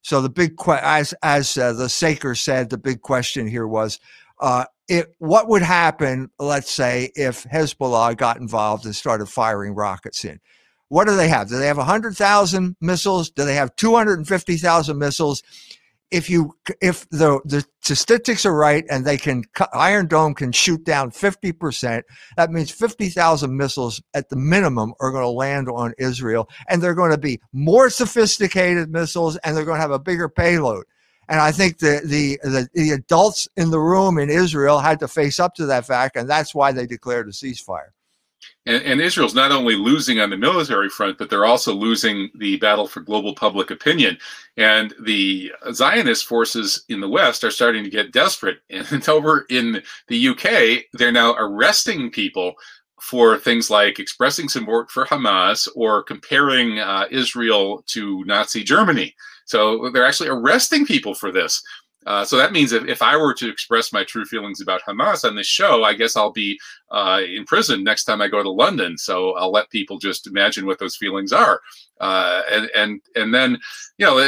So 0.00 0.20
the 0.20 0.30
big 0.30 0.56
que- 0.56 0.80
as 0.82 1.14
as 1.22 1.56
uh, 1.56 1.74
the 1.74 1.88
Saker 1.88 2.34
said, 2.34 2.70
the 2.70 2.76
big 2.76 3.02
question 3.02 3.46
here 3.46 3.68
was, 3.68 4.00
uh, 4.40 4.64
it, 4.88 5.14
what 5.18 5.48
would 5.48 5.62
happen, 5.62 6.28
let's 6.40 6.72
say, 6.72 7.12
if 7.14 7.44
Hezbollah 7.44 8.16
got 8.16 8.38
involved 8.38 8.84
and 8.84 8.96
started 8.96 9.26
firing 9.26 9.76
rockets 9.76 10.24
in? 10.24 10.40
What 10.88 11.06
do 11.06 11.14
they 11.14 11.28
have? 11.28 11.48
Do 11.48 11.56
they 11.56 11.68
have 11.68 11.76
100,000 11.76 12.76
missiles? 12.80 13.30
Do 13.30 13.44
they 13.44 13.54
have 13.54 13.76
250,000 13.76 14.98
missiles? 14.98 15.44
If 16.12 16.28
you 16.30 16.54
if 16.80 17.08
the 17.08 17.40
the 17.44 17.66
statistics 17.80 18.46
are 18.46 18.54
right 18.54 18.84
and 18.90 19.04
they 19.04 19.16
can 19.16 19.42
Iron 19.72 20.06
Dome 20.06 20.34
can 20.34 20.52
shoot 20.52 20.84
down 20.84 21.10
50%, 21.10 22.02
that 22.36 22.50
means 22.50 22.70
50,000 22.70 23.56
missiles 23.56 24.00
at 24.14 24.28
the 24.28 24.36
minimum 24.36 24.92
are 25.00 25.10
going 25.10 25.24
to 25.24 25.28
land 25.28 25.68
on 25.68 25.94
Israel 25.98 26.48
and 26.68 26.82
they're 26.82 26.94
going 26.94 27.10
to 27.10 27.18
be 27.18 27.40
more 27.52 27.90
sophisticated 27.90 28.90
missiles 28.90 29.36
and 29.38 29.56
they're 29.56 29.64
going 29.64 29.78
to 29.78 29.82
have 29.82 29.90
a 29.90 29.98
bigger 29.98 30.28
payload. 30.28 30.84
And 31.28 31.40
I 31.40 31.50
think 31.50 31.78
the, 31.78 32.02
the, 32.04 32.38
the 32.42 32.68
the 32.74 32.90
adults 32.90 33.48
in 33.56 33.70
the 33.70 33.80
room 33.80 34.18
in 34.18 34.28
Israel 34.28 34.80
had 34.80 35.00
to 35.00 35.08
face 35.08 35.40
up 35.40 35.54
to 35.54 35.66
that 35.66 35.86
fact, 35.86 36.16
and 36.16 36.28
that's 36.28 36.54
why 36.54 36.72
they 36.72 36.86
declared 36.86 37.28
a 37.28 37.32
ceasefire. 37.32 37.90
And, 38.66 38.82
and, 38.84 39.00
Israel's 39.00 39.34
not 39.34 39.50
only 39.50 39.74
losing 39.74 40.20
on 40.20 40.30
the 40.30 40.36
military 40.36 40.88
front, 40.88 41.18
but 41.18 41.28
they're 41.28 41.44
also 41.44 41.74
losing 41.74 42.30
the 42.36 42.56
battle 42.58 42.86
for 42.86 43.00
global 43.00 43.34
public 43.34 43.70
opinion. 43.70 44.16
And 44.56 44.94
the 45.02 45.52
Zionist 45.72 46.26
forces 46.26 46.84
in 46.88 47.00
the 47.00 47.08
West 47.08 47.42
are 47.42 47.50
starting 47.50 47.82
to 47.82 47.90
get 47.90 48.12
desperate. 48.12 48.58
And 48.70 49.08
over 49.08 49.46
in 49.50 49.82
the 50.08 50.28
UK, 50.28 50.84
they're 50.92 51.12
now 51.12 51.34
arresting 51.38 52.10
people 52.10 52.54
for 53.00 53.36
things 53.36 53.68
like 53.68 53.98
expressing 53.98 54.48
support 54.48 54.90
for 54.90 55.04
Hamas 55.04 55.68
or 55.74 56.04
comparing 56.04 56.78
uh, 56.78 57.06
Israel 57.10 57.82
to 57.88 58.24
Nazi 58.24 58.62
Germany. 58.62 59.14
So 59.44 59.90
they're 59.90 60.06
actually 60.06 60.28
arresting 60.28 60.86
people 60.86 61.12
for 61.14 61.32
this. 61.32 61.62
Uh, 62.04 62.24
so 62.24 62.36
that 62.36 62.52
means 62.52 62.72
if, 62.72 62.84
if 62.84 63.00
I 63.00 63.16
were 63.16 63.34
to 63.34 63.48
express 63.48 63.92
my 63.92 64.02
true 64.04 64.24
feelings 64.24 64.60
about 64.60 64.82
Hamas 64.82 65.24
on 65.24 65.36
this 65.36 65.46
show, 65.46 65.84
I 65.84 65.94
guess 65.94 66.16
I'll 66.16 66.32
be 66.32 66.58
uh, 66.90 67.20
in 67.24 67.44
prison 67.44 67.84
next 67.84 68.04
time 68.04 68.20
I 68.20 68.28
go 68.28 68.42
to 68.42 68.50
London. 68.50 68.98
So 68.98 69.32
I'll 69.34 69.52
let 69.52 69.70
people 69.70 69.98
just 69.98 70.26
imagine 70.26 70.66
what 70.66 70.78
those 70.78 70.96
feelings 70.96 71.32
are. 71.32 71.60
Uh, 72.00 72.42
and 72.50 72.70
and 72.74 73.00
and 73.14 73.32
then, 73.32 73.58
you 73.98 74.06
know, 74.06 74.18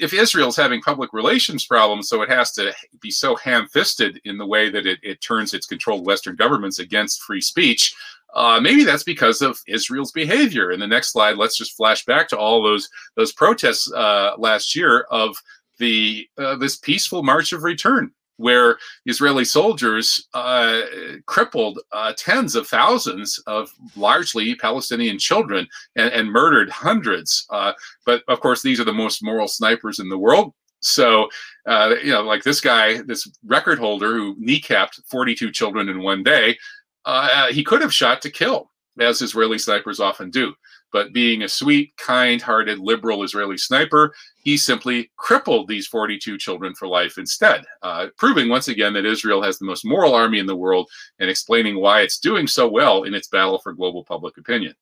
if 0.00 0.14
Israel's 0.14 0.56
having 0.56 0.80
public 0.80 1.12
relations 1.12 1.66
problems, 1.66 2.08
so 2.08 2.22
it 2.22 2.30
has 2.30 2.52
to 2.52 2.72
be 3.00 3.10
so 3.10 3.36
ham-fisted 3.36 4.20
in 4.24 4.38
the 4.38 4.46
way 4.46 4.70
that 4.70 4.86
it, 4.86 4.98
it 5.02 5.20
turns 5.20 5.52
its 5.52 5.66
controlled 5.66 6.06
Western 6.06 6.36
governments 6.36 6.78
against 6.78 7.22
free 7.22 7.42
speech. 7.42 7.94
Uh, 8.34 8.60
maybe 8.60 8.84
that's 8.84 9.04
because 9.04 9.42
of 9.42 9.58
Israel's 9.66 10.12
behavior. 10.12 10.70
In 10.70 10.80
the 10.80 10.86
next 10.86 11.12
slide, 11.12 11.36
let's 11.38 11.56
just 11.56 11.76
flash 11.76 12.04
back 12.04 12.28
to 12.28 12.38
all 12.38 12.62
those 12.62 12.88
those 13.16 13.32
protests 13.32 13.92
uh, 13.92 14.32
last 14.38 14.74
year 14.74 15.06
of 15.10 15.36
the 15.78 16.28
uh, 16.38 16.56
this 16.56 16.76
peaceful 16.76 17.22
march 17.22 17.52
of 17.52 17.62
return 17.62 18.12
where 18.38 18.78
Israeli 19.04 19.44
soldiers 19.44 20.28
uh, 20.32 20.80
crippled 21.26 21.80
uh, 21.92 22.14
tens 22.16 22.54
of 22.54 22.66
thousands 22.66 23.38
of 23.46 23.68
largely 23.96 24.54
Palestinian 24.54 25.18
children 25.18 25.66
and, 25.96 26.12
and 26.12 26.30
murdered 26.30 26.70
hundreds. 26.70 27.46
Uh, 27.50 27.72
but 28.06 28.22
of 28.28 28.40
course, 28.40 28.62
these 28.62 28.80
are 28.80 28.84
the 28.84 28.92
most 28.92 29.22
moral 29.22 29.48
snipers 29.48 29.98
in 29.98 30.08
the 30.08 30.18
world. 30.18 30.54
So, 30.80 31.28
uh, 31.66 31.96
you 32.02 32.12
know, 32.12 32.22
like 32.22 32.44
this 32.44 32.60
guy, 32.60 33.02
this 33.02 33.28
record 33.44 33.80
holder 33.80 34.14
who 34.14 34.36
kneecapped 34.36 35.00
42 35.06 35.50
children 35.50 35.88
in 35.88 36.00
one 36.00 36.22
day, 36.22 36.56
uh, 37.04 37.48
he 37.48 37.64
could 37.64 37.82
have 37.82 37.92
shot 37.92 38.22
to 38.22 38.30
kill, 38.30 38.70
as 39.00 39.20
Israeli 39.20 39.58
snipers 39.58 39.98
often 39.98 40.30
do. 40.30 40.54
But 40.92 41.12
being 41.12 41.42
a 41.42 41.48
sweet, 41.48 41.96
kind 41.96 42.40
hearted, 42.40 42.78
liberal 42.78 43.22
Israeli 43.22 43.58
sniper, 43.58 44.14
he 44.42 44.56
simply 44.56 45.10
crippled 45.16 45.68
these 45.68 45.86
42 45.86 46.38
children 46.38 46.74
for 46.74 46.88
life 46.88 47.18
instead, 47.18 47.64
uh, 47.82 48.06
proving 48.16 48.48
once 48.48 48.68
again 48.68 48.92
that 48.94 49.04
Israel 49.04 49.42
has 49.42 49.58
the 49.58 49.66
most 49.66 49.84
moral 49.84 50.14
army 50.14 50.38
in 50.38 50.46
the 50.46 50.56
world 50.56 50.88
and 51.18 51.28
explaining 51.28 51.78
why 51.78 52.00
it's 52.00 52.18
doing 52.18 52.46
so 52.46 52.68
well 52.68 53.02
in 53.04 53.14
its 53.14 53.28
battle 53.28 53.58
for 53.58 53.72
global 53.72 54.04
public 54.04 54.38
opinion. 54.38 54.74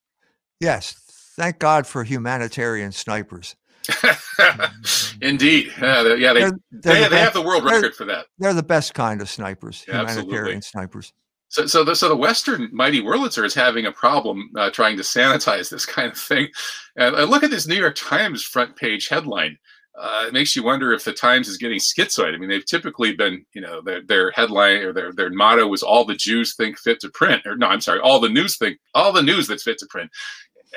Yes. 0.59 0.93
Thank 1.35 1.59
God 1.59 1.85
for 1.85 2.03
humanitarian 2.03 2.91
snipers. 2.91 3.55
Indeed. 5.21 5.71
Uh, 5.81 6.15
yeah, 6.15 6.33
they, 6.33 6.39
they're, 6.39 6.51
they're 6.71 6.93
they, 6.93 7.03
the 7.03 7.09
they 7.09 7.19
have 7.19 7.33
the 7.33 7.41
world 7.41 7.63
record 7.63 7.95
for 7.95 8.05
that. 8.05 8.25
They're 8.39 8.53
the 8.53 8.63
best 8.63 8.93
kind 8.93 9.21
of 9.21 9.29
snipers, 9.29 9.85
yeah, 9.87 9.99
humanitarian 9.99 10.57
absolutely. 10.57 10.61
snipers. 10.61 11.13
So, 11.49 11.65
so 11.65 11.83
the, 11.83 11.95
so 11.95 12.09
the 12.09 12.15
Western 12.15 12.69
mighty 12.73 13.01
Wurlitzer 13.01 13.45
is 13.45 13.53
having 13.53 13.85
a 13.85 13.91
problem 13.91 14.49
uh, 14.55 14.69
trying 14.69 14.97
to 14.97 15.03
sanitize 15.03 15.69
this 15.69 15.85
kind 15.97 16.11
of 16.11 16.17
thing. 16.17 16.47
And 16.95 17.15
uh, 17.15 17.23
look 17.23 17.43
at 17.43 17.51
this 17.51 17.67
New 17.67 17.75
York 17.75 17.95
Times 17.95 18.43
front 18.43 18.75
page 18.75 19.07
headline. 19.07 19.57
Uh, 19.97 20.25
it 20.27 20.33
makes 20.33 20.55
you 20.55 20.63
wonder 20.63 20.93
if 20.93 21.03
the 21.03 21.13
Times 21.13 21.47
is 21.47 21.57
getting 21.57 21.79
schizoid. 21.79 22.35
I 22.35 22.37
mean, 22.37 22.49
they've 22.49 22.65
typically 22.65 23.15
been, 23.15 23.43
you 23.53 23.61
know, 23.61 23.81
their, 23.81 24.03
their 24.03 24.31
headline 24.31 24.77
or 24.83 24.93
their, 24.93 25.11
their 25.11 25.31
motto 25.31 25.65
was 25.67 25.81
"All 25.81 26.05
the 26.05 26.13
Jews 26.13 26.55
think 26.55 26.77
fit 26.77 26.99
to 26.99 27.09
print," 27.09 27.47
or 27.47 27.57
no, 27.57 27.65
I'm 27.65 27.81
sorry, 27.81 27.99
all 27.99 28.19
the 28.19 28.29
news 28.29 28.57
think, 28.57 28.77
all 28.93 29.11
the 29.11 29.23
news 29.23 29.47
that's 29.47 29.63
fit 29.63 29.79
to 29.79 29.87
print. 29.87 30.11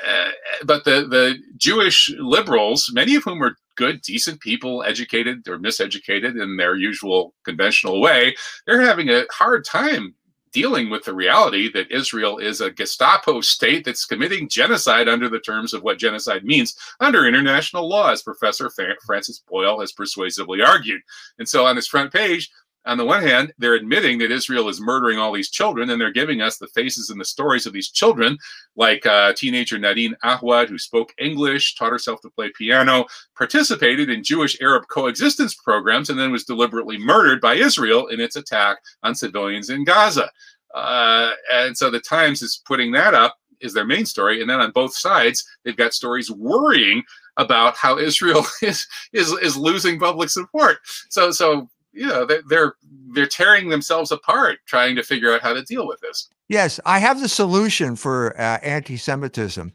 Uh, 0.07 0.31
but 0.65 0.85
the 0.85 1.05
the 1.07 1.37
Jewish 1.57 2.11
liberals, 2.17 2.89
many 2.93 3.13
of 3.15 3.23
whom 3.23 3.43
are 3.43 3.55
good, 3.75 4.01
decent 4.01 4.39
people, 4.41 4.83
educated 4.83 5.47
or 5.47 5.59
miseducated 5.59 6.41
in 6.41 6.57
their 6.57 6.75
usual 6.75 7.35
conventional 7.45 8.01
way, 8.01 8.35
they're 8.65 8.81
having 8.81 9.09
a 9.09 9.25
hard 9.31 9.65
time 9.65 10.15
dealing 10.53 10.89
with 10.89 11.03
the 11.03 11.13
reality 11.13 11.71
that 11.71 11.91
Israel 11.91 12.37
is 12.37 12.61
a 12.61 12.71
Gestapo 12.71 13.41
state 13.41 13.85
that's 13.85 14.05
committing 14.05 14.49
genocide 14.49 15.07
under 15.07 15.29
the 15.29 15.39
terms 15.39 15.73
of 15.73 15.83
what 15.83 15.97
genocide 15.97 16.43
means 16.43 16.75
under 16.99 17.25
international 17.25 17.87
law, 17.87 18.11
as 18.11 18.23
Professor 18.23 18.69
Francis 19.05 19.43
Boyle 19.47 19.79
has 19.79 19.91
persuasively 19.91 20.61
argued. 20.61 21.01
And 21.39 21.47
so 21.47 21.65
on 21.65 21.75
this 21.75 21.87
front 21.87 22.11
page, 22.11 22.51
on 22.85 22.97
the 22.97 23.05
one 23.05 23.21
hand, 23.21 23.53
they're 23.57 23.75
admitting 23.75 24.17
that 24.19 24.31
Israel 24.31 24.67
is 24.67 24.81
murdering 24.81 25.19
all 25.19 25.31
these 25.31 25.51
children, 25.51 25.89
and 25.89 26.01
they're 26.01 26.11
giving 26.11 26.41
us 26.41 26.57
the 26.57 26.67
faces 26.67 27.09
and 27.09 27.19
the 27.19 27.25
stories 27.25 27.65
of 27.65 27.73
these 27.73 27.89
children, 27.89 28.37
like 28.75 29.05
uh, 29.05 29.33
teenager 29.33 29.77
Nadine 29.77 30.15
Ahwad, 30.23 30.67
who 30.67 30.79
spoke 30.79 31.13
English, 31.19 31.75
taught 31.75 31.91
herself 31.91 32.21
to 32.21 32.29
play 32.29 32.51
piano, 32.57 33.05
participated 33.37 34.09
in 34.09 34.23
Jewish 34.23 34.59
Arab 34.61 34.87
coexistence 34.87 35.53
programs, 35.55 36.09
and 36.09 36.19
then 36.19 36.31
was 36.31 36.45
deliberately 36.45 36.97
murdered 36.97 37.39
by 37.39 37.53
Israel 37.53 38.07
in 38.07 38.19
its 38.19 38.35
attack 38.35 38.77
on 39.03 39.13
civilians 39.13 39.69
in 39.69 39.83
Gaza. 39.83 40.29
Uh, 40.73 41.31
and 41.53 41.77
so 41.77 41.91
the 41.91 41.99
Times 41.99 42.41
is 42.41 42.61
putting 42.65 42.91
that 42.93 43.13
up 43.13 43.37
is 43.59 43.73
their 43.73 43.85
main 43.85 44.05
story, 44.05 44.41
and 44.41 44.49
then 44.49 44.59
on 44.59 44.71
both 44.71 44.95
sides, 44.95 45.45
they've 45.63 45.77
got 45.77 45.93
stories 45.93 46.31
worrying 46.31 47.03
about 47.37 47.77
how 47.77 47.97
Israel 47.99 48.43
is 48.61 48.87
is 49.13 49.31
is 49.33 49.55
losing 49.55 49.99
public 49.99 50.29
support. 50.29 50.79
So 51.09 51.29
so 51.31 51.69
you 51.93 52.07
know 52.07 52.25
they're 52.25 52.73
they're 53.13 53.25
tearing 53.27 53.69
themselves 53.69 54.11
apart 54.11 54.59
trying 54.65 54.95
to 54.95 55.03
figure 55.03 55.33
out 55.33 55.41
how 55.41 55.53
to 55.53 55.63
deal 55.63 55.87
with 55.87 55.99
this. 56.01 56.29
Yes 56.49 56.79
i 56.85 56.99
have 56.99 57.21
the 57.21 57.29
solution 57.29 57.95
for 57.95 58.39
uh, 58.39 58.59
anti-semitism. 58.61 59.73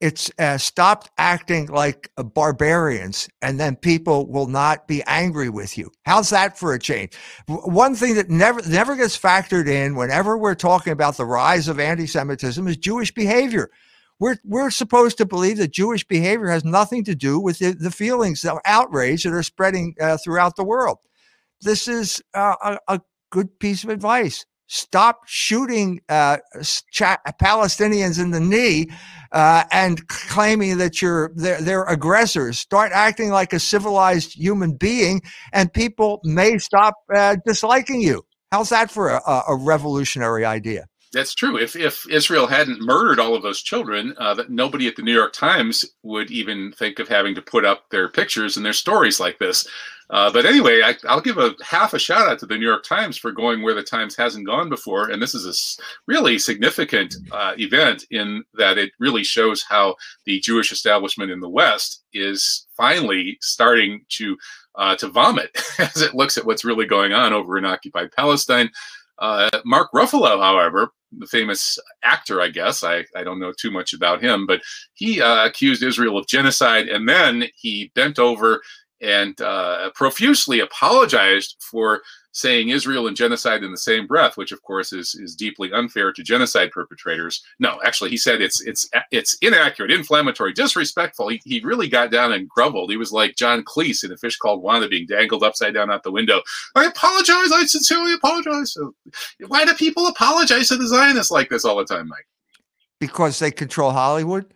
It's 0.00 0.30
uh, 0.38 0.58
stopped 0.58 1.10
acting 1.16 1.66
like 1.66 2.10
uh, 2.18 2.24
barbarians 2.24 3.28
and 3.40 3.58
then 3.58 3.76
people 3.76 4.26
will 4.26 4.48
not 4.48 4.86
be 4.86 5.02
angry 5.06 5.48
with 5.48 5.78
you. 5.78 5.90
How's 6.04 6.30
that 6.30 6.58
for 6.58 6.74
a 6.74 6.78
change? 6.78 7.14
One 7.46 7.94
thing 7.94 8.14
that 8.16 8.28
never 8.28 8.60
never 8.68 8.96
gets 8.96 9.18
factored 9.18 9.68
in 9.68 9.94
whenever 9.94 10.36
we're 10.36 10.56
talking 10.56 10.92
about 10.92 11.16
the 11.16 11.26
rise 11.26 11.68
of 11.68 11.80
anti-semitism 11.80 12.66
is 12.68 12.76
jewish 12.76 13.12
behavior. 13.12 13.70
We're, 14.20 14.36
we're 14.44 14.70
supposed 14.70 15.18
to 15.18 15.26
believe 15.26 15.56
that 15.56 15.72
Jewish 15.72 16.06
behavior 16.06 16.46
has 16.46 16.64
nothing 16.64 17.02
to 17.04 17.16
do 17.16 17.40
with 17.40 17.58
the, 17.58 17.72
the 17.72 17.90
feelings 17.90 18.44
of 18.44 18.58
outrage 18.64 19.24
that 19.24 19.32
are 19.32 19.42
spreading 19.42 19.96
uh, 20.00 20.18
throughout 20.18 20.54
the 20.54 20.62
world 20.62 20.98
this 21.62 21.88
is 21.88 22.22
a, 22.34 22.78
a 22.88 23.00
good 23.30 23.58
piece 23.58 23.84
of 23.84 23.90
advice. 23.90 24.44
Stop 24.66 25.20
shooting 25.26 26.00
uh, 26.08 26.38
Palestinians 27.40 28.20
in 28.20 28.30
the 28.30 28.40
knee 28.40 28.88
uh, 29.32 29.64
and 29.70 30.08
claiming 30.08 30.78
that 30.78 31.02
you're 31.02 31.32
they're, 31.36 31.60
they're, 31.60 31.84
aggressors. 31.84 32.58
Start 32.58 32.90
acting 32.94 33.30
like 33.30 33.52
a 33.52 33.60
civilized 33.60 34.34
human 34.34 34.74
being, 34.74 35.20
and 35.52 35.70
people 35.72 36.20
may 36.24 36.56
stop 36.56 36.94
uh, 37.14 37.36
disliking 37.46 38.00
you. 38.00 38.24
How's 38.50 38.70
that 38.70 38.90
for 38.90 39.10
a, 39.10 39.20
a 39.48 39.56
revolutionary 39.56 40.46
idea? 40.46 40.86
That's 41.14 41.34
true. 41.34 41.56
If 41.56 41.76
if 41.76 42.06
Israel 42.10 42.46
hadn't 42.46 42.80
murdered 42.82 43.20
all 43.20 43.34
of 43.34 43.42
those 43.42 43.62
children, 43.62 44.14
uh, 44.18 44.34
that 44.34 44.50
nobody 44.50 44.88
at 44.88 44.96
the 44.96 45.02
New 45.02 45.14
York 45.14 45.32
Times 45.32 45.84
would 46.02 46.30
even 46.30 46.72
think 46.72 46.98
of 46.98 47.08
having 47.08 47.34
to 47.36 47.42
put 47.42 47.64
up 47.64 47.88
their 47.90 48.08
pictures 48.08 48.56
and 48.56 48.66
their 48.66 48.72
stories 48.72 49.20
like 49.20 49.38
this. 49.38 49.66
Uh, 50.10 50.30
but 50.30 50.44
anyway, 50.44 50.82
I, 50.82 51.14
will 51.14 51.22
give 51.22 51.38
a 51.38 51.54
half 51.62 51.94
a 51.94 51.98
shout 51.98 52.28
out 52.28 52.38
to 52.40 52.46
the 52.46 52.58
New 52.58 52.66
York 52.66 52.84
Times 52.84 53.16
for 53.16 53.32
going 53.32 53.62
where 53.62 53.74
the 53.74 53.82
Times 53.82 54.14
hasn't 54.16 54.46
gone 54.46 54.68
before, 54.68 55.10
and 55.10 55.22
this 55.22 55.34
is 55.34 55.46
a 55.46 55.82
really 56.06 56.38
significant 56.38 57.16
uh, 57.32 57.54
event 57.58 58.04
in 58.10 58.44
that 58.54 58.76
it 58.76 58.92
really 58.98 59.24
shows 59.24 59.62
how 59.62 59.96
the 60.26 60.40
Jewish 60.40 60.72
establishment 60.72 61.30
in 61.30 61.40
the 61.40 61.48
West 61.48 62.02
is 62.12 62.66
finally 62.76 63.38
starting 63.40 64.04
to 64.10 64.36
uh, 64.74 64.96
to 64.96 65.08
vomit 65.08 65.50
as 65.78 66.02
it 66.02 66.14
looks 66.14 66.36
at 66.36 66.44
what's 66.44 66.64
really 66.64 66.86
going 66.86 67.12
on 67.12 67.32
over 67.32 67.56
in 67.56 67.64
occupied 67.64 68.10
Palestine. 68.12 68.68
Uh, 69.18 69.50
Mark 69.64 69.90
Ruffalo, 69.92 70.40
however, 70.40 70.90
the 71.18 71.26
famous 71.26 71.78
actor, 72.02 72.40
I 72.40 72.48
guess. 72.48 72.82
I, 72.82 73.04
I 73.16 73.22
don't 73.22 73.38
know 73.38 73.52
too 73.52 73.70
much 73.70 73.92
about 73.92 74.22
him, 74.22 74.46
but 74.46 74.62
he 74.94 75.20
uh, 75.20 75.46
accused 75.46 75.82
Israel 75.82 76.18
of 76.18 76.26
genocide 76.26 76.88
and 76.88 77.08
then 77.08 77.44
he 77.54 77.92
bent 77.94 78.18
over 78.18 78.62
and 79.04 79.40
uh, 79.40 79.90
profusely 79.94 80.60
apologized 80.60 81.56
for 81.60 82.00
saying 82.32 82.70
Israel 82.70 83.06
and 83.06 83.16
genocide 83.16 83.62
in 83.62 83.70
the 83.70 83.76
same 83.76 84.08
breath, 84.08 84.36
which 84.36 84.50
of 84.50 84.60
course 84.62 84.92
is 84.92 85.14
is 85.14 85.36
deeply 85.36 85.72
unfair 85.72 86.12
to 86.12 86.22
genocide 86.22 86.70
perpetrators. 86.72 87.42
No, 87.60 87.78
actually, 87.84 88.10
he 88.10 88.16
said 88.16 88.40
it's 88.40 88.60
it's 88.62 88.88
it's 89.12 89.36
inaccurate, 89.40 89.92
inflammatory, 89.92 90.52
disrespectful. 90.52 91.28
He, 91.28 91.40
he 91.44 91.60
really 91.60 91.88
got 91.88 92.10
down 92.10 92.32
and 92.32 92.48
groveled. 92.48 92.90
He 92.90 92.96
was 92.96 93.12
like 93.12 93.36
John 93.36 93.62
Cleese 93.64 94.04
in 94.04 94.12
A 94.12 94.16
Fish 94.16 94.36
Called 94.36 94.62
Wanda 94.62 94.88
being 94.88 95.06
dangled 95.06 95.44
upside 95.44 95.74
down 95.74 95.90
out 95.90 96.02
the 96.02 96.10
window. 96.10 96.42
I 96.74 96.86
apologize. 96.86 97.52
I 97.52 97.64
sincerely 97.66 98.14
apologize. 98.14 98.74
Why 99.46 99.64
do 99.64 99.74
people 99.74 100.06
apologize 100.08 100.68
to 100.68 100.76
the 100.76 100.88
Zionists 100.88 101.30
like 101.30 101.50
this 101.50 101.64
all 101.64 101.76
the 101.76 101.84
time, 101.84 102.08
Mike? 102.08 102.26
Because 102.98 103.38
they 103.38 103.50
control 103.50 103.92
Hollywood. 103.92 104.52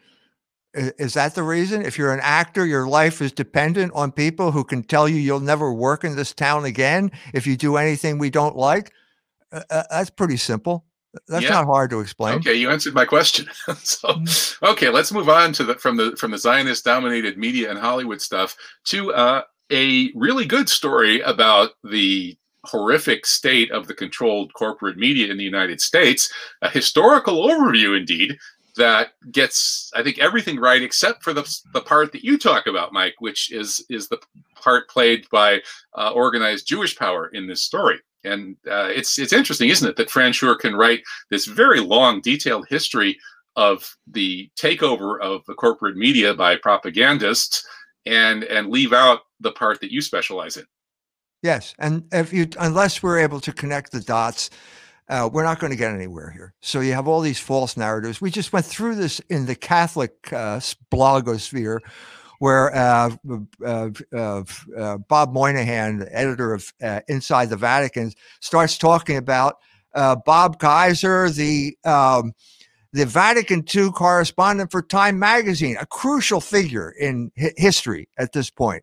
Is 0.79 1.15
that 1.15 1.35
the 1.35 1.43
reason? 1.43 1.85
If 1.85 1.99
you're 1.99 2.13
an 2.13 2.21
actor, 2.23 2.65
your 2.65 2.87
life 2.87 3.21
is 3.21 3.33
dependent 3.33 3.93
on 3.95 4.13
people 4.13 4.53
who 4.53 4.65
can 4.65 4.83
tell 4.83 5.09
you 5.09 5.17
you'll 5.17 5.41
never 5.41 5.73
work 5.73 6.05
in 6.05 6.17
this 6.17 6.33
town 6.33 6.65
again 6.65 7.11
if 7.35 7.47
you 7.47 7.57
do 7.57 7.77
anything 7.77 8.19
we 8.19 8.31
don't 8.31 8.57
like. 8.57 8.93
Uh, 9.53 9.63
uh 9.71 9.83
that's 9.91 10.11
pretty 10.11 10.37
simple. 10.37 10.85
That's 11.27 11.45
yeah. 11.45 11.51
not 11.51 11.67
hard 11.67 11.91
to 11.91 12.01
explain. 12.01 12.37
Okay, 12.37 12.55
you 12.55 12.71
answered 12.71 12.95
my 12.95 13.05
question. 13.05 13.47
so, 13.83 14.09
mm-hmm. 14.09 14.65
okay, 14.67 14.91
let's 14.91 15.11
move 15.11 15.29
on 15.29 15.53
to 15.55 15.65
the 15.65 15.75
from 15.77 15.97
the 15.97 16.15
from 16.17 16.31
the 16.31 16.39
Zionist 16.39 16.85
dominated 16.85 17.39
media 17.39 17.71
and 17.71 17.79
Hollywood 17.79 18.21
stuff 18.21 18.57
to 18.85 19.13
uh, 19.13 19.43
a 19.73 20.13
really 20.15 20.45
good 20.45 20.69
story 20.69 21.21
about 21.23 21.71
the 21.83 22.37
horrific 22.65 23.25
state 23.27 23.71
of 23.71 23.87
the 23.87 23.95
controlled 23.95 24.53
corporate 24.53 24.99
media 24.99 25.31
in 25.31 25.39
the 25.39 25.45
United 25.45 25.81
States. 25.81 26.33
A 26.63 26.69
historical 26.69 27.49
overview, 27.49 27.97
indeed, 27.97 28.37
that 28.79 29.11
gets, 29.31 29.91
I 29.95 30.03
think, 30.03 30.19
everything 30.19 30.59
right 30.59 30.83
except 30.83 31.23
for 31.23 31.33
the, 31.33 31.45
the 31.73 31.81
part 31.81 32.11
that 32.13 32.25
you 32.25 32.39
talk 32.39 32.67
about, 32.67 32.93
Mike, 32.93 33.17
which 33.19 33.53
is 33.53 33.85
is 33.91 34.09
the 34.09 34.19
part 34.57 34.89
played 34.89 35.27
by 35.31 35.61
uh, 35.97 36.11
organized 36.11 36.67
Jewish 36.67 36.97
power 36.97 37.29
in 37.29 37.47
this 37.47 37.63
story. 37.63 37.99
And 38.25 38.57
uh, 38.69 38.89
it's 38.91 39.19
it's 39.19 39.33
interesting, 39.33 39.69
isn't 39.69 39.89
it, 39.89 39.97
that 39.97 40.11
Fran 40.11 40.33
Shure 40.33 40.57
can 40.57 40.75
write 40.75 41.03
this 41.31 41.45
very 41.45 41.81
long, 41.81 42.21
detailed 42.21 42.67
history 42.69 43.19
of 43.57 43.97
the 44.07 44.51
takeover 44.59 45.21
of 45.21 45.45
the 45.47 45.55
corporate 45.55 45.97
media 45.97 46.35
by 46.35 46.57
propagandists 46.57 47.67
and 48.07 48.45
and 48.45 48.71
leave 48.71 48.93
out 48.93 49.21
the 49.41 49.53
part 49.53 49.81
that 49.81 49.93
you 49.93 50.01
specialize 50.01 50.57
in. 50.57 50.65
Yes, 51.43 51.75
and 51.79 52.05
if 52.13 52.33
you 52.33 52.49
unless 52.59 53.03
we're 53.03 53.19
able 53.19 53.41
to 53.41 53.53
connect 53.53 53.93
the 53.93 54.01
dots, 54.01 54.51
uh, 55.09 55.29
we're 55.33 55.45
not 55.45 55.59
going 55.59 55.71
to 55.71 55.77
get 55.77 55.93
anywhere 55.93 56.31
here. 56.31 56.55
So 56.61 56.81
you 56.81 56.93
have 56.93 57.09
all 57.09 57.21
these 57.21 57.39
false 57.39 57.77
narratives. 57.77 58.21
We 58.21 58.31
just 58.31 58.53
went 58.53 58.67
through 58.67 58.97
this 58.97 59.21
in 59.31 59.47
the 59.47 59.55
Catholic 59.55 60.33
uh, 60.33 60.61
blogosphere, 60.93 61.81
where 62.39 62.75
uh, 62.75 63.17
uh, 63.65 63.91
uh, 64.15 64.43
uh 64.77 64.99
Bob 64.99 65.33
Moynihan, 65.33 65.99
the 65.99 66.17
editor 66.17 66.53
of 66.53 66.73
Inside 67.09 67.47
the 67.51 67.57
Vatican, 67.57 68.13
starts 68.41 68.77
talking 68.77 69.17
about 69.17 69.57
Bob 69.95 70.59
Kaiser, 70.59 71.31
the 71.31 71.77
um, 71.85 72.33
the 72.93 73.05
Vatican 73.05 73.65
II 73.75 73.91
correspondent 73.91 74.71
for 74.71 74.83
Time 74.83 75.19
magazine, 75.19 75.77
a 75.79 75.87
crucial 75.87 76.41
figure 76.41 76.91
in 76.91 77.31
history 77.35 78.09
at 78.19 78.33
this 78.33 78.51
point 78.51 78.83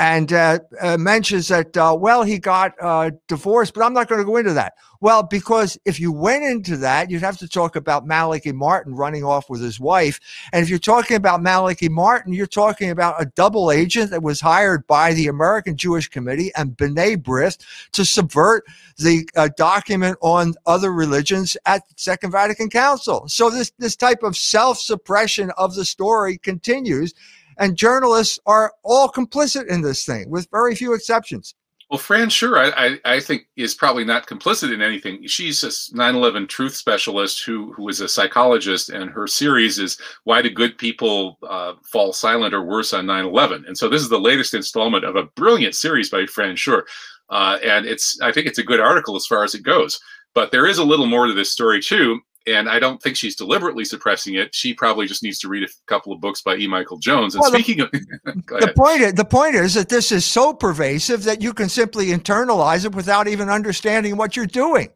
and 0.00 0.32
uh, 0.32 0.58
uh, 0.80 0.96
mentions 0.96 1.48
that, 1.48 1.76
uh, 1.76 1.94
well, 1.96 2.22
he 2.22 2.38
got 2.38 2.72
uh, 2.80 3.10
divorced, 3.28 3.74
but 3.74 3.84
I'm 3.84 3.92
not 3.92 4.08
going 4.08 4.18
to 4.18 4.24
go 4.24 4.38
into 4.38 4.54
that. 4.54 4.72
Well, 5.02 5.22
because 5.22 5.78
if 5.84 6.00
you 6.00 6.10
went 6.10 6.42
into 6.42 6.78
that, 6.78 7.10
you'd 7.10 7.20
have 7.20 7.36
to 7.38 7.48
talk 7.48 7.76
about 7.76 8.06
Malachi 8.06 8.52
Martin 8.52 8.94
running 8.94 9.24
off 9.24 9.50
with 9.50 9.60
his 9.60 9.78
wife. 9.78 10.18
And 10.54 10.62
if 10.62 10.70
you're 10.70 10.78
talking 10.78 11.18
about 11.18 11.42
Malachi 11.42 11.90
Martin, 11.90 12.32
you're 12.32 12.46
talking 12.46 12.88
about 12.88 13.20
a 13.20 13.26
double 13.26 13.70
agent 13.70 14.10
that 14.10 14.22
was 14.22 14.40
hired 14.40 14.86
by 14.86 15.12
the 15.12 15.26
American 15.26 15.76
Jewish 15.76 16.08
Committee 16.08 16.50
and 16.56 16.78
B'nai 16.78 17.18
B'rith 17.18 17.58
to 17.92 18.04
subvert 18.06 18.64
the 18.96 19.28
uh, 19.36 19.50
document 19.58 20.16
on 20.22 20.54
other 20.64 20.92
religions 20.92 21.58
at 21.66 21.86
the 21.88 21.94
Second 21.98 22.30
Vatican 22.30 22.70
Council. 22.70 23.28
So 23.28 23.50
this, 23.50 23.70
this 23.78 23.96
type 23.96 24.22
of 24.22 24.34
self-suppression 24.34 25.50
of 25.58 25.74
the 25.74 25.84
story 25.84 26.38
continues 26.38 27.12
and 27.60 27.76
journalists 27.76 28.38
are 28.46 28.72
all 28.82 29.08
complicit 29.08 29.68
in 29.68 29.82
this 29.82 30.04
thing, 30.04 30.28
with 30.30 30.48
very 30.50 30.74
few 30.74 30.94
exceptions. 30.94 31.54
Well, 31.90 31.98
Fran 31.98 32.30
Shure, 32.30 32.56
I, 32.56 32.68
I, 32.86 33.16
I, 33.16 33.20
think, 33.20 33.48
is 33.56 33.74
probably 33.74 34.04
not 34.04 34.28
complicit 34.28 34.72
in 34.72 34.80
anything. 34.80 35.26
She's 35.26 35.64
a 35.64 35.96
9 35.96 36.14
11 36.14 36.46
truth 36.46 36.74
specialist 36.74 37.44
who, 37.44 37.72
who 37.72 37.88
is 37.88 38.00
a 38.00 38.08
psychologist, 38.08 38.90
and 38.90 39.10
her 39.10 39.26
series 39.26 39.78
is 39.78 40.00
Why 40.22 40.40
Do 40.40 40.50
Good 40.50 40.78
People 40.78 41.36
uh, 41.48 41.74
Fall 41.82 42.12
Silent 42.12 42.54
or 42.54 42.62
Worse 42.62 42.92
on 42.92 43.06
9 43.06 43.24
11? 43.24 43.64
And 43.66 43.76
so 43.76 43.88
this 43.88 44.02
is 44.02 44.08
the 44.08 44.20
latest 44.20 44.54
installment 44.54 45.04
of 45.04 45.16
a 45.16 45.24
brilliant 45.34 45.74
series 45.74 46.10
by 46.10 46.26
Fran 46.26 46.54
Shure. 46.54 46.86
Uh, 47.28 47.58
and 47.64 47.86
it's, 47.86 48.20
I 48.22 48.30
think 48.30 48.46
it's 48.46 48.58
a 48.58 48.64
good 48.64 48.80
article 48.80 49.16
as 49.16 49.26
far 49.26 49.42
as 49.42 49.54
it 49.54 49.64
goes. 49.64 50.00
But 50.32 50.52
there 50.52 50.66
is 50.66 50.78
a 50.78 50.84
little 50.84 51.06
more 51.06 51.26
to 51.26 51.34
this 51.34 51.50
story, 51.50 51.80
too 51.82 52.20
and 52.46 52.68
I 52.68 52.78
don't 52.78 53.02
think 53.02 53.16
she's 53.16 53.36
deliberately 53.36 53.84
suppressing 53.84 54.34
it. 54.34 54.54
She 54.54 54.72
probably 54.72 55.06
just 55.06 55.22
needs 55.22 55.38
to 55.40 55.48
read 55.48 55.62
a 55.62 55.68
couple 55.86 56.12
of 56.12 56.20
books 56.20 56.42
by 56.42 56.56
E. 56.56 56.66
Michael 56.66 56.98
Jones. 56.98 57.34
And 57.34 57.42
well, 57.42 57.52
speaking 57.52 57.78
the, 57.92 58.12
of, 58.24 58.60
the 58.60 58.72
point, 58.76 59.02
is, 59.02 59.14
the 59.14 59.24
point 59.24 59.54
is 59.54 59.74
that 59.74 59.88
this 59.88 60.10
is 60.10 60.24
so 60.24 60.52
pervasive 60.52 61.24
that 61.24 61.42
you 61.42 61.52
can 61.52 61.68
simply 61.68 62.06
internalize 62.06 62.84
it 62.84 62.94
without 62.94 63.28
even 63.28 63.48
understanding 63.48 64.16
what 64.16 64.36
you're 64.36 64.46
doing. 64.46 64.88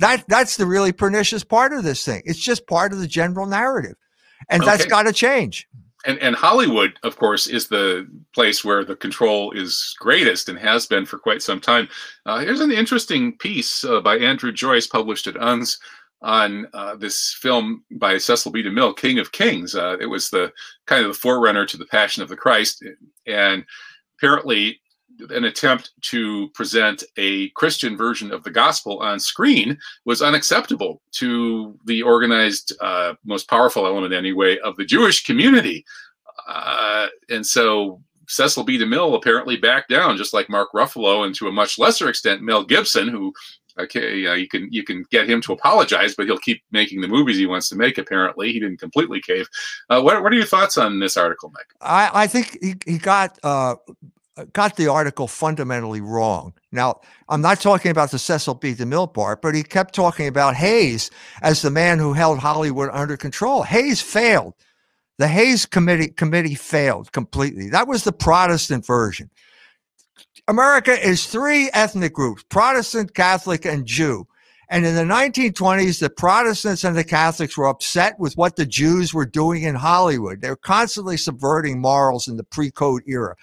That 0.00 0.24
that's 0.28 0.56
the 0.56 0.66
really 0.66 0.92
pernicious 0.92 1.44
part 1.44 1.72
of 1.72 1.84
this 1.84 2.04
thing. 2.04 2.22
It's 2.24 2.40
just 2.40 2.66
part 2.66 2.92
of 2.92 3.00
the 3.00 3.06
general 3.06 3.46
narrative, 3.46 3.96
and 4.48 4.62
okay. 4.62 4.70
that's 4.70 4.86
got 4.86 5.02
to 5.02 5.12
change. 5.12 5.68
And, 6.06 6.18
and 6.20 6.34
Hollywood, 6.34 6.94
of 7.02 7.18
course, 7.18 7.46
is 7.46 7.68
the 7.68 8.08
place 8.34 8.64
where 8.64 8.84
the 8.84 8.96
control 8.96 9.52
is 9.52 9.94
greatest 9.98 10.48
and 10.48 10.58
has 10.58 10.86
been 10.86 11.04
for 11.04 11.18
quite 11.18 11.42
some 11.42 11.60
time. 11.60 11.88
Uh, 12.24 12.38
here's 12.38 12.60
an 12.60 12.72
interesting 12.72 13.36
piece 13.36 13.84
uh, 13.84 14.00
by 14.00 14.16
Andrew 14.16 14.50
Joyce 14.50 14.86
published 14.86 15.26
at 15.26 15.34
Unz 15.34 15.76
on 16.22 16.66
uh, 16.74 16.96
this 16.96 17.36
film 17.40 17.84
by 17.92 18.18
Cecil 18.18 18.52
B. 18.52 18.62
DeMille, 18.62 18.96
King 18.96 19.18
of 19.18 19.32
Kings. 19.32 19.74
Uh, 19.74 19.96
it 20.00 20.06
was 20.06 20.28
the 20.28 20.52
kind 20.86 21.04
of 21.04 21.12
the 21.12 21.18
forerunner 21.18 21.64
to 21.66 21.76
the 21.76 21.86
Passion 21.86 22.22
of 22.22 22.28
the 22.28 22.36
Christ, 22.36 22.84
and 23.26 23.64
apparently 24.18 24.80
an 25.30 25.44
attempt 25.44 25.92
to 26.00 26.48
present 26.50 27.04
a 27.16 27.48
Christian 27.50 27.96
version 27.96 28.32
of 28.32 28.42
the 28.42 28.50
gospel 28.50 28.98
on 29.00 29.20
screen 29.20 29.78
was 30.06 30.22
unacceptable 30.22 31.02
to 31.12 31.78
the 31.84 32.02
organized, 32.02 32.72
uh, 32.80 33.14
most 33.24 33.48
powerful 33.48 33.86
element 33.86 34.14
anyway 34.14 34.58
of 34.58 34.76
the 34.76 34.84
Jewish 34.84 35.24
community, 35.24 35.84
uh, 36.48 37.08
and 37.28 37.46
so. 37.46 38.02
Cecil 38.32 38.62
B. 38.62 38.78
DeMille 38.78 39.16
apparently 39.16 39.56
backed 39.56 39.90
down, 39.90 40.16
just 40.16 40.32
like 40.32 40.48
Mark 40.48 40.68
Ruffalo, 40.72 41.26
and 41.26 41.34
to 41.34 41.48
a 41.48 41.52
much 41.52 41.80
lesser 41.80 42.08
extent, 42.08 42.42
Mel 42.42 42.62
Gibson, 42.62 43.08
who 43.08 43.34
Okay, 43.80 44.26
uh, 44.26 44.34
you 44.34 44.48
can 44.48 44.68
you 44.72 44.82
can 44.82 45.04
get 45.10 45.28
him 45.28 45.40
to 45.42 45.52
apologize, 45.52 46.14
but 46.14 46.26
he'll 46.26 46.38
keep 46.38 46.62
making 46.70 47.00
the 47.00 47.08
movies 47.08 47.36
he 47.36 47.46
wants 47.46 47.68
to 47.70 47.76
make. 47.76 47.98
Apparently, 47.98 48.52
he 48.52 48.60
didn't 48.60 48.78
completely 48.78 49.20
cave. 49.20 49.48
Uh, 49.88 50.00
what 50.00 50.22
what 50.22 50.32
are 50.32 50.36
your 50.36 50.46
thoughts 50.46 50.78
on 50.78 51.00
this 51.00 51.16
article, 51.16 51.50
Mike? 51.54 51.74
I 51.80 52.10
I 52.24 52.26
think 52.26 52.58
he 52.60 52.74
he 52.86 52.98
got 52.98 53.38
uh 53.42 53.76
got 54.52 54.76
the 54.76 54.88
article 54.88 55.26
fundamentally 55.26 56.00
wrong. 56.00 56.52
Now, 56.72 57.00
I'm 57.28 57.40
not 57.40 57.60
talking 57.60 57.90
about 57.90 58.10
the 58.10 58.18
Cecil 58.18 58.54
B. 58.54 58.74
DeMille 58.74 59.12
part, 59.12 59.42
but 59.42 59.54
he 59.54 59.62
kept 59.62 59.94
talking 59.94 60.26
about 60.28 60.54
Hays 60.54 61.10
as 61.42 61.62
the 61.62 61.70
man 61.70 61.98
who 61.98 62.12
held 62.12 62.38
Hollywood 62.38 62.90
under 62.92 63.16
control. 63.16 63.62
Hays 63.62 64.00
failed. 64.00 64.54
The 65.18 65.28
Hays 65.28 65.66
committee 65.66 66.08
committee 66.08 66.54
failed 66.54 67.12
completely. 67.12 67.68
That 67.68 67.88
was 67.88 68.04
the 68.04 68.12
Protestant 68.12 68.86
version. 68.86 69.30
America 70.50 70.90
is 70.90 71.26
three 71.26 71.70
ethnic 71.72 72.12
groups 72.12 72.42
Protestant, 72.48 73.14
Catholic, 73.14 73.64
and 73.64 73.86
Jew. 73.86 74.26
And 74.68 74.84
in 74.84 74.96
the 74.96 75.02
1920s, 75.02 76.00
the 76.00 76.10
Protestants 76.10 76.82
and 76.82 76.96
the 76.96 77.04
Catholics 77.04 77.56
were 77.56 77.68
upset 77.68 78.18
with 78.18 78.36
what 78.36 78.56
the 78.56 78.66
Jews 78.66 79.14
were 79.14 79.26
doing 79.26 79.62
in 79.62 79.76
Hollywood. 79.76 80.40
They 80.40 80.48
were 80.50 80.56
constantly 80.56 81.16
subverting 81.16 81.80
morals 81.80 82.26
in 82.26 82.36
the 82.36 82.42
pre 82.42 82.72
code 82.72 83.04
era. 83.06 83.36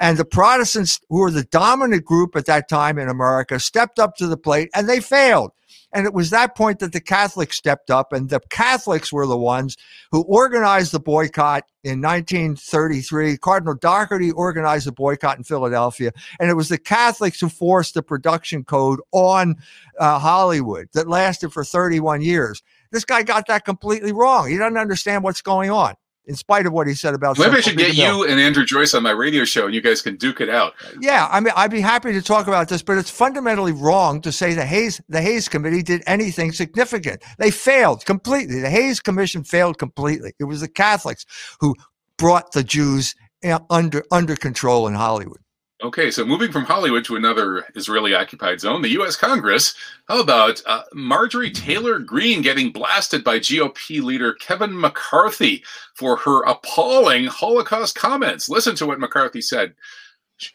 And 0.00 0.18
the 0.18 0.26
Protestants, 0.26 1.00
who 1.08 1.20
were 1.20 1.30
the 1.30 1.44
dominant 1.44 2.04
group 2.04 2.36
at 2.36 2.44
that 2.44 2.68
time 2.68 2.98
in 2.98 3.08
America, 3.08 3.58
stepped 3.58 3.98
up 3.98 4.16
to 4.16 4.26
the 4.26 4.36
plate 4.36 4.68
and 4.74 4.86
they 4.86 5.00
failed. 5.00 5.52
And 5.92 6.06
it 6.06 6.14
was 6.14 6.30
that 6.30 6.56
point 6.56 6.78
that 6.78 6.92
the 6.92 7.00
Catholics 7.00 7.56
stepped 7.56 7.90
up, 7.90 8.12
and 8.12 8.28
the 8.28 8.40
Catholics 8.50 9.12
were 9.12 9.26
the 9.26 9.36
ones 9.36 9.76
who 10.12 10.22
organized 10.22 10.92
the 10.92 11.00
boycott 11.00 11.64
in 11.82 12.00
1933. 12.00 13.36
Cardinal 13.38 13.74
Dougherty 13.74 14.30
organized 14.30 14.86
the 14.86 14.92
boycott 14.92 15.38
in 15.38 15.44
Philadelphia, 15.44 16.12
and 16.38 16.50
it 16.50 16.54
was 16.54 16.68
the 16.68 16.78
Catholics 16.78 17.40
who 17.40 17.48
forced 17.48 17.94
the 17.94 18.02
production 18.02 18.64
code 18.64 19.00
on 19.12 19.56
uh, 19.98 20.18
Hollywood 20.18 20.88
that 20.92 21.08
lasted 21.08 21.52
for 21.52 21.64
31 21.64 22.22
years. 22.22 22.62
This 22.92 23.04
guy 23.04 23.22
got 23.22 23.46
that 23.46 23.64
completely 23.64 24.12
wrong. 24.12 24.48
He 24.48 24.56
doesn't 24.56 24.76
understand 24.76 25.24
what's 25.24 25.42
going 25.42 25.70
on 25.70 25.94
in 26.30 26.36
spite 26.36 26.64
of 26.64 26.72
what 26.72 26.86
he 26.86 26.94
said 26.94 27.12
about. 27.12 27.38
Maybe 27.38 27.56
I 27.56 27.60
should 27.60 27.76
get 27.76 27.96
you 27.96 28.24
and 28.24 28.40
Andrew 28.40 28.64
Joyce 28.64 28.94
on 28.94 29.02
my 29.02 29.10
radio 29.10 29.44
show, 29.44 29.66
and 29.66 29.74
you 29.74 29.80
guys 29.80 30.00
can 30.00 30.14
duke 30.14 30.40
it 30.40 30.48
out. 30.48 30.74
Yeah, 31.00 31.28
I 31.28 31.40
mean, 31.40 31.52
I'd 31.56 31.72
be 31.72 31.80
happy 31.80 32.12
to 32.12 32.22
talk 32.22 32.46
about 32.46 32.68
this, 32.68 32.82
but 32.82 32.96
it's 32.96 33.10
fundamentally 33.10 33.72
wrong 33.72 34.20
to 34.22 34.30
say 34.30 34.54
the 34.54 34.64
Hays 34.64 35.00
the 35.08 35.20
Hays 35.20 35.48
Committee 35.48 35.82
did 35.82 36.02
anything 36.06 36.52
significant. 36.52 37.22
They 37.38 37.50
failed 37.50 38.06
completely. 38.06 38.60
The 38.60 38.70
Hays 38.70 39.00
Commission 39.00 39.42
failed 39.42 39.78
completely. 39.78 40.32
It 40.38 40.44
was 40.44 40.60
the 40.60 40.68
Catholics 40.68 41.26
who 41.58 41.74
brought 42.16 42.52
the 42.52 42.62
Jews 42.62 43.16
eh, 43.42 43.58
under 43.68 44.04
under 44.12 44.36
control 44.36 44.86
in 44.86 44.94
Hollywood. 44.94 45.40
Okay, 45.82 46.10
so 46.10 46.26
moving 46.26 46.52
from 46.52 46.66
Hollywood 46.66 47.06
to 47.06 47.16
another 47.16 47.64
Israeli 47.74 48.14
occupied 48.14 48.60
zone, 48.60 48.82
the 48.82 48.90
U.S. 48.90 49.16
Congress. 49.16 49.74
How 50.08 50.20
about 50.20 50.60
uh, 50.66 50.82
Marjorie 50.92 51.50
Taylor 51.50 51.98
Greene 51.98 52.42
getting 52.42 52.70
blasted 52.70 53.24
by 53.24 53.38
GOP 53.38 54.02
leader 54.02 54.34
Kevin 54.34 54.78
McCarthy 54.78 55.64
for 55.94 56.16
her 56.18 56.42
appalling 56.42 57.24
Holocaust 57.24 57.94
comments? 57.94 58.50
Listen 58.50 58.76
to 58.76 58.86
what 58.86 59.00
McCarthy 59.00 59.40
said. 59.40 59.74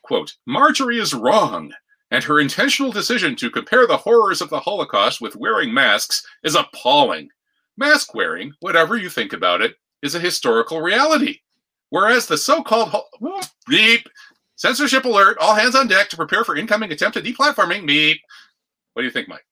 Quote, 0.03 0.35
Marjorie 0.45 0.99
is 0.99 1.15
wrong, 1.15 1.73
and 2.11 2.23
her 2.23 2.39
intentional 2.39 2.91
decision 2.91 3.35
to 3.37 3.49
compare 3.49 3.87
the 3.87 3.97
horrors 3.97 4.41
of 4.41 4.51
the 4.51 4.59
Holocaust 4.59 5.21
with 5.21 5.35
wearing 5.35 5.73
masks 5.73 6.23
is 6.43 6.53
appalling. 6.53 7.29
Mask 7.77 8.13
wearing, 8.13 8.53
whatever 8.59 8.95
you 8.95 9.09
think 9.09 9.33
about 9.33 9.61
it, 9.61 9.75
is 10.03 10.13
a 10.13 10.19
historical 10.19 10.81
reality. 10.81 11.39
Whereas 11.89 12.27
the 12.27 12.37
so 12.37 12.61
called 12.61 12.93
beep, 13.67 14.07
censorship 14.55 15.05
alert, 15.05 15.37
all 15.39 15.55
hands 15.55 15.75
on 15.75 15.87
deck 15.87 16.09
to 16.09 16.15
prepare 16.15 16.43
for 16.43 16.55
incoming 16.55 16.91
attempt 16.91 17.17
at 17.17 17.23
deplatforming, 17.23 17.85
beep. 17.85 18.19
What 18.93 19.01
do 19.01 19.05
you 19.05 19.11
think, 19.11 19.27
Mike? 19.27 19.45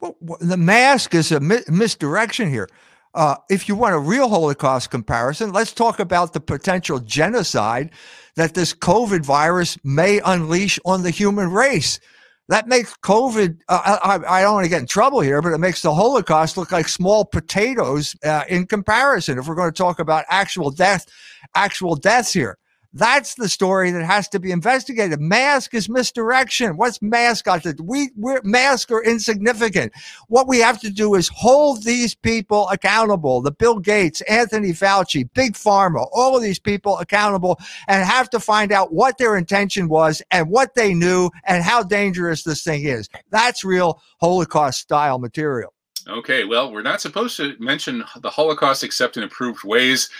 Well, 0.00 0.16
the 0.40 0.56
mask 0.56 1.14
is 1.14 1.30
a 1.30 1.40
mi- 1.40 1.62
misdirection 1.68 2.50
here. 2.50 2.68
Uh, 3.14 3.36
if 3.50 3.68
you 3.68 3.76
want 3.76 3.94
a 3.94 3.98
real 3.98 4.28
Holocaust 4.28 4.90
comparison, 4.90 5.52
let's 5.52 5.72
talk 5.72 6.00
about 6.00 6.32
the 6.32 6.40
potential 6.40 6.98
genocide 6.98 7.90
that 8.36 8.54
this 8.54 8.72
COVID 8.72 9.24
virus 9.24 9.78
may 9.84 10.20
unleash 10.24 10.78
on 10.84 11.02
the 11.02 11.10
human 11.10 11.50
race. 11.50 12.00
That 12.48 12.66
makes 12.66 12.94
COVID, 12.96 13.60
uh, 13.68 13.98
I, 14.02 14.38
I, 14.38 14.42
don't 14.42 14.54
want 14.54 14.64
to 14.64 14.70
get 14.70 14.80
in 14.80 14.86
trouble 14.86 15.20
here, 15.20 15.40
but 15.40 15.52
it 15.52 15.58
makes 15.58 15.82
the 15.82 15.94
Holocaust 15.94 16.56
look 16.56 16.72
like 16.72 16.88
small 16.88 17.24
potatoes 17.24 18.16
uh, 18.24 18.44
in 18.48 18.66
comparison. 18.66 19.38
If 19.38 19.46
we're 19.46 19.54
going 19.54 19.70
to 19.70 19.76
talk 19.76 20.00
about 20.00 20.24
actual 20.28 20.70
death, 20.70 21.06
actual 21.54 21.94
deaths 21.94 22.32
here. 22.32 22.58
That's 22.94 23.36
the 23.36 23.48
story 23.48 23.90
that 23.90 24.04
has 24.04 24.28
to 24.30 24.38
be 24.38 24.50
investigated. 24.50 25.18
Mask 25.18 25.72
is 25.72 25.88
misdirection. 25.88 26.76
What's 26.76 27.00
mask 27.00 27.46
got 27.46 27.62
to 27.62 27.72
do? 27.72 27.82
We 27.82 28.10
we're 28.16 28.42
mask 28.44 28.90
are 28.90 29.02
insignificant. 29.02 29.92
What 30.28 30.46
we 30.46 30.58
have 30.58 30.78
to 30.82 30.90
do 30.90 31.14
is 31.14 31.28
hold 31.28 31.84
these 31.84 32.14
people 32.14 32.68
accountable. 32.68 33.40
The 33.40 33.50
Bill 33.50 33.78
Gates, 33.78 34.20
Anthony 34.22 34.72
Fauci, 34.72 35.28
Big 35.32 35.54
Pharma, 35.54 36.06
all 36.12 36.36
of 36.36 36.42
these 36.42 36.58
people 36.58 36.98
accountable 36.98 37.58
and 37.88 38.04
have 38.04 38.28
to 38.30 38.40
find 38.40 38.72
out 38.72 38.92
what 38.92 39.16
their 39.16 39.36
intention 39.36 39.88
was 39.88 40.20
and 40.30 40.50
what 40.50 40.74
they 40.74 40.92
knew 40.92 41.30
and 41.44 41.64
how 41.64 41.82
dangerous 41.82 42.42
this 42.42 42.62
thing 42.62 42.84
is. 42.84 43.08
That's 43.30 43.64
real 43.64 44.02
Holocaust 44.20 44.80
style 44.80 45.18
material. 45.18 45.72
Okay, 46.08 46.44
well, 46.44 46.72
we're 46.72 46.82
not 46.82 47.00
supposed 47.00 47.36
to 47.36 47.54
mention 47.60 48.04
the 48.20 48.30
Holocaust 48.30 48.82
except 48.82 49.16
in 49.16 49.22
approved 49.22 49.62
ways 49.62 50.10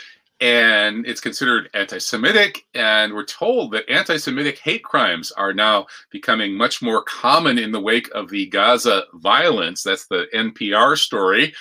and 0.43 1.07
it's 1.07 1.21
considered 1.21 1.71
anti-Semitic. 1.73 2.67
And 2.75 3.15
we're 3.15 3.25
told 3.25 3.71
that 3.73 3.89
anti-Semitic 3.89 4.59
hate 4.59 4.83
crimes 4.83 5.31
are 5.31 5.55
now 5.55 5.87
becoming 6.11 6.57
much 6.57 6.83
more 6.83 7.05
common 7.05 7.59
in 7.59 7.71
the 7.71 7.81
wake 7.81 8.11
of 8.13 8.29
the 8.29 8.47
Gaza 8.47 9.05
violence. 9.15 9.85
That's 9.85 10.09
the 10.09 10.27
NPR 10.35 10.99
story, 10.99 11.55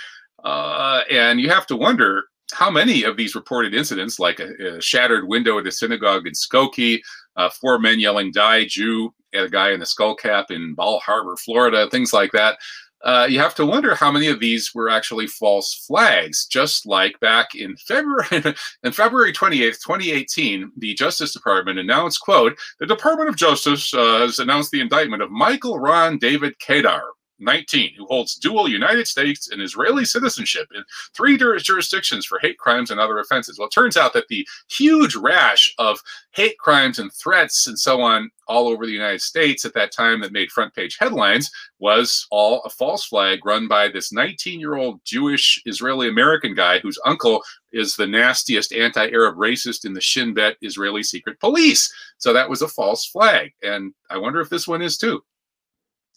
uh, 0.44 1.02
and 1.12 1.40
you 1.40 1.50
have 1.50 1.68
to 1.68 1.78
wonder 1.78 2.24
how 2.54 2.72
many 2.72 3.04
of 3.04 3.16
these 3.16 3.36
reported 3.36 3.76
incidents, 3.76 4.20
like 4.20 4.40
a, 4.40 4.78
a 4.78 4.82
shattered 4.82 5.28
window 5.28 5.60
at 5.60 5.68
a 5.68 5.72
synagogue 5.72 6.26
in 6.26 6.34
Skokie, 6.34 7.00
uh, 7.36 7.50
four 7.50 7.78
men 7.78 8.00
yelling 8.00 8.32
"Die 8.32 8.66
Jew" 8.66 9.14
at 9.34 9.44
a 9.46 9.50
guy 9.50 9.72
in 9.72 9.82
a 9.84 9.86
skull 9.86 10.16
cap 10.16 10.50
in 10.50 10.74
Bal 10.74 11.00
Harbour, 11.00 11.38
Florida, 11.38 11.88
things 11.92 12.14
like 12.14 12.32
that 12.32 12.58
uh, 13.04 13.28
you 13.30 13.40
have 13.40 13.56
to 13.56 13.66
wonder 13.66 13.96
how 13.96 14.12
many 14.12 14.28
of 14.28 14.40
these 14.40 14.74
were 14.74 14.90
actually 14.90 15.28
false 15.28 15.86
flags. 15.88 16.46
Just 16.46 16.86
like 16.86 17.20
back 17.20 17.56
in 17.56 17.76
February, 17.78 18.56
in 18.84 18.92
February 18.92 19.34
28th, 19.34 19.80
2018, 19.86 20.72
the 20.78 20.94
Justice 20.94 21.34
Department 21.34 21.80
announced, 21.80 22.22
"quote 22.22 22.58
The 22.80 22.86
Department 22.86 23.30
of 23.30 23.36
Justice 23.36 23.94
uh, 23.94 24.20
has 24.20 24.40
announced 24.40 24.72
the 24.72 24.82
indictment 24.82 25.24
of 25.24 25.32
Michael 25.32 25.80
Ron 25.80 26.18
David 26.18 26.56
Kadar, 26.60 27.02
19, 27.42 27.94
who 27.98 28.06
holds 28.06 28.36
dual 28.36 28.68
United 28.68 29.08
States 29.08 29.50
and 29.50 29.62
Israeli 29.62 30.06
citizenship 30.06 30.68
in 30.74 30.84
three 31.16 31.38
jurisdictions 31.38 32.26
for 32.26 32.40
hate 32.40 32.58
crimes 32.58 32.92
and 32.92 33.00
other 33.00 33.20
offenses. 33.20 33.58
Well, 33.58 33.68
it 33.68 33.74
turns 33.74 33.98
out 33.98 34.14
that 34.14 34.28
the 34.28 34.48
huge 34.70 35.16
rash 35.16 35.74
of 35.78 36.00
hate 36.32 36.58
crimes 36.58 37.00
and 37.00 37.12
threats 37.14 37.68
and 37.68 37.78
so 37.78 38.02
on 38.02 38.30
all 38.48 38.68
over 38.68 38.86
the 38.86 38.92
United 38.92 39.22
States 39.22 39.64
at 39.66 39.74
that 39.74 39.94
time 39.94 40.20
that 40.22 40.34
made 40.34 40.52
front 40.52 40.74
page 40.74 40.98
headlines 41.00 41.50
was 41.80 42.28
all 42.32 42.62
a 42.66 42.70
false 42.70 43.06
flag 43.06 43.46
run 43.46 43.68
by 43.68 43.88
this 43.88 44.12
19 44.12 44.60
year 44.60 44.76
old 44.76 45.00
Jewish 45.06 45.62
Israeli 45.66 46.10
American 46.10 46.54
guy 46.54 46.80
whose 46.80 47.00
uncle 47.06 47.44
is 47.72 47.96
the 47.96 48.08
nastiest 48.08 48.74
anti 48.74 49.10
Arab 49.10 49.38
racist 49.38 49.86
in 49.86 49.94
the 49.94 50.02
Shin 50.02 50.34
Bet 50.34 50.58
Israeli 50.62 51.04
secret 51.04 51.40
police. 51.40 51.92
So 52.18 52.34
that 52.34 52.50
was 52.50 52.62
a 52.62 52.68
false 52.68 53.06
flag. 53.06 53.54
And 53.64 53.94
I 54.10 54.18
wonder 54.18 54.42
if 54.42 54.50
this 54.50 54.68
one 54.68 54.82
is 54.82 54.98
too 54.98 55.24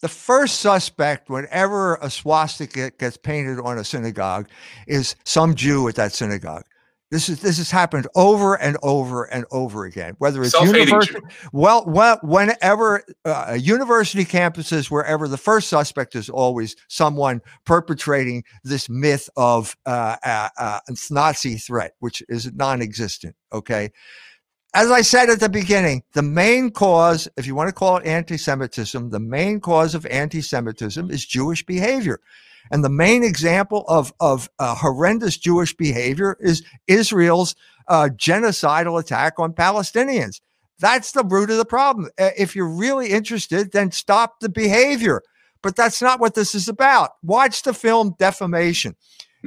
the 0.01 0.07
first 0.07 0.59
suspect 0.59 1.29
whenever 1.29 1.95
a 1.95 2.09
swastika 2.09 2.91
gets 2.91 3.17
painted 3.17 3.59
on 3.59 3.77
a 3.77 3.83
synagogue 3.83 4.47
is 4.87 5.15
some 5.23 5.55
Jew 5.55 5.87
at 5.87 5.95
that 5.95 6.13
synagogue. 6.13 6.65
This 7.11 7.29
is 7.29 7.39
this 7.39 7.57
has 7.59 7.69
happened 7.69 8.07
over 8.15 8.55
and 8.55 8.77
over 8.81 9.25
and 9.25 9.45
over 9.51 9.85
again. 9.85 10.15
Whether 10.17 10.41
it's 10.41 10.59
university, 10.59 11.21
well, 11.53 11.85
well, 11.87 12.19
whenever 12.23 13.03
uh, 13.23 13.57
university 13.59 14.25
campuses, 14.25 14.89
wherever 14.89 15.27
the 15.27 15.37
first 15.37 15.69
suspect 15.69 16.15
is 16.15 16.29
always 16.29 16.75
someone 16.89 17.41
perpetrating 17.63 18.43
this 18.63 18.89
myth 18.89 19.29
of 19.37 19.77
uh, 19.85 20.17
uh, 20.25 20.49
uh 20.57 20.79
Nazi 21.11 21.57
threat, 21.57 21.93
which 21.99 22.23
is 22.27 22.51
non-existent. 22.53 23.35
Okay, 23.53 23.91
as 24.75 24.91
I 24.91 25.01
said 25.01 25.29
at 25.29 25.39
the 25.39 25.47
beginning, 25.47 26.03
the 26.11 26.21
main 26.21 26.69
cause, 26.69 27.29
if 27.37 27.47
you 27.47 27.55
want 27.55 27.69
to 27.69 27.73
call 27.73 27.95
it 27.95 28.05
anti 28.05 28.35
Semitism, 28.35 29.09
the 29.09 29.21
main 29.21 29.61
cause 29.61 29.95
of 29.95 30.05
anti 30.07 30.41
Semitism 30.41 31.09
is 31.09 31.25
Jewish 31.25 31.65
behavior. 31.65 32.19
And 32.71 32.83
the 32.83 32.89
main 32.89 33.23
example 33.23 33.85
of, 33.87 34.13
of 34.19 34.49
uh, 34.59 34.75
horrendous 34.75 35.37
Jewish 35.37 35.73
behavior 35.73 36.35
is 36.41 36.61
Israel's 36.87 37.55
uh, 37.87 38.09
genocidal 38.13 38.99
attack 38.99 39.39
on 39.39 39.53
Palestinians. 39.53 40.41
That's 40.79 41.13
the 41.13 41.23
root 41.23 41.49
of 41.49 41.57
the 41.57 41.65
problem. 41.65 42.09
Uh, 42.19 42.31
if 42.37 42.53
you're 42.53 42.67
really 42.67 43.11
interested, 43.11 43.71
then 43.71 43.91
stop 43.91 44.41
the 44.41 44.49
behavior. 44.49 45.21
But 45.61 45.77
that's 45.77 46.01
not 46.01 46.19
what 46.19 46.35
this 46.35 46.53
is 46.53 46.67
about. 46.67 47.11
Watch 47.23 47.63
the 47.63 47.73
film 47.73 48.15
Defamation. 48.19 48.97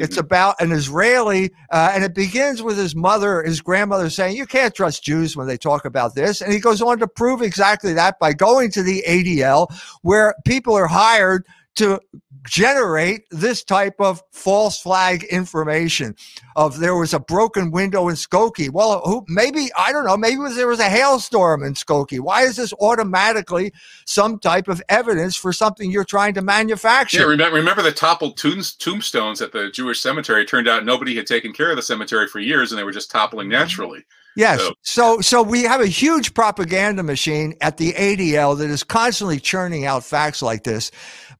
It's 0.01 0.16
mm-hmm. 0.16 0.20
about 0.20 0.61
an 0.61 0.72
Israeli, 0.72 1.51
uh, 1.70 1.92
and 1.94 2.05
it 2.05 2.14
begins 2.14 2.62
with 2.62 2.78
his 2.78 2.94
mother, 2.94 3.42
his 3.42 3.61
grandmother 3.61 4.11
saying, 4.11 4.36
You 4.36 4.46
can't 4.46 4.74
trust 4.74 5.03
Jews 5.03 5.36
when 5.36 5.46
they 5.46 5.57
talk 5.57 5.84
about 5.84 6.14
this. 6.14 6.40
And 6.40 6.53
he 6.53 6.61
goes 6.61 6.80
on 6.82 6.99
to 6.99 7.09
prove 7.09 7.42
exactly 7.42 7.92
that 7.94 8.18
by 8.18 8.32
going 8.32 8.70
to 8.72 8.82
the 8.82 9.03
ADL, 9.07 9.72
where 10.03 10.34
people 10.44 10.74
are 10.74 10.86
hired 10.86 11.44
to 11.78 12.00
generate 12.44 13.22
this 13.30 13.62
type 13.62 13.94
of 14.00 14.22
false 14.32 14.80
flag 14.80 15.24
information 15.24 16.14
of 16.56 16.78
there 16.78 16.96
was 16.96 17.14
a 17.14 17.20
broken 17.20 17.70
window 17.70 18.08
in 18.08 18.16
Skokie. 18.16 18.70
Well, 18.70 19.00
who, 19.04 19.24
maybe, 19.28 19.68
I 19.78 19.92
don't 19.92 20.04
know, 20.04 20.16
maybe 20.16 20.36
there 20.54 20.66
was 20.66 20.80
a 20.80 20.88
hailstorm 20.88 21.62
in 21.62 21.74
Skokie. 21.74 22.20
Why 22.20 22.42
is 22.42 22.56
this 22.56 22.72
automatically 22.80 23.72
some 24.06 24.38
type 24.38 24.66
of 24.68 24.82
evidence 24.88 25.36
for 25.36 25.52
something 25.52 25.90
you're 25.90 26.04
trying 26.04 26.34
to 26.34 26.42
manufacture? 26.42 27.20
Yeah, 27.20 27.26
remember, 27.26 27.56
remember 27.56 27.82
the 27.82 27.92
toppled 27.92 28.36
tombs, 28.36 28.74
tombstones 28.74 29.40
at 29.40 29.52
the 29.52 29.70
Jewish 29.70 30.00
cemetery? 30.00 30.42
It 30.42 30.48
turned 30.48 30.68
out 30.68 30.84
nobody 30.84 31.14
had 31.14 31.26
taken 31.26 31.52
care 31.52 31.70
of 31.70 31.76
the 31.76 31.82
cemetery 31.82 32.26
for 32.26 32.40
years 32.40 32.72
and 32.72 32.78
they 32.78 32.84
were 32.84 32.92
just 32.92 33.10
toppling 33.10 33.48
naturally. 33.48 34.04
Yes. 34.38 34.60
So. 34.60 34.74
so 34.82 35.20
so 35.20 35.42
we 35.42 35.64
have 35.64 35.80
a 35.80 35.86
huge 35.86 36.32
propaganda 36.32 37.02
machine 37.02 37.54
at 37.60 37.76
the 37.76 37.92
ADL 37.94 38.56
that 38.58 38.70
is 38.70 38.84
constantly 38.84 39.40
churning 39.40 39.84
out 39.84 40.04
facts 40.04 40.42
like 40.42 40.62
this. 40.62 40.92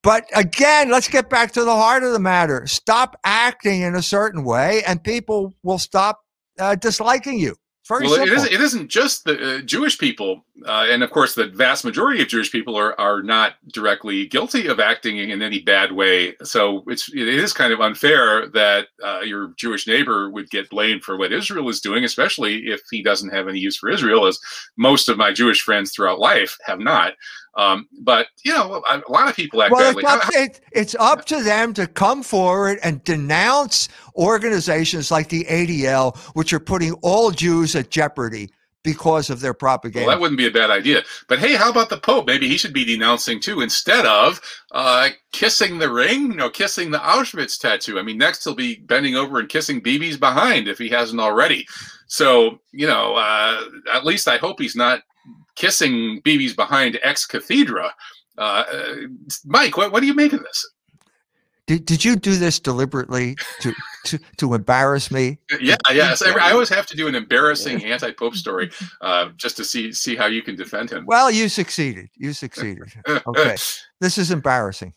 But 0.03 0.27
again, 0.35 0.91
let's 0.91 1.09
get 1.09 1.29
back 1.29 1.53
to 1.53 1.65
the 1.65 1.75
heart 1.75 2.05
of 2.05 2.13
the 2.13 2.21
matter. 2.21 2.67
Stop 2.67 3.19
acting 3.25 3.83
in 3.83 3.95
a 3.95 4.03
certain 4.03 4.45
way, 4.45 4.83
and 4.87 5.03
people 5.03 5.55
will 5.63 5.79
stop 5.79 6.21
uh, 6.59 6.77
disliking 6.77 7.39
you. 7.39 7.57
Very 7.89 8.05
well, 8.05 8.17
simple. 8.17 8.33
it 8.33 8.37
isn't, 8.37 8.53
it 8.53 8.61
isn't 8.61 8.89
just 8.89 9.25
the 9.25 9.57
uh, 9.57 9.61
Jewish 9.63 9.99
people, 9.99 10.45
uh, 10.67 10.87
and 10.89 11.03
of 11.03 11.11
course, 11.11 11.35
the 11.35 11.47
vast 11.47 11.85
majority 11.85 12.23
of 12.23 12.29
Jewish 12.29 12.51
people 12.51 12.77
are 12.77 12.99
are 13.01 13.23
not 13.23 13.55
directly 13.73 14.27
guilty 14.27 14.67
of 14.67 14.81
acting 14.81 15.19
in 15.19 15.43
any 15.43 15.61
bad 15.61 15.93
way. 15.93 16.35
So 16.43 16.83
it's 16.87 17.13
it 17.13 17.29
is 17.29 17.53
kind 17.53 17.73
of 17.73 17.81
unfair 17.81 18.49
that 18.49 18.89
uh, 19.05 19.21
your 19.21 19.49
Jewish 19.57 19.87
neighbor 19.87 20.31
would 20.31 20.51
get 20.51 20.71
blamed 20.71 21.03
for 21.03 21.17
what 21.17 21.33
Israel 21.33 21.69
is 21.69 21.81
doing, 21.81 22.05
especially 22.05 22.69
if 22.69 22.81
he 22.91 23.03
doesn't 23.03 23.31
have 23.31 23.49
any 23.49 23.59
use 23.59 23.77
for 23.77 23.89
Israel, 23.89 24.27
as 24.27 24.39
most 24.77 25.09
of 25.09 25.17
my 25.17 25.33
Jewish 25.33 25.63
friends 25.63 25.93
throughout 25.93 26.19
life 26.19 26.57
have 26.65 26.81
not. 26.81 27.15
Um, 27.55 27.89
but 28.01 28.29
you 28.45 28.53
know, 28.53 28.83
a 28.89 29.03
lot 29.09 29.29
of 29.29 29.37
people 29.37 29.63
act 29.63 29.73
well, 29.73 29.93
badly. 29.93 30.05
It's 30.05 30.13
up, 30.13 30.31
it, 30.35 30.61
it's 30.73 30.95
up 30.99 31.25
to 31.27 31.43
them 31.43 31.73
to 31.75 31.87
come 31.87 32.23
forward 32.23 32.79
and 32.83 33.03
denounce 33.05 33.89
organizations 34.17 35.11
like 35.11 35.29
the 35.29 35.45
ADL, 35.45 36.17
which 36.35 36.53
are 36.53 36.61
putting 36.61 36.93
all 37.03 37.31
Jews 37.31 37.75
at 37.75 37.91
jeopardy 37.91 38.51
because 38.85 39.29
of 39.31 39.41
their 39.41 39.55
propaganda. 39.55 40.07
Well, 40.07 40.17
that 40.17 40.21
wouldn't 40.21 40.39
be 40.39 40.47
a 40.47 40.51
bad 40.51 40.71
idea. 40.71 41.03
But 41.29 41.39
hey, 41.39 41.55
how 41.55 41.71
about 41.71 41.91
the 41.91 41.99
Pope? 41.99 42.27
Maybe 42.27 42.49
he 42.49 42.57
should 42.57 42.73
be 42.73 42.85
denouncing 42.85 43.41
too, 43.41 43.61
instead 43.61 44.07
of 44.07 44.41
uh, 44.73 45.11
kissing 45.33 45.79
the 45.79 45.91
ring, 45.91 46.31
you 46.31 46.37
know, 46.37 46.51
kissing 46.51 46.91
the 46.91 46.99
Auschwitz 46.99 47.59
tattoo. 47.59 47.99
I 47.99 48.03
mean, 48.03 48.19
next 48.19 48.45
he'll 48.45 48.55
be 48.55 48.77
bending 48.77 49.17
over 49.17 49.41
and 49.41 49.49
kissing 49.49 49.81
Bibi's 49.81 50.17
behind 50.17 50.69
if 50.69 50.79
he 50.79 50.89
hasn't 50.89 51.21
already. 51.21 51.67
So, 52.07 52.61
you 52.73 52.87
know, 52.87 53.17
uh, 53.17 53.63
at 53.93 54.07
least 54.07 54.29
I 54.29 54.39
hope 54.39 54.61
he's 54.61 54.77
not 54.77 55.03
kissing 55.57 56.23
Bibi's 56.25 56.55
behind 56.55 56.99
ex 57.03 57.27
cathedra. 57.27 57.93
Uh, 58.39 58.65
Mike, 59.45 59.77
what, 59.77 59.93
what 59.93 60.01
do 60.01 60.07
you 60.07 60.15
make 60.15 60.33
of 60.33 60.41
this? 60.41 60.71
Did, 61.69 61.85
did 61.85 62.03
you 62.03 62.17
do 62.17 62.35
this 62.35 62.59
deliberately 62.59 63.37
to, 63.61 63.75
to, 64.07 64.19
to 64.39 64.55
embarrass 64.55 65.11
me? 65.11 65.39
Yeah, 65.61 65.77
yes. 65.93 66.23
I, 66.23 66.33
I 66.49 66.53
always 66.53 66.71
have 66.71 66.87
to 66.87 66.97
do 66.97 67.09
an 67.09 67.15
embarrassing 67.15 67.85
anti-pope 67.85 68.37
story 68.37 68.71
uh, 69.03 69.29
just 69.37 69.59
to 69.59 69.65
see 69.65 69.93
see 69.93 70.17
how 70.17 70.27
you 70.27 70.41
can 70.41 70.57
defend 70.57 70.91
him. 70.91 71.05
Well, 71.05 71.31
you 71.31 71.51
succeeded. 71.51 72.09
You 72.17 72.33
succeeded. 72.33 72.91
Okay, 73.07 73.57
this 74.01 74.17
is 74.17 74.31
embarrassing. 74.31 74.95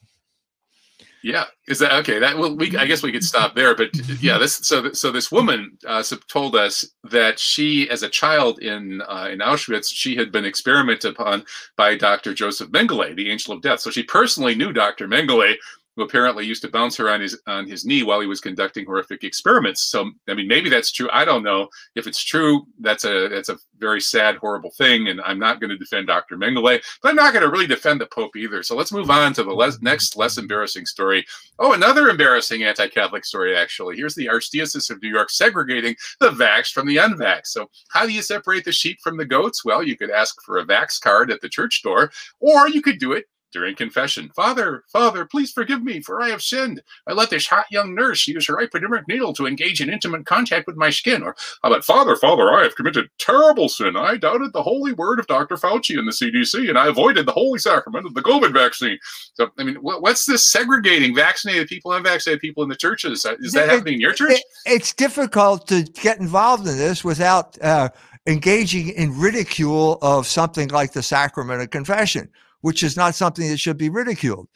Yeah, 1.23 1.45
is 1.67 1.77
that 1.79 1.93
okay? 1.99 2.17
That 2.17 2.37
well, 2.37 2.55
we 2.55 2.75
I 2.77 2.85
guess 2.85 3.03
we 3.03 3.11
could 3.11 3.23
stop 3.23 3.53
there, 3.53 3.75
but 3.75 3.89
yeah, 4.21 4.39
this 4.39 4.55
so 4.55 4.91
so 4.93 5.11
this 5.11 5.31
woman 5.31 5.77
uh, 5.85 6.01
told 6.27 6.55
us 6.55 6.85
that 7.03 7.37
she, 7.37 7.87
as 7.89 8.01
a 8.01 8.09
child 8.09 8.59
in 8.59 9.01
uh, 9.01 9.27
in 9.29 9.39
Auschwitz, 9.39 9.91
she 9.91 10.15
had 10.15 10.31
been 10.31 10.45
experimented 10.45 11.11
upon 11.11 11.43
by 11.75 11.95
Dr. 11.95 12.33
Joseph 12.33 12.71
Mengele, 12.71 13.15
the 13.15 13.29
Angel 13.29 13.53
of 13.53 13.61
Death. 13.61 13.81
So 13.81 13.91
she 13.91 14.01
personally 14.01 14.55
knew 14.55 14.73
Dr. 14.73 15.07
Mengele, 15.07 15.55
who 15.95 16.03
apparently 16.03 16.45
used 16.45 16.61
to 16.61 16.69
bounce 16.69 16.95
her 16.97 17.09
on 17.09 17.21
his 17.21 17.39
on 17.47 17.67
his 17.67 17.85
knee 17.85 18.03
while 18.03 18.21
he 18.21 18.27
was 18.27 18.41
conducting 18.41 18.85
horrific 18.85 19.23
experiments. 19.23 19.83
So 19.83 20.09
I 20.27 20.33
mean, 20.33 20.47
maybe 20.47 20.69
that's 20.69 20.91
true. 20.91 21.09
I 21.11 21.25
don't 21.25 21.43
know 21.43 21.67
if 21.95 22.07
it's 22.07 22.23
true. 22.23 22.65
That's 22.79 23.05
a 23.05 23.27
that's 23.27 23.49
a 23.49 23.57
very 23.77 23.99
sad, 23.99 24.37
horrible 24.37 24.71
thing, 24.71 25.07
and 25.09 25.19
I'm 25.21 25.39
not 25.39 25.59
going 25.59 25.71
to 25.71 25.77
defend 25.77 26.07
Dr. 26.07 26.37
Mengele, 26.37 26.81
but 27.01 27.09
I'm 27.09 27.15
not 27.15 27.33
going 27.33 27.43
to 27.43 27.49
really 27.49 27.67
defend 27.67 27.99
the 27.99 28.05
Pope 28.05 28.35
either. 28.35 28.63
So 28.63 28.75
let's 28.75 28.91
move 28.91 29.09
on 29.09 29.33
to 29.33 29.43
the 29.43 29.51
less, 29.51 29.81
next 29.81 30.15
less 30.15 30.37
embarrassing 30.37 30.85
story. 30.85 31.25
Oh, 31.59 31.73
another 31.73 32.09
embarrassing 32.09 32.63
anti-Catholic 32.63 33.25
story. 33.25 33.57
Actually, 33.57 33.97
here's 33.97 34.15
the 34.15 34.27
Archdiocese 34.27 34.89
of 34.89 35.01
New 35.01 35.09
York 35.09 35.29
segregating 35.29 35.95
the 36.19 36.29
vax 36.29 36.71
from 36.71 36.87
the 36.87 36.97
unvax. 36.97 37.47
So 37.47 37.69
how 37.89 38.05
do 38.05 38.13
you 38.13 38.21
separate 38.21 38.65
the 38.65 38.71
sheep 38.71 38.99
from 39.03 39.17
the 39.17 39.25
goats? 39.25 39.65
Well, 39.65 39.83
you 39.83 39.97
could 39.97 40.11
ask 40.11 40.41
for 40.43 40.59
a 40.59 40.65
vax 40.65 41.01
card 41.01 41.31
at 41.31 41.41
the 41.41 41.49
church 41.49 41.81
door, 41.83 42.11
or 42.39 42.69
you 42.69 42.81
could 42.81 42.99
do 42.99 43.13
it 43.13 43.25
during 43.51 43.75
confession. 43.75 44.29
Father, 44.35 44.83
Father, 44.91 45.25
please 45.25 45.51
forgive 45.51 45.83
me, 45.83 46.01
for 46.01 46.21
I 46.21 46.29
have 46.29 46.41
sinned. 46.41 46.81
I 47.07 47.13
let 47.13 47.29
this 47.29 47.47
hot 47.47 47.65
young 47.71 47.93
nurse 47.93 48.27
use 48.27 48.47
her 48.47 48.57
hypodermic 48.57 49.07
needle 49.07 49.33
to 49.33 49.47
engage 49.47 49.81
in 49.81 49.89
intimate 49.89 50.25
contact 50.25 50.67
with 50.67 50.75
my 50.75 50.89
skin. 50.89 51.23
Or 51.23 51.35
about 51.63 51.83
Father, 51.83 52.15
Father, 52.15 52.51
I 52.51 52.63
have 52.63 52.75
committed 52.75 53.09
terrible 53.17 53.69
sin. 53.69 53.95
I 53.95 54.17
doubted 54.17 54.53
the 54.53 54.63
holy 54.63 54.93
word 54.93 55.19
of 55.19 55.27
Dr. 55.27 55.55
Fauci 55.55 55.97
and 55.97 56.07
the 56.07 56.11
CDC, 56.11 56.69
and 56.69 56.77
I 56.77 56.87
avoided 56.87 57.25
the 57.25 57.31
holy 57.31 57.59
sacrament 57.59 58.05
of 58.05 58.13
the 58.13 58.21
COVID 58.21 58.53
vaccine. 58.53 58.97
So, 59.33 59.49
I 59.57 59.63
mean, 59.63 59.75
what's 59.75 60.25
this 60.25 60.49
segregating 60.49 61.15
vaccinated 61.15 61.67
people 61.67 61.91
and 61.91 62.05
unvaccinated 62.05 62.41
people 62.41 62.63
in 62.63 62.69
the 62.69 62.75
churches? 62.75 63.25
Is 63.39 63.51
that 63.53 63.65
it, 63.65 63.69
happening 63.69 63.95
in 63.95 64.01
your 64.01 64.13
church? 64.13 64.31
It, 64.31 64.43
it's 64.65 64.93
difficult 64.93 65.67
to 65.67 65.83
get 65.83 66.19
involved 66.19 66.67
in 66.67 66.77
this 66.77 67.03
without 67.03 67.61
uh, 67.61 67.89
engaging 68.27 68.89
in 68.89 69.17
ridicule 69.17 69.97
of 70.01 70.27
something 70.27 70.69
like 70.69 70.93
the 70.93 71.03
sacrament 71.03 71.61
of 71.61 71.69
confession 71.69 72.29
which 72.61 72.83
is 72.83 72.95
not 72.95 73.15
something 73.15 73.49
that 73.49 73.57
should 73.57 73.77
be 73.77 73.89
ridiculed. 73.89 74.47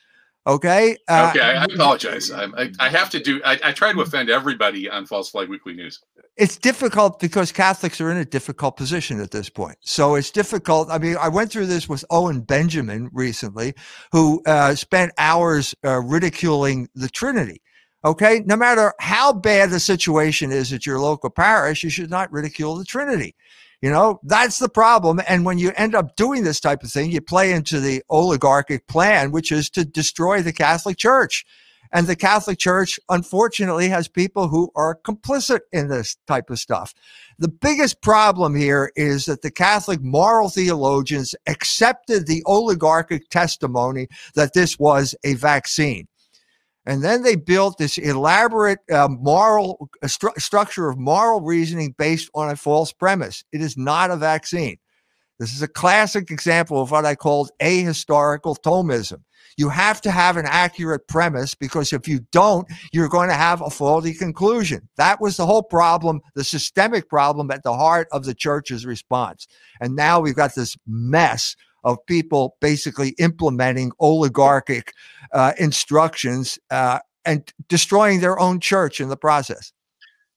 Okay. 0.48 0.96
Uh, 1.08 1.32
okay. 1.32 1.42
I, 1.42 1.64
apologize. 1.64 2.32
I, 2.32 2.70
I, 2.80 2.88
have 2.88 3.10
to 3.10 3.20
do, 3.20 3.42
I, 3.44 3.60
I 3.64 3.72
try 3.72 3.92
to 3.92 4.02
offend 4.02 4.30
everybody 4.30 4.88
on 4.88 5.08
False 5.08 5.32
Flag 5.32 5.50
Weekly 5.50 5.74
News. 5.74 6.00
It's 6.38 6.58
difficult 6.58 7.20
because 7.20 7.52
Catholics 7.52 8.00
are 8.00 8.12
in 8.12 8.18
a 8.18 8.26
difficult 8.26 8.78
position 8.78 9.20
at 9.20 9.32
this 9.32 9.50
point. 9.50 9.78
So 9.82 10.14
it's 10.16 10.30
difficult. 10.30 10.92
I 10.92 11.00
mean, 11.00 11.18
I 11.20 11.30
went 11.30 11.52
through 11.52 11.66
this 11.66 11.90
with 11.90 12.06
Owen 12.12 12.42
Benjamin 12.42 13.10
recently, 13.12 13.74
who 14.12 14.44
uh, 14.46 14.76
spent 14.76 15.14
hours 15.18 15.74
uh, 15.84 16.00
ridiculing 16.02 16.90
the 16.94 17.10
Trinity. 17.10 17.62
Okay. 18.04 18.44
No 18.46 18.56
matter 18.56 18.94
how 19.00 19.34
bad 19.34 19.72
the 19.72 19.80
situation 19.80 20.52
is 20.52 20.72
at 20.72 20.86
your 20.86 21.00
local 21.00 21.32
parish, 21.32 21.84
you 21.84 21.90
should 21.90 22.12
not 22.12 22.32
ridicule 22.32 22.76
the 22.76 22.86
Trinity. 22.86 23.36
You 23.82 23.90
know, 23.90 24.20
that's 24.24 24.58
the 24.58 24.70
problem. 24.70 25.22
And 25.28 25.46
when 25.46 25.58
you 25.58 25.72
end 25.76 25.96
up 25.96 26.16
doing 26.16 26.44
this 26.44 26.60
type 26.60 26.84
of 26.84 26.92
thing, 26.92 27.12
you 27.12 27.22
play 27.22 27.52
into 27.52 27.80
the 27.80 28.04
oligarchic 28.10 28.88
plan, 28.88 29.32
which 29.32 29.52
is 29.52 29.70
to 29.72 29.86
destroy 29.86 30.42
the 30.42 30.54
Catholic 30.54 30.98
Church. 30.98 31.46
And 31.92 32.08
the 32.08 32.16
Catholic 32.16 32.58
Church, 32.58 33.00
unfortunately, 33.10 33.88
has 33.90 34.08
people 34.08 34.48
who 34.48 34.72
are 34.76 35.00
complicit 35.06 35.62
in 35.72 35.88
this 35.88 36.18
type 36.28 36.50
of 36.50 36.60
stuff. 36.60 36.94
The 37.38 37.48
biggest 37.48 38.02
problem 38.02 38.56
here 38.56 38.92
is 38.96 39.26
that 39.26 39.44
the 39.44 39.52
Catholic 39.52 40.02
moral 40.02 40.50
theologians 40.50 41.36
accepted 41.48 42.28
the 42.28 42.44
oligarchic 42.46 43.30
testimony 43.30 44.08
that 44.34 44.54
this 44.54 44.80
was 44.80 45.16
a 45.24 45.36
vaccine. 45.36 46.08
And 46.86 47.04
then 47.04 47.24
they 47.24 47.36
built 47.36 47.78
this 47.78 47.98
elaborate 47.98 48.80
uh, 48.92 49.08
moral 49.10 49.90
uh, 50.04 50.08
stru- 50.08 50.40
structure 50.40 50.90
of 50.90 50.98
moral 50.98 51.42
reasoning 51.42 51.96
based 51.98 52.30
on 52.36 52.50
a 52.50 52.56
false 52.56 52.92
premise. 52.94 53.44
It 53.52 53.62
is 53.62 53.76
not 53.76 54.12
a 54.12 54.18
vaccine. 54.18 54.78
This 55.40 55.54
is 55.54 55.62
a 55.62 55.68
classic 55.68 56.32
example 56.32 56.82
of 56.82 56.92
what 56.92 57.06
I 57.06 57.16
called 57.16 57.52
ahistorical 57.62 58.56
Thomism. 58.62 59.24
You 59.58 59.70
have 59.70 60.02
to 60.02 60.12
have 60.12 60.38
an 60.38 60.46
accurate 60.48 61.08
premise 61.08 61.56
because 61.56 61.94
if 61.94 62.08
you 62.08 62.22
don't, 62.32 62.68
you're 62.92 63.10
going 63.10 63.30
to 63.30 63.36
have 63.36 63.62
a 63.62 63.70
faulty 63.70 64.14
conclusion. 64.14 64.88
That 64.98 65.22
was 65.22 65.38
the 65.38 65.46
whole 65.46 65.64
problem, 65.64 66.22
the 66.36 66.44
systemic 66.44 67.10
problem 67.10 67.52
at 67.52 67.64
the 67.64 67.74
heart 67.74 68.08
of 68.12 68.26
the 68.26 68.34
church's 68.34 68.86
response. 68.86 69.48
And 69.80 69.96
now 69.96 70.20
we've 70.20 70.36
got 70.36 70.56
this 70.56 70.76
mess 70.86 71.56
of 71.86 72.06
people 72.08 72.58
basically 72.60 73.16
implementing 73.18 73.92
oligarchic 74.02 74.94
uh, 75.32 75.54
instructions 75.58 76.60
uh, 76.72 77.00
and 77.24 77.54
destroying 77.70 78.20
their 78.20 78.38
own 78.38 78.60
church 78.60 79.00
in 79.00 79.08
the 79.08 79.18
process. 79.18 79.72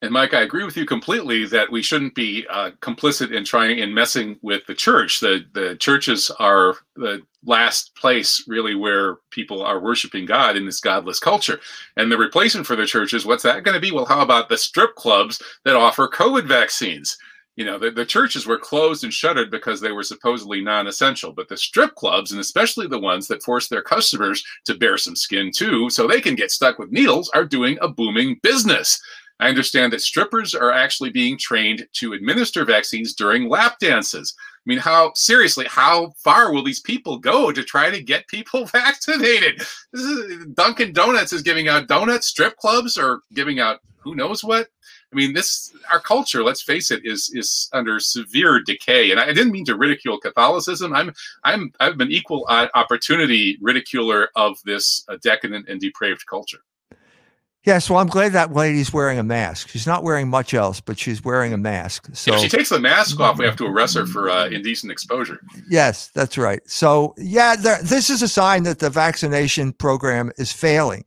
And 0.00 0.12
Mike, 0.12 0.32
I 0.32 0.42
agree 0.42 0.62
with 0.62 0.76
you 0.76 0.86
completely 0.86 1.44
that 1.46 1.72
we 1.72 1.82
shouldn't 1.82 2.14
be 2.14 2.46
uh, 2.48 2.70
complicit 2.80 3.32
in 3.32 3.44
trying 3.44 3.80
in 3.80 3.92
messing 3.92 4.38
with 4.42 4.64
the 4.66 4.74
church. 4.74 5.18
The 5.18 5.44
the 5.54 5.74
churches 5.74 6.30
are 6.38 6.76
the 6.94 7.22
last 7.44 7.96
place 7.96 8.44
really 8.46 8.76
where 8.76 9.16
people 9.30 9.60
are 9.60 9.80
worshiping 9.80 10.24
God 10.24 10.56
in 10.56 10.66
this 10.66 10.78
godless 10.78 11.18
culture. 11.18 11.58
And 11.96 12.12
the 12.12 12.18
replacement 12.18 12.66
for 12.66 12.76
the 12.76 12.86
churches, 12.86 13.26
what's 13.26 13.42
that 13.42 13.64
going 13.64 13.74
to 13.74 13.80
be? 13.80 13.90
Well, 13.90 14.04
how 14.04 14.20
about 14.20 14.48
the 14.48 14.58
strip 14.58 14.94
clubs 14.94 15.42
that 15.64 15.74
offer 15.74 16.06
COVID 16.06 16.46
vaccines? 16.46 17.18
You 17.58 17.64
know 17.64 17.76
the, 17.76 17.90
the 17.90 18.06
churches 18.06 18.46
were 18.46 18.56
closed 18.56 19.02
and 19.02 19.12
shuttered 19.12 19.50
because 19.50 19.80
they 19.80 19.90
were 19.90 20.04
supposedly 20.04 20.60
non-essential 20.60 21.32
but 21.32 21.48
the 21.48 21.56
strip 21.56 21.92
clubs 21.96 22.30
and 22.30 22.40
especially 22.40 22.86
the 22.86 22.98
ones 22.98 23.26
that 23.26 23.42
force 23.42 23.66
their 23.66 23.82
customers 23.82 24.44
to 24.64 24.74
bear 24.74 24.96
some 24.96 25.16
skin 25.16 25.50
too 25.52 25.90
so 25.90 26.06
they 26.06 26.20
can 26.20 26.36
get 26.36 26.52
stuck 26.52 26.78
with 26.78 26.92
needles 26.92 27.28
are 27.30 27.44
doing 27.44 27.76
a 27.82 27.88
booming 27.88 28.38
business. 28.42 29.02
I 29.40 29.48
understand 29.48 29.92
that 29.92 30.00
strippers 30.00 30.54
are 30.54 30.72
actually 30.72 31.10
being 31.10 31.36
trained 31.36 31.86
to 31.94 32.12
administer 32.12 32.64
vaccines 32.64 33.14
during 33.14 33.48
lap 33.48 33.78
dances. 33.80 34.34
I 34.38 34.62
mean 34.64 34.78
how 34.78 35.12
seriously 35.14 35.66
how 35.68 36.12
far 36.16 36.52
will 36.52 36.62
these 36.62 36.80
people 36.80 37.18
go 37.18 37.50
to 37.50 37.64
try 37.64 37.90
to 37.90 38.00
get 38.00 38.28
people 38.28 38.66
vaccinated? 38.72 39.58
This 39.92 40.02
is 40.02 40.46
dunkin 40.54 40.92
donuts 40.92 41.32
is 41.32 41.42
giving 41.42 41.66
out 41.66 41.88
donuts 41.88 42.28
strip 42.28 42.56
clubs 42.56 42.96
are 42.96 43.20
giving 43.34 43.58
out 43.58 43.80
who 43.96 44.14
knows 44.14 44.44
what 44.44 44.68
I 45.12 45.16
mean, 45.16 45.32
this 45.32 45.72
our 45.90 46.00
culture. 46.00 46.42
Let's 46.42 46.62
face 46.62 46.90
it, 46.90 47.04
is 47.04 47.30
is 47.32 47.70
under 47.72 47.98
severe 47.98 48.60
decay. 48.60 49.10
And 49.10 49.18
I 49.18 49.32
didn't 49.32 49.52
mean 49.52 49.64
to 49.66 49.76
ridicule 49.76 50.18
Catholicism. 50.18 50.92
I'm 50.92 51.12
I'm 51.44 51.72
I've 51.80 51.96
been 51.96 52.10
equal 52.12 52.46
opportunity 52.48 53.58
ridiculer 53.60 54.28
of 54.36 54.58
this 54.64 55.04
uh, 55.08 55.16
decadent 55.22 55.68
and 55.68 55.80
depraved 55.80 56.26
culture. 56.26 56.58
Yes, 57.64 57.90
well, 57.90 57.98
I'm 57.98 58.06
glad 58.06 58.32
that 58.32 58.52
lady's 58.52 58.92
wearing 58.92 59.18
a 59.18 59.22
mask. 59.22 59.68
She's 59.68 59.86
not 59.86 60.02
wearing 60.02 60.28
much 60.28 60.54
else, 60.54 60.80
but 60.80 60.98
she's 60.98 61.24
wearing 61.24 61.52
a 61.52 61.58
mask. 61.58 62.08
So 62.14 62.34
if 62.34 62.40
she 62.40 62.48
takes 62.48 62.68
the 62.68 62.78
mask 62.78 63.18
off, 63.20 63.38
we 63.38 63.44
have 63.44 63.56
to 63.56 63.66
arrest 63.66 63.94
her 63.96 64.06
for 64.06 64.30
uh, 64.30 64.46
indecent 64.46 64.92
exposure. 64.92 65.40
Yes, 65.68 66.08
that's 66.08 66.38
right. 66.38 66.60
So 66.66 67.14
yeah, 67.18 67.56
there, 67.56 67.82
this 67.82 68.10
is 68.10 68.22
a 68.22 68.28
sign 68.28 68.62
that 68.62 68.78
the 68.78 68.90
vaccination 68.90 69.72
program 69.72 70.30
is 70.38 70.52
failing 70.52 71.04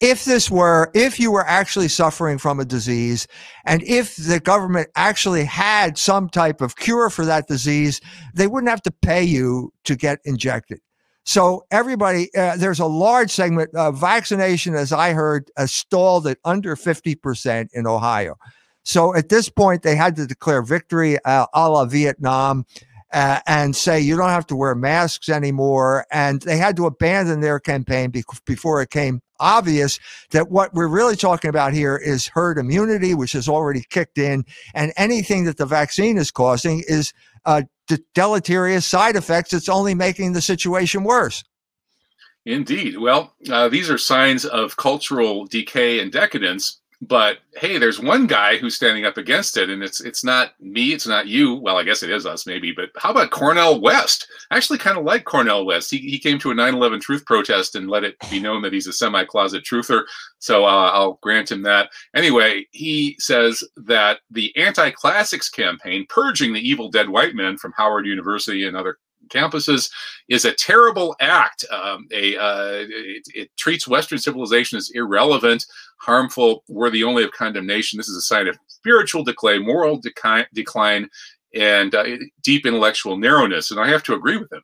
if 0.00 0.24
this 0.24 0.50
were, 0.50 0.90
if 0.94 1.18
you 1.18 1.32
were 1.32 1.46
actually 1.46 1.88
suffering 1.88 2.38
from 2.38 2.60
a 2.60 2.64
disease, 2.64 3.26
and 3.64 3.82
if 3.82 4.14
the 4.16 4.38
government 4.38 4.88
actually 4.94 5.44
had 5.44 5.98
some 5.98 6.28
type 6.28 6.60
of 6.60 6.76
cure 6.76 7.10
for 7.10 7.24
that 7.24 7.48
disease, 7.48 8.00
they 8.34 8.46
wouldn't 8.46 8.70
have 8.70 8.82
to 8.82 8.92
pay 8.92 9.24
you 9.24 9.72
to 9.84 9.96
get 9.96 10.20
injected. 10.24 10.80
So 11.24 11.66
everybody, 11.70 12.34
uh, 12.34 12.56
there's 12.56 12.80
a 12.80 12.86
large 12.86 13.30
segment 13.30 13.74
of 13.74 14.00
vaccination, 14.00 14.74
as 14.74 14.92
I 14.92 15.12
heard, 15.12 15.50
uh, 15.56 15.66
stalled 15.66 16.26
at 16.26 16.38
under 16.44 16.74
50% 16.74 17.68
in 17.72 17.86
Ohio. 17.86 18.36
So 18.84 19.14
at 19.14 19.28
this 19.28 19.50
point, 19.50 19.82
they 19.82 19.96
had 19.96 20.16
to 20.16 20.26
declare 20.26 20.62
victory 20.62 21.18
uh, 21.24 21.46
a 21.52 21.68
la 21.68 21.84
Vietnam 21.84 22.64
uh, 23.12 23.40
and 23.46 23.76
say 23.76 24.00
you 24.00 24.16
don't 24.16 24.30
have 24.30 24.46
to 24.46 24.56
wear 24.56 24.74
masks 24.74 25.28
anymore. 25.28 26.06
And 26.10 26.40
they 26.42 26.56
had 26.56 26.76
to 26.76 26.86
abandon 26.86 27.40
their 27.40 27.60
campaign 27.60 28.10
be- 28.10 28.24
before 28.46 28.80
it 28.80 28.88
came 28.88 29.20
obvious 29.40 29.98
that 30.30 30.50
what 30.50 30.72
we're 30.74 30.88
really 30.88 31.16
talking 31.16 31.48
about 31.48 31.72
here 31.72 31.96
is 31.96 32.28
herd 32.28 32.58
immunity, 32.58 33.14
which 33.14 33.32
has 33.32 33.48
already 33.48 33.84
kicked 33.90 34.18
in. 34.18 34.44
And 34.74 34.92
anything 34.96 35.44
that 35.44 35.56
the 35.56 35.66
vaccine 35.66 36.16
is 36.16 36.30
causing 36.30 36.82
is 36.86 37.12
uh, 37.44 37.62
deleterious 38.14 38.86
side 38.86 39.16
effects. 39.16 39.52
It's 39.52 39.68
only 39.68 39.94
making 39.94 40.32
the 40.32 40.42
situation 40.42 41.04
worse. 41.04 41.44
Indeed. 42.44 42.98
Well, 42.98 43.34
uh, 43.50 43.68
these 43.68 43.90
are 43.90 43.98
signs 43.98 44.44
of 44.44 44.76
cultural 44.76 45.46
decay 45.46 46.00
and 46.00 46.10
decadence 46.10 46.77
but 47.00 47.38
hey 47.56 47.78
there's 47.78 48.00
one 48.00 48.26
guy 48.26 48.56
who's 48.56 48.74
standing 48.74 49.04
up 49.04 49.16
against 49.16 49.56
it 49.56 49.70
and 49.70 49.84
it's 49.84 50.00
it's 50.00 50.24
not 50.24 50.52
me 50.60 50.92
it's 50.92 51.06
not 51.06 51.28
you. 51.28 51.54
Well 51.54 51.76
i 51.76 51.84
guess 51.84 52.02
it 52.02 52.10
is 52.10 52.26
us 52.26 52.46
maybe 52.46 52.72
but 52.72 52.90
how 52.96 53.10
about 53.10 53.30
Cornel 53.30 53.80
West? 53.80 54.26
I 54.50 54.56
actually 54.56 54.78
kind 54.78 54.98
of 54.98 55.04
like 55.04 55.24
Cornel 55.24 55.64
West. 55.64 55.90
He, 55.90 55.98
he 55.98 56.18
came 56.18 56.38
to 56.40 56.50
a 56.50 56.54
9-11 56.54 57.00
truth 57.00 57.24
protest 57.24 57.76
and 57.76 57.88
let 57.88 58.04
it 58.04 58.16
be 58.30 58.40
known 58.40 58.62
that 58.62 58.72
he's 58.72 58.88
a 58.88 58.92
semi-closet 58.92 59.64
truther 59.64 60.02
so 60.38 60.64
uh, 60.64 60.90
i'll 60.92 61.18
grant 61.22 61.50
him 61.50 61.62
that. 61.62 61.90
Anyway 62.14 62.66
he 62.72 63.14
says 63.18 63.62
that 63.76 64.20
the 64.30 64.54
anti-classics 64.56 65.48
campaign 65.48 66.04
purging 66.08 66.52
the 66.52 66.68
evil 66.68 66.90
dead 66.90 67.08
white 67.08 67.34
men 67.34 67.56
from 67.56 67.72
howard 67.76 68.06
university 68.06 68.64
and 68.64 68.76
other 68.76 68.98
campuses 69.28 69.90
is 70.28 70.44
a 70.44 70.52
terrible 70.52 71.16
act. 71.20 71.64
Um, 71.70 72.06
a 72.12 72.36
uh, 72.36 72.84
it, 72.88 73.22
it, 73.34 73.56
treats 73.56 73.88
Western 73.88 74.18
civilization 74.18 74.78
as 74.78 74.90
irrelevant, 74.94 75.66
harmful, 75.98 76.64
worthy 76.68 77.04
only 77.04 77.24
of 77.24 77.32
condemnation. 77.32 77.96
This 77.96 78.08
is 78.08 78.16
a 78.16 78.22
sign 78.22 78.48
of 78.48 78.58
spiritual 78.66 79.24
decay, 79.24 79.58
moral 79.58 79.98
decline, 79.98 80.46
decline 80.54 81.08
and 81.54 81.94
uh, 81.94 82.04
deep 82.42 82.66
intellectual 82.66 83.16
narrowness. 83.16 83.70
And 83.70 83.80
I 83.80 83.88
have 83.88 84.02
to 84.04 84.14
agree 84.14 84.36
with 84.36 84.52
him. 84.52 84.62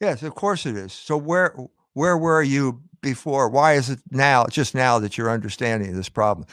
Yes, 0.00 0.22
of 0.22 0.34
course 0.34 0.66
it 0.66 0.76
is. 0.76 0.92
So 0.92 1.16
where 1.16 1.54
where 1.94 2.18
were 2.18 2.42
you 2.42 2.82
before? 3.00 3.48
Why 3.48 3.74
is 3.74 3.90
it 3.90 4.00
now, 4.10 4.46
just 4.46 4.74
now, 4.74 4.98
that 4.98 5.16
you're 5.16 5.30
understanding 5.30 5.94
this 5.94 6.08
problem? 6.08 6.46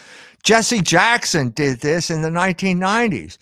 Jesse 0.43 0.81
Jackson 0.81 1.49
did 1.49 1.79
this 1.79 2.09
in 2.09 2.21
the 2.21 2.29
1990s. 2.29 3.37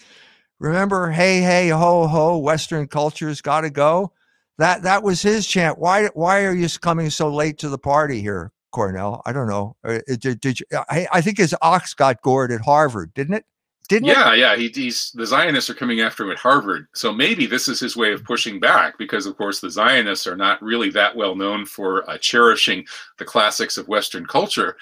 Remember, 0.60 1.10
hey, 1.10 1.42
hey, 1.42 1.70
ho, 1.70 2.08
ho, 2.08 2.38
Western 2.38 2.88
culture's 2.88 3.42
got 3.42 3.62
to 3.62 3.70
go. 3.70 4.12
That 4.58 4.84
that 4.84 5.04
was 5.04 5.22
his 5.22 5.48
chant. 5.48 5.80
Why 5.80 6.08
why 6.08 6.44
are 6.44 6.54
you 6.54 6.68
coming 6.82 7.10
so 7.10 7.34
late 7.34 7.58
to 7.60 7.70
the 7.70 7.78
party 7.78 8.20
here, 8.20 8.52
Cornel? 8.72 9.22
I 9.26 9.32
don't 9.32 9.48
know. 9.48 9.78
Uh, 9.86 10.00
did, 10.20 10.42
did 10.42 10.60
you, 10.60 10.66
I, 10.90 11.08
I 11.14 11.22
think 11.22 11.38
his 11.38 11.56
ox 11.62 11.94
got 11.94 12.22
gored 12.22 12.52
at 12.52 12.60
Harvard, 12.60 13.14
didn't 13.14 13.36
it? 13.36 13.46
Didn't 13.88 14.10
yeah, 14.10 14.34
it? 14.34 14.40
yeah. 14.40 14.56
He, 14.58 14.68
he's 14.68 15.12
the 15.16 15.26
Zionists 15.26 15.70
are 15.70 15.76
coming 15.76 16.02
after 16.02 16.26
him 16.26 16.32
at 16.32 16.38
Harvard, 16.38 16.88
so 16.94 17.14
maybe 17.14 17.46
this 17.46 17.70
is 17.70 17.80
his 17.80 17.96
way 17.96 18.12
of 18.12 18.26
pushing 18.26 18.60
back 18.60 18.98
because, 18.98 19.26
of 19.26 19.38
course, 19.38 19.62
the 19.62 19.72
Zionists 19.72 20.28
are 20.28 20.36
not 20.36 20.62
really 20.62 20.90
that 20.92 21.16
well 21.16 21.36
known 21.36 21.66
for 21.66 22.08
uh, 22.10 22.18
cherishing 22.18 22.86
the 23.18 23.26
classics 23.26 23.78
of 23.78 23.88
Western 23.88 24.26
culture. 24.26 24.76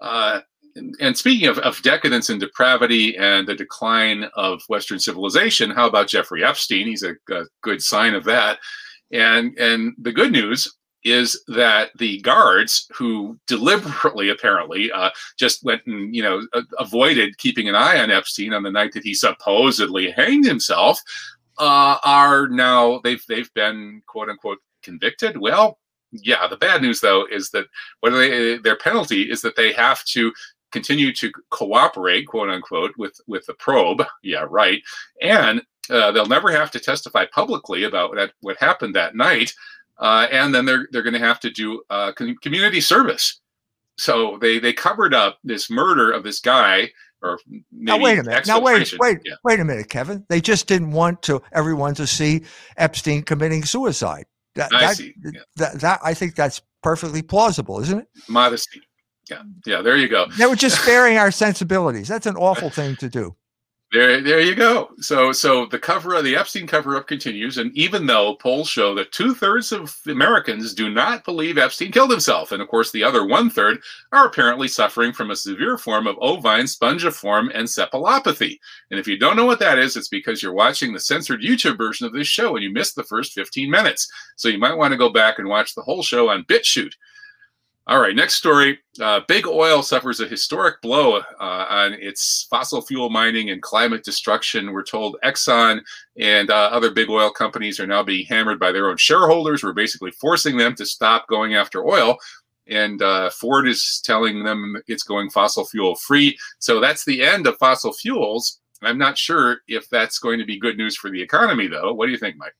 Uh, 0.00 0.40
and, 0.76 1.16
speaking 1.16 1.48
of, 1.48 1.58
of 1.58 1.80
decadence 1.82 2.30
and 2.30 2.40
depravity 2.40 3.16
and 3.16 3.46
the 3.46 3.54
decline 3.54 4.24
of 4.34 4.62
Western 4.68 4.98
civilization, 4.98 5.70
how 5.70 5.86
about 5.86 6.08
Jeffrey 6.08 6.44
Epstein? 6.44 6.86
He's 6.86 7.04
a, 7.04 7.14
a 7.30 7.44
good 7.62 7.80
sign 7.80 8.14
of 8.14 8.24
that. 8.24 8.58
And 9.12 9.56
and 9.58 9.94
the 9.98 10.12
good 10.12 10.32
news 10.32 10.68
is 11.04 11.42
that 11.48 11.90
the 11.98 12.20
guards 12.22 12.88
who 12.94 13.38
deliberately 13.46 14.30
apparently 14.30 14.90
uh, 14.90 15.10
just 15.38 15.62
went 15.62 15.82
and 15.86 16.14
you 16.14 16.22
know 16.22 16.42
avoided 16.78 17.38
keeping 17.38 17.68
an 17.68 17.74
eye 17.74 18.00
on 18.00 18.10
epstein 18.10 18.52
on 18.52 18.62
the 18.62 18.70
night 18.70 18.92
that 18.92 19.04
he 19.04 19.14
supposedly 19.14 20.10
hanged 20.10 20.46
himself 20.46 20.98
uh, 21.58 21.98
are 22.04 22.48
now 22.48 23.00
they've 23.04 23.22
they've 23.28 23.52
been 23.54 24.02
quote 24.06 24.28
unquote 24.28 24.58
convicted 24.82 25.36
well 25.36 25.78
yeah 26.12 26.46
the 26.48 26.56
bad 26.56 26.82
news 26.82 27.00
though 27.00 27.26
is 27.30 27.50
that 27.50 27.66
what 28.00 28.10
they 28.10 28.56
their 28.58 28.76
penalty 28.76 29.30
is 29.30 29.42
that 29.42 29.56
they 29.56 29.72
have 29.72 30.02
to 30.04 30.32
continue 30.74 31.12
to 31.12 31.32
cooperate 31.50 32.26
quote 32.26 32.50
unquote 32.50 32.92
with 32.98 33.18
with 33.26 33.46
the 33.46 33.54
probe 33.54 34.02
yeah 34.22 34.44
right 34.50 34.82
and 35.22 35.62
uh, 35.90 36.10
they'll 36.12 36.26
never 36.26 36.50
have 36.50 36.70
to 36.70 36.80
testify 36.80 37.24
publicly 37.26 37.84
about 37.84 38.14
that, 38.14 38.32
what 38.40 38.56
happened 38.58 38.94
that 38.94 39.14
night 39.14 39.52
uh, 39.98 40.26
and 40.32 40.54
then 40.54 40.64
they're 40.64 40.88
they're 40.90 41.02
going 41.02 41.14
to 41.14 41.18
have 41.18 41.40
to 41.40 41.50
do 41.50 41.82
uh, 41.90 42.12
community 42.12 42.80
service. 42.80 43.40
So 43.96 44.38
they 44.40 44.58
they 44.58 44.72
covered 44.72 45.14
up 45.14 45.38
this 45.44 45.70
murder 45.70 46.10
of 46.10 46.24
this 46.24 46.40
guy, 46.40 46.90
or 47.22 47.38
now 47.70 47.98
wait 47.98 48.18
a 48.18 48.24
minute. 48.24 48.46
Now 48.46 48.60
wait 48.60 48.92
wait 48.98 49.18
yeah. 49.24 49.34
wait 49.44 49.60
a 49.60 49.64
minute, 49.64 49.88
Kevin. 49.88 50.24
They 50.28 50.40
just 50.40 50.66
didn't 50.66 50.90
want 50.90 51.22
to 51.22 51.40
everyone 51.52 51.94
to 51.94 52.06
see 52.06 52.42
Epstein 52.76 53.22
committing 53.22 53.64
suicide. 53.64 54.26
That, 54.56 54.72
I 54.72 54.80
that, 54.80 54.96
see. 54.96 55.14
Yeah. 55.24 55.40
That, 55.56 55.80
that 55.80 56.00
I 56.02 56.14
think 56.14 56.34
that's 56.34 56.60
perfectly 56.82 57.22
plausible, 57.22 57.80
isn't 57.80 58.00
it? 58.00 58.08
Modesty. 58.28 58.80
Yeah, 59.30 59.42
yeah. 59.66 59.82
There 59.82 59.96
you 59.96 60.08
go. 60.08 60.26
They 60.38 60.46
were 60.46 60.56
just 60.56 60.80
sparing 60.82 61.18
our 61.18 61.30
sensibilities. 61.30 62.08
That's 62.08 62.26
an 62.26 62.36
awful 62.36 62.70
thing 62.70 62.96
to 62.96 63.08
do. 63.08 63.36
There, 63.94 64.20
there 64.20 64.40
you 64.40 64.56
go. 64.56 64.90
So, 64.98 65.30
so 65.30 65.66
the 65.66 65.78
cover 65.78 66.14
of 66.14 66.24
the 66.24 66.34
Epstein 66.34 66.66
cover 66.66 66.96
up 66.96 67.06
continues, 67.06 67.58
and 67.58 67.70
even 67.76 68.06
though 68.06 68.34
polls 68.34 68.68
show 68.68 68.92
that 68.96 69.12
two 69.12 69.36
thirds 69.36 69.70
of 69.70 69.96
Americans 70.08 70.74
do 70.74 70.90
not 70.90 71.24
believe 71.24 71.58
Epstein 71.58 71.92
killed 71.92 72.10
himself, 72.10 72.50
and 72.50 72.60
of 72.60 72.66
course 72.66 72.90
the 72.90 73.04
other 73.04 73.24
one 73.24 73.50
third 73.50 73.78
are 74.10 74.26
apparently 74.26 74.66
suffering 74.66 75.12
from 75.12 75.30
a 75.30 75.36
severe 75.36 75.78
form 75.78 76.08
of 76.08 76.16
ovine 76.20 76.64
spongiform 76.64 77.54
encephalopathy. 77.54 78.58
And 78.90 78.98
if 78.98 79.06
you 79.06 79.16
don't 79.16 79.36
know 79.36 79.46
what 79.46 79.60
that 79.60 79.78
is, 79.78 79.96
it's 79.96 80.08
because 80.08 80.42
you're 80.42 80.52
watching 80.52 80.92
the 80.92 80.98
censored 80.98 81.42
YouTube 81.42 81.78
version 81.78 82.04
of 82.04 82.12
this 82.12 82.26
show 82.26 82.56
and 82.56 82.64
you 82.64 82.72
missed 82.72 82.96
the 82.96 83.04
first 83.04 83.32
15 83.32 83.70
minutes. 83.70 84.10
So 84.34 84.48
you 84.48 84.58
might 84.58 84.74
want 84.76 84.90
to 84.90 84.98
go 84.98 85.08
back 85.08 85.38
and 85.38 85.46
watch 85.46 85.76
the 85.76 85.82
whole 85.82 86.02
show 86.02 86.30
on 86.30 86.42
BitChute. 86.46 86.94
All 87.86 88.00
right, 88.00 88.16
next 88.16 88.36
story. 88.36 88.78
Uh, 88.98 89.20
big 89.28 89.46
oil 89.46 89.82
suffers 89.82 90.20
a 90.20 90.26
historic 90.26 90.80
blow 90.80 91.18
uh, 91.18 91.66
on 91.68 91.92
its 91.92 92.46
fossil 92.48 92.80
fuel 92.80 93.10
mining 93.10 93.50
and 93.50 93.60
climate 93.60 94.02
destruction. 94.02 94.72
We're 94.72 94.84
told 94.84 95.18
Exxon 95.22 95.82
and 96.18 96.50
uh, 96.50 96.70
other 96.72 96.90
big 96.90 97.10
oil 97.10 97.30
companies 97.30 97.78
are 97.78 97.86
now 97.86 98.02
being 98.02 98.24
hammered 98.24 98.58
by 98.58 98.72
their 98.72 98.88
own 98.88 98.96
shareholders. 98.96 99.62
We're 99.62 99.74
basically 99.74 100.12
forcing 100.12 100.56
them 100.56 100.74
to 100.76 100.86
stop 100.86 101.28
going 101.28 101.56
after 101.56 101.84
oil. 101.84 102.16
And 102.66 103.02
uh, 103.02 103.28
Ford 103.28 103.68
is 103.68 104.00
telling 104.02 104.44
them 104.44 104.80
it's 104.86 105.02
going 105.02 105.28
fossil 105.28 105.66
fuel 105.66 105.94
free. 105.94 106.38
So 106.60 106.80
that's 106.80 107.04
the 107.04 107.22
end 107.22 107.46
of 107.46 107.58
fossil 107.58 107.92
fuels. 107.92 108.60
I'm 108.80 108.96
not 108.96 109.18
sure 109.18 109.58
if 109.68 109.90
that's 109.90 110.18
going 110.18 110.38
to 110.38 110.46
be 110.46 110.58
good 110.58 110.78
news 110.78 110.96
for 110.96 111.10
the 111.10 111.20
economy, 111.20 111.66
though. 111.66 111.92
What 111.92 112.06
do 112.06 112.12
you 112.12 112.18
think, 112.18 112.36
Mike? 112.38 112.56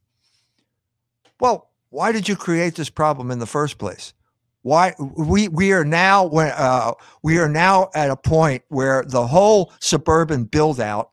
Well, 1.41 1.71
why 1.89 2.13
did 2.13 2.29
you 2.29 2.37
create 2.37 2.75
this 2.75 2.91
problem 2.91 3.31
in 3.31 3.39
the 3.39 3.47
first 3.47 3.79
place? 3.79 4.13
Why 4.65 4.95
we 4.99 5.49
we 5.49 5.75
are 5.75 5.85
now 5.85 6.25
when 6.25 6.51
uh, 6.57 6.93
we 7.23 7.39
are 7.39 7.51
now 7.51 7.91
at 7.95 8.09
a 8.09 8.17
point 8.17 8.63
where 8.69 9.05
the 9.07 9.27
whole 9.27 9.71
suburban 9.79 10.45
build 10.45 10.81
out, 10.81 11.11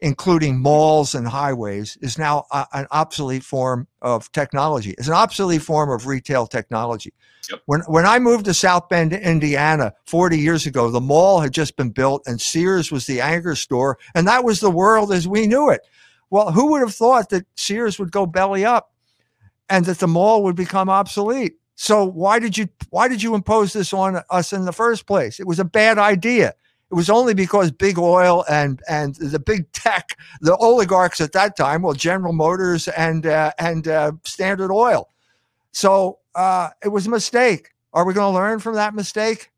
including 0.00 0.58
malls 0.58 1.14
and 1.14 1.28
highways, 1.28 1.98
is 2.00 2.16
now 2.16 2.46
a, 2.50 2.66
an 2.72 2.86
obsolete 2.90 3.42
form 3.42 3.86
of 4.00 4.32
technology. 4.32 4.94
It's 4.96 5.08
an 5.08 5.12
obsolete 5.12 5.60
form 5.60 5.90
of 5.90 6.06
retail 6.06 6.46
technology. 6.46 7.12
Yep. 7.50 7.60
When 7.66 7.80
when 7.82 8.06
I 8.06 8.18
moved 8.18 8.46
to 8.46 8.54
South 8.54 8.88
Bend, 8.88 9.12
Indiana, 9.12 9.92
40 10.06 10.38
years 10.38 10.64
ago, 10.64 10.90
the 10.90 10.98
mall 10.98 11.40
had 11.40 11.52
just 11.52 11.76
been 11.76 11.90
built, 11.90 12.22
and 12.26 12.40
Sears 12.40 12.90
was 12.90 13.06
the 13.06 13.20
anchor 13.20 13.56
store, 13.56 13.98
and 14.14 14.26
that 14.26 14.42
was 14.42 14.60
the 14.60 14.70
world 14.70 15.12
as 15.12 15.28
we 15.28 15.46
knew 15.46 15.68
it. 15.68 15.82
Well, 16.30 16.50
who 16.50 16.70
would 16.70 16.80
have 16.80 16.94
thought 16.94 17.28
that 17.28 17.44
Sears 17.56 17.98
would 17.98 18.10
go 18.10 18.24
belly 18.24 18.64
up, 18.64 18.94
and 19.68 19.84
that 19.84 19.98
the 19.98 20.08
mall 20.08 20.42
would 20.44 20.56
become 20.56 20.88
obsolete? 20.88 21.56
So 21.76 22.04
why 22.04 22.38
did 22.38 22.56
you 22.56 22.68
why 22.90 23.06
did 23.06 23.22
you 23.22 23.34
impose 23.34 23.72
this 23.74 23.92
on 23.92 24.22
us 24.30 24.52
in 24.52 24.64
the 24.64 24.72
first 24.72 25.06
place? 25.06 25.38
It 25.38 25.46
was 25.46 25.60
a 25.60 25.64
bad 25.64 25.98
idea. 25.98 26.54
It 26.90 26.94
was 26.94 27.10
only 27.10 27.34
because 27.34 27.70
big 27.70 27.98
oil 27.98 28.44
and 28.48 28.80
and 28.88 29.14
the 29.16 29.38
big 29.38 29.70
tech, 29.72 30.16
the 30.40 30.56
oligarchs 30.56 31.20
at 31.20 31.32
that 31.32 31.56
time, 31.56 31.82
well, 31.82 31.92
General 31.92 32.32
Motors 32.32 32.88
and 32.88 33.26
uh, 33.26 33.52
and 33.58 33.86
uh, 33.88 34.12
Standard 34.24 34.72
Oil. 34.72 35.10
So 35.72 36.20
uh, 36.34 36.70
it 36.82 36.88
was 36.88 37.06
a 37.06 37.10
mistake. 37.10 37.70
Are 37.92 38.04
we 38.04 38.14
going 38.14 38.32
to 38.32 38.38
learn 38.38 38.58
from 38.58 38.74
that 38.74 38.94
mistake? 38.94 39.50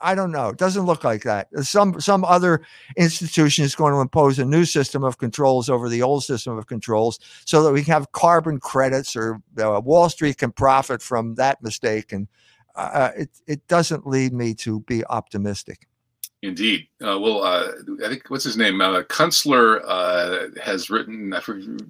I 0.00 0.14
don't 0.14 0.32
know. 0.32 0.48
It 0.48 0.56
doesn't 0.56 0.86
look 0.86 1.04
like 1.04 1.22
that. 1.24 1.48
Some 1.62 2.00
some 2.00 2.24
other 2.24 2.62
institution 2.96 3.64
is 3.64 3.74
going 3.74 3.92
to 3.92 4.00
impose 4.00 4.38
a 4.38 4.44
new 4.44 4.64
system 4.64 5.04
of 5.04 5.18
controls 5.18 5.68
over 5.68 5.88
the 5.90 6.02
old 6.02 6.24
system 6.24 6.56
of 6.56 6.66
controls, 6.66 7.18
so 7.44 7.62
that 7.62 7.72
we 7.72 7.82
can 7.82 7.92
have 7.92 8.12
carbon 8.12 8.58
credits, 8.58 9.14
or 9.14 9.42
uh, 9.58 9.80
Wall 9.84 10.08
Street 10.08 10.38
can 10.38 10.52
profit 10.52 11.02
from 11.02 11.34
that 11.34 11.62
mistake. 11.62 12.12
And 12.12 12.28
uh, 12.74 13.10
it 13.16 13.30
it 13.46 13.68
doesn't 13.68 14.06
lead 14.06 14.32
me 14.32 14.54
to 14.54 14.80
be 14.80 15.04
optimistic. 15.04 15.86
Indeed. 16.46 16.86
Uh, 17.02 17.18
well, 17.18 17.42
uh, 17.42 17.72
I 18.04 18.08
think 18.08 18.30
what's 18.30 18.44
his 18.44 18.56
name? 18.56 18.80
Uh, 18.80 19.02
Kunstler 19.02 19.82
uh, 19.84 20.60
has 20.62 20.90
written 20.90 21.30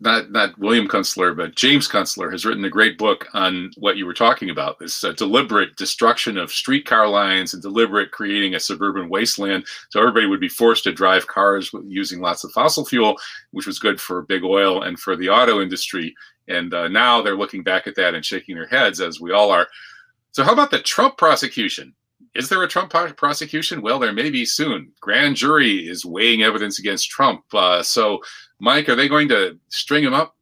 not 0.00 0.30
not 0.30 0.58
William 0.58 0.88
Kunstler, 0.88 1.36
but 1.36 1.54
James 1.54 1.86
Kunstler 1.86 2.32
has 2.32 2.46
written 2.46 2.64
a 2.64 2.70
great 2.70 2.96
book 2.96 3.28
on 3.34 3.70
what 3.76 3.98
you 3.98 4.06
were 4.06 4.14
talking 4.14 4.48
about. 4.48 4.78
This 4.78 5.04
deliberate 5.18 5.76
destruction 5.76 6.38
of 6.38 6.50
streetcar 6.50 7.06
lines 7.06 7.52
and 7.52 7.62
deliberate 7.62 8.12
creating 8.12 8.54
a 8.54 8.60
suburban 8.60 9.10
wasteland, 9.10 9.66
so 9.90 10.00
everybody 10.00 10.26
would 10.26 10.40
be 10.40 10.48
forced 10.48 10.84
to 10.84 10.92
drive 10.92 11.26
cars 11.26 11.70
using 11.84 12.22
lots 12.22 12.42
of 12.42 12.52
fossil 12.52 12.86
fuel, 12.86 13.14
which 13.50 13.66
was 13.66 13.78
good 13.78 14.00
for 14.00 14.22
big 14.22 14.42
oil 14.42 14.84
and 14.84 14.98
for 14.98 15.16
the 15.16 15.28
auto 15.28 15.60
industry. 15.60 16.14
And 16.48 16.72
uh, 16.72 16.88
now 16.88 17.20
they're 17.20 17.36
looking 17.36 17.62
back 17.62 17.86
at 17.86 17.96
that 17.96 18.14
and 18.14 18.24
shaking 18.24 18.54
their 18.54 18.68
heads, 18.68 19.02
as 19.02 19.20
we 19.20 19.32
all 19.32 19.50
are. 19.50 19.68
So, 20.32 20.44
how 20.44 20.52
about 20.52 20.70
the 20.70 20.80
Trump 20.80 21.18
prosecution? 21.18 21.94
Is 22.36 22.48
there 22.50 22.62
a 22.62 22.68
Trump 22.68 22.92
prosecution? 23.16 23.80
Well, 23.80 23.98
there 23.98 24.12
may 24.12 24.30
be 24.30 24.44
soon. 24.44 24.92
Grand 25.00 25.36
jury 25.36 25.88
is 25.88 26.04
weighing 26.04 26.42
evidence 26.42 26.78
against 26.78 27.10
Trump. 27.10 27.42
Uh, 27.52 27.82
so, 27.82 28.20
Mike, 28.60 28.88
are 28.88 28.94
they 28.94 29.08
going 29.08 29.28
to 29.28 29.58
string 29.68 30.04
him 30.04 30.12
up? 30.14 30.36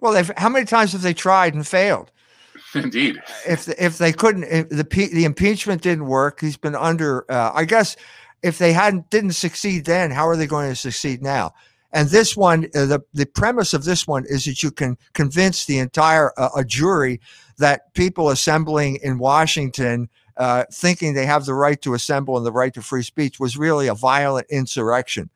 Well, 0.00 0.22
how 0.36 0.50
many 0.50 0.66
times 0.66 0.92
have 0.92 1.02
they 1.02 1.14
tried 1.14 1.54
and 1.54 1.66
failed? 1.66 2.10
Indeed. 2.74 3.22
If 3.46 3.68
if 3.80 3.98
they 3.98 4.12
couldn't, 4.12 4.44
if 4.44 4.68
the 4.68 4.84
the 4.84 5.24
impeachment 5.24 5.80
didn't 5.80 6.06
work, 6.06 6.40
he's 6.40 6.56
been 6.56 6.74
under. 6.74 7.30
Uh, 7.30 7.52
I 7.54 7.64
guess 7.64 7.96
if 8.42 8.58
they 8.58 8.72
hadn't 8.72 9.08
didn't 9.10 9.32
succeed 9.32 9.86
then, 9.86 10.10
how 10.10 10.28
are 10.28 10.36
they 10.36 10.46
going 10.46 10.68
to 10.68 10.76
succeed 10.76 11.22
now? 11.22 11.54
And 11.92 12.08
this 12.08 12.36
one, 12.36 12.66
uh, 12.74 12.86
the 12.86 13.00
the 13.14 13.26
premise 13.26 13.72
of 13.72 13.84
this 13.84 14.06
one 14.06 14.24
is 14.26 14.44
that 14.44 14.62
you 14.62 14.70
can 14.70 14.98
convince 15.14 15.64
the 15.64 15.78
entire 15.78 16.32
uh, 16.36 16.50
a 16.56 16.64
jury 16.64 17.20
that 17.58 17.94
people 17.94 18.28
assembling 18.28 18.96
in 18.96 19.18
Washington 19.18 20.10
uh, 20.36 20.64
thinking 20.72 21.14
they 21.14 21.26
have 21.26 21.44
the 21.44 21.54
right 21.54 21.80
to 21.82 21.94
assemble 21.94 22.36
and 22.36 22.44
the 22.44 22.52
right 22.52 22.74
to 22.74 22.82
free 22.82 23.02
speech 23.02 23.38
was 23.38 23.56
really 23.56 23.86
a 23.86 23.94
violent 23.94 24.46
insurrection 24.50 25.30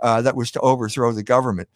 uh, 0.00 0.22
that 0.22 0.36
was 0.36 0.50
to 0.50 0.60
overthrow 0.60 1.12
the 1.12 1.22
government. 1.22 1.68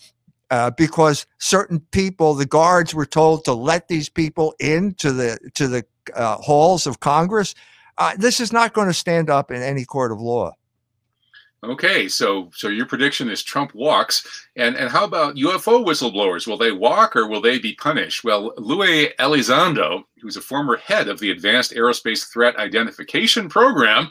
uh, 0.50 0.70
because 0.70 1.26
certain 1.38 1.80
people, 1.90 2.34
the 2.34 2.46
guards 2.46 2.94
were 2.94 3.06
told 3.06 3.44
to 3.44 3.52
let 3.52 3.88
these 3.88 4.08
people 4.08 4.54
into 4.60 5.12
the 5.12 5.38
to 5.54 5.68
the 5.68 5.84
uh, 6.14 6.36
halls 6.36 6.86
of 6.86 7.00
Congress. 7.00 7.54
Uh, 7.98 8.12
this 8.18 8.40
is 8.40 8.52
not 8.52 8.72
going 8.72 8.88
to 8.88 8.94
stand 8.94 9.30
up 9.30 9.50
in 9.50 9.62
any 9.62 9.84
court 9.84 10.12
of 10.12 10.20
law. 10.20 10.52
Okay, 11.62 12.08
so 12.08 12.50
so 12.54 12.68
your 12.68 12.84
prediction 12.84 13.30
is 13.30 13.42
Trump 13.42 13.74
walks, 13.74 14.46
and 14.54 14.76
and 14.76 14.90
how 14.90 15.04
about 15.04 15.36
UFO 15.36 15.84
whistleblowers? 15.84 16.46
Will 16.46 16.58
they 16.58 16.72
walk 16.72 17.16
or 17.16 17.26
will 17.26 17.40
they 17.40 17.58
be 17.58 17.74
punished? 17.74 18.22
Well, 18.22 18.52
Luis 18.58 19.12
Elizondo, 19.18 20.04
who's 20.24 20.38
a 20.38 20.40
former 20.40 20.78
head 20.78 21.06
of 21.06 21.20
the 21.20 21.30
Advanced 21.30 21.72
Aerospace 21.72 22.32
Threat 22.32 22.56
Identification 22.56 23.46
Program, 23.46 24.08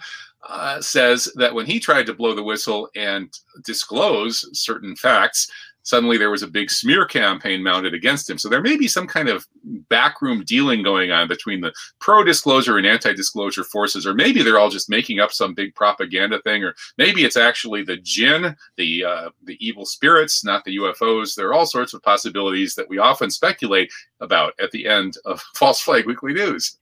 uh, 0.47 0.79
says 0.79 1.27
that 1.35 1.53
when 1.53 1.65
he 1.65 1.79
tried 1.79 2.05
to 2.05 2.13
blow 2.13 2.35
the 2.35 2.43
whistle 2.43 2.87
and 2.95 3.35
disclose 3.63 4.47
certain 4.53 4.95
facts, 4.95 5.49
suddenly 5.83 6.17
there 6.17 6.31
was 6.31 6.43
a 6.43 6.47
big 6.47 6.71
smear 6.71 7.05
campaign 7.05 7.61
mounted 7.61 7.93
against 7.93 8.29
him. 8.29 8.37
So 8.37 8.49
there 8.49 8.61
may 8.61 8.75
be 8.75 8.87
some 8.87 9.07
kind 9.07 9.29
of 9.29 9.45
backroom 9.89 10.43
dealing 10.45 10.81
going 10.81 11.11
on 11.11 11.27
between 11.27 11.61
the 11.61 11.73
pro 11.99 12.23
disclosure 12.23 12.77
and 12.77 12.87
anti 12.87 13.13
disclosure 13.13 13.63
forces, 13.63 14.07
or 14.07 14.13
maybe 14.13 14.41
they're 14.41 14.59
all 14.59 14.69
just 14.69 14.89
making 14.89 15.19
up 15.19 15.31
some 15.31 15.53
big 15.53 15.75
propaganda 15.75 16.41
thing, 16.41 16.63
or 16.63 16.75
maybe 16.97 17.23
it's 17.23 17.37
actually 17.37 17.83
the 17.83 17.97
jinn, 17.97 18.55
the 18.77 19.05
uh, 19.05 19.29
the 19.43 19.57
evil 19.65 19.85
spirits, 19.85 20.43
not 20.43 20.63
the 20.63 20.77
UFOs. 20.77 21.35
There 21.35 21.47
are 21.49 21.53
all 21.53 21.65
sorts 21.65 21.93
of 21.93 22.01
possibilities 22.01 22.75
that 22.75 22.89
we 22.89 22.97
often 22.97 23.29
speculate 23.29 23.91
about 24.19 24.53
at 24.59 24.71
the 24.71 24.87
end 24.87 25.17
of 25.25 25.41
False 25.55 25.81
Flag 25.81 26.05
Weekly 26.05 26.33
News. 26.33 26.77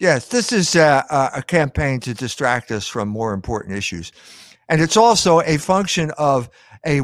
Yes, 0.00 0.28
this 0.28 0.52
is 0.52 0.74
a, 0.74 1.30
a 1.34 1.42
campaign 1.42 2.00
to 2.00 2.14
distract 2.14 2.70
us 2.72 2.86
from 2.86 3.08
more 3.08 3.32
important 3.32 3.76
issues. 3.76 4.12
And 4.68 4.80
it's 4.80 4.96
also 4.96 5.40
a 5.40 5.56
function 5.56 6.10
of 6.18 6.50
a, 6.86 7.02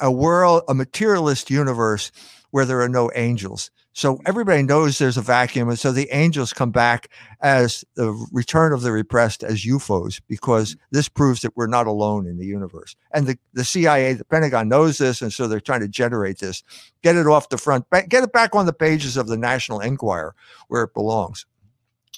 a 0.00 0.10
world, 0.10 0.62
a 0.68 0.74
materialist 0.74 1.50
universe 1.50 2.12
where 2.50 2.64
there 2.64 2.80
are 2.80 2.88
no 2.88 3.10
angels. 3.14 3.70
So 3.94 4.14
mm-hmm. 4.14 4.22
everybody 4.26 4.62
knows 4.62 4.98
there's 4.98 5.16
a 5.16 5.22
vacuum. 5.22 5.68
And 5.68 5.78
so 5.78 5.92
the 5.92 6.08
angels 6.10 6.52
come 6.52 6.70
back 6.70 7.08
as 7.40 7.84
the 7.94 8.12
return 8.32 8.72
of 8.72 8.82
the 8.82 8.92
repressed 8.92 9.42
as 9.42 9.64
UFOs, 9.64 10.20
because 10.28 10.74
mm-hmm. 10.74 10.84
this 10.92 11.08
proves 11.08 11.42
that 11.42 11.56
we're 11.56 11.66
not 11.66 11.86
alone 11.86 12.26
in 12.26 12.38
the 12.38 12.46
universe. 12.46 12.96
And 13.12 13.26
the, 13.26 13.38
the 13.52 13.64
CIA, 13.64 14.14
the 14.14 14.24
Pentagon 14.24 14.68
knows 14.68 14.98
this. 14.98 15.22
And 15.22 15.32
so 15.32 15.46
they're 15.46 15.60
trying 15.60 15.80
to 15.80 15.88
generate 15.88 16.38
this, 16.38 16.62
get 17.02 17.16
it 17.16 17.26
off 17.26 17.48
the 17.48 17.58
front, 17.58 17.86
get 17.90 18.24
it 18.24 18.32
back 18.32 18.54
on 18.54 18.66
the 18.66 18.72
pages 18.72 19.16
of 19.16 19.28
the 19.28 19.36
National 19.36 19.80
Enquirer 19.80 20.34
where 20.68 20.82
it 20.82 20.94
belongs. 20.94 21.46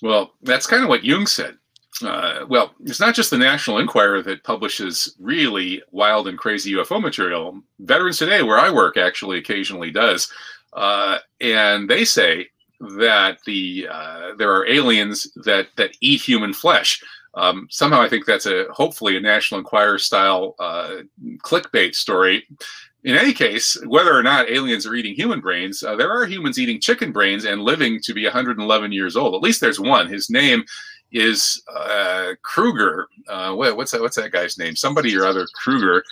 Well, 0.03 0.35
that's 0.43 0.67
kind 0.67 0.83
of 0.83 0.89
what 0.89 1.05
Jung 1.05 1.27
said 1.27 1.57
uh, 2.03 2.45
well, 2.49 2.75
it's 2.85 3.01
not 3.01 3.15
just 3.15 3.31
the 3.31 3.39
National 3.39 3.79
Enquirer 3.79 4.23
that 4.23 4.43
publishes 4.43 5.15
really 5.21 5.83
wild 5.93 6.27
and 6.27 6.39
crazy 6.39 6.73
UFO 6.73 7.01
material. 7.01 7.61
Veterans 7.79 8.19
Today, 8.19 8.43
where 8.43 8.59
I 8.59 8.71
work, 8.71 8.97
actually 8.97 9.39
occasionally 9.39 9.91
does, 9.91 10.31
uh, 10.73 11.19
and 11.41 11.89
they 11.89 12.05
say 12.05 12.49
that 12.99 13.39
the 13.47 13.87
uh, 13.91 14.35
there 14.37 14.53
are 14.53 14.67
aliens 14.67 15.31
that 15.45 15.69
that 15.77 15.97
eat 16.01 16.21
human 16.21 16.53
flesh. 16.53 17.01
Um, 17.35 17.67
somehow, 17.71 18.01
I 18.01 18.09
think 18.09 18.27
that's 18.27 18.47
a 18.47 18.67
hopefully 18.71 19.17
a 19.17 19.21
National 19.21 19.61
Enquirer 19.61 19.99
style 19.99 20.57
uh, 20.59 21.03
clickbait 21.39 21.95
story. 21.95 22.47
In 23.05 23.17
any 23.17 23.35
case, 23.35 23.77
whether 23.87 24.17
or 24.17 24.23
not 24.23 24.49
aliens 24.49 24.87
are 24.87 24.95
eating 24.95 25.15
human 25.15 25.41
brains, 25.41 25.83
uh, 25.83 25.95
there 25.95 26.11
are 26.11 26.25
humans 26.25 26.59
eating 26.59 26.81
chicken 26.81 27.13
brains 27.13 27.45
and 27.45 27.63
living 27.63 28.01
to 28.03 28.15
be 28.15 28.25
111 28.25 28.93
years 28.93 29.15
old. 29.15 29.35
At 29.35 29.43
least 29.43 29.61
there's 29.61 29.79
one. 29.79 30.09
His 30.09 30.31
name 30.31 30.65
is 31.15 31.63
uh, 31.75 32.33
Kruger. 32.43 33.09
Uh, 33.29 33.55
what, 33.55 33.77
what's 33.77 33.93
that? 33.93 34.01
What's 34.03 34.17
that 34.17 34.33
guy's 34.33 34.59
name? 34.59 34.77
Somebody 34.77 35.17
or 35.17 35.25
other 35.25 35.47
Kruger. 35.55 36.05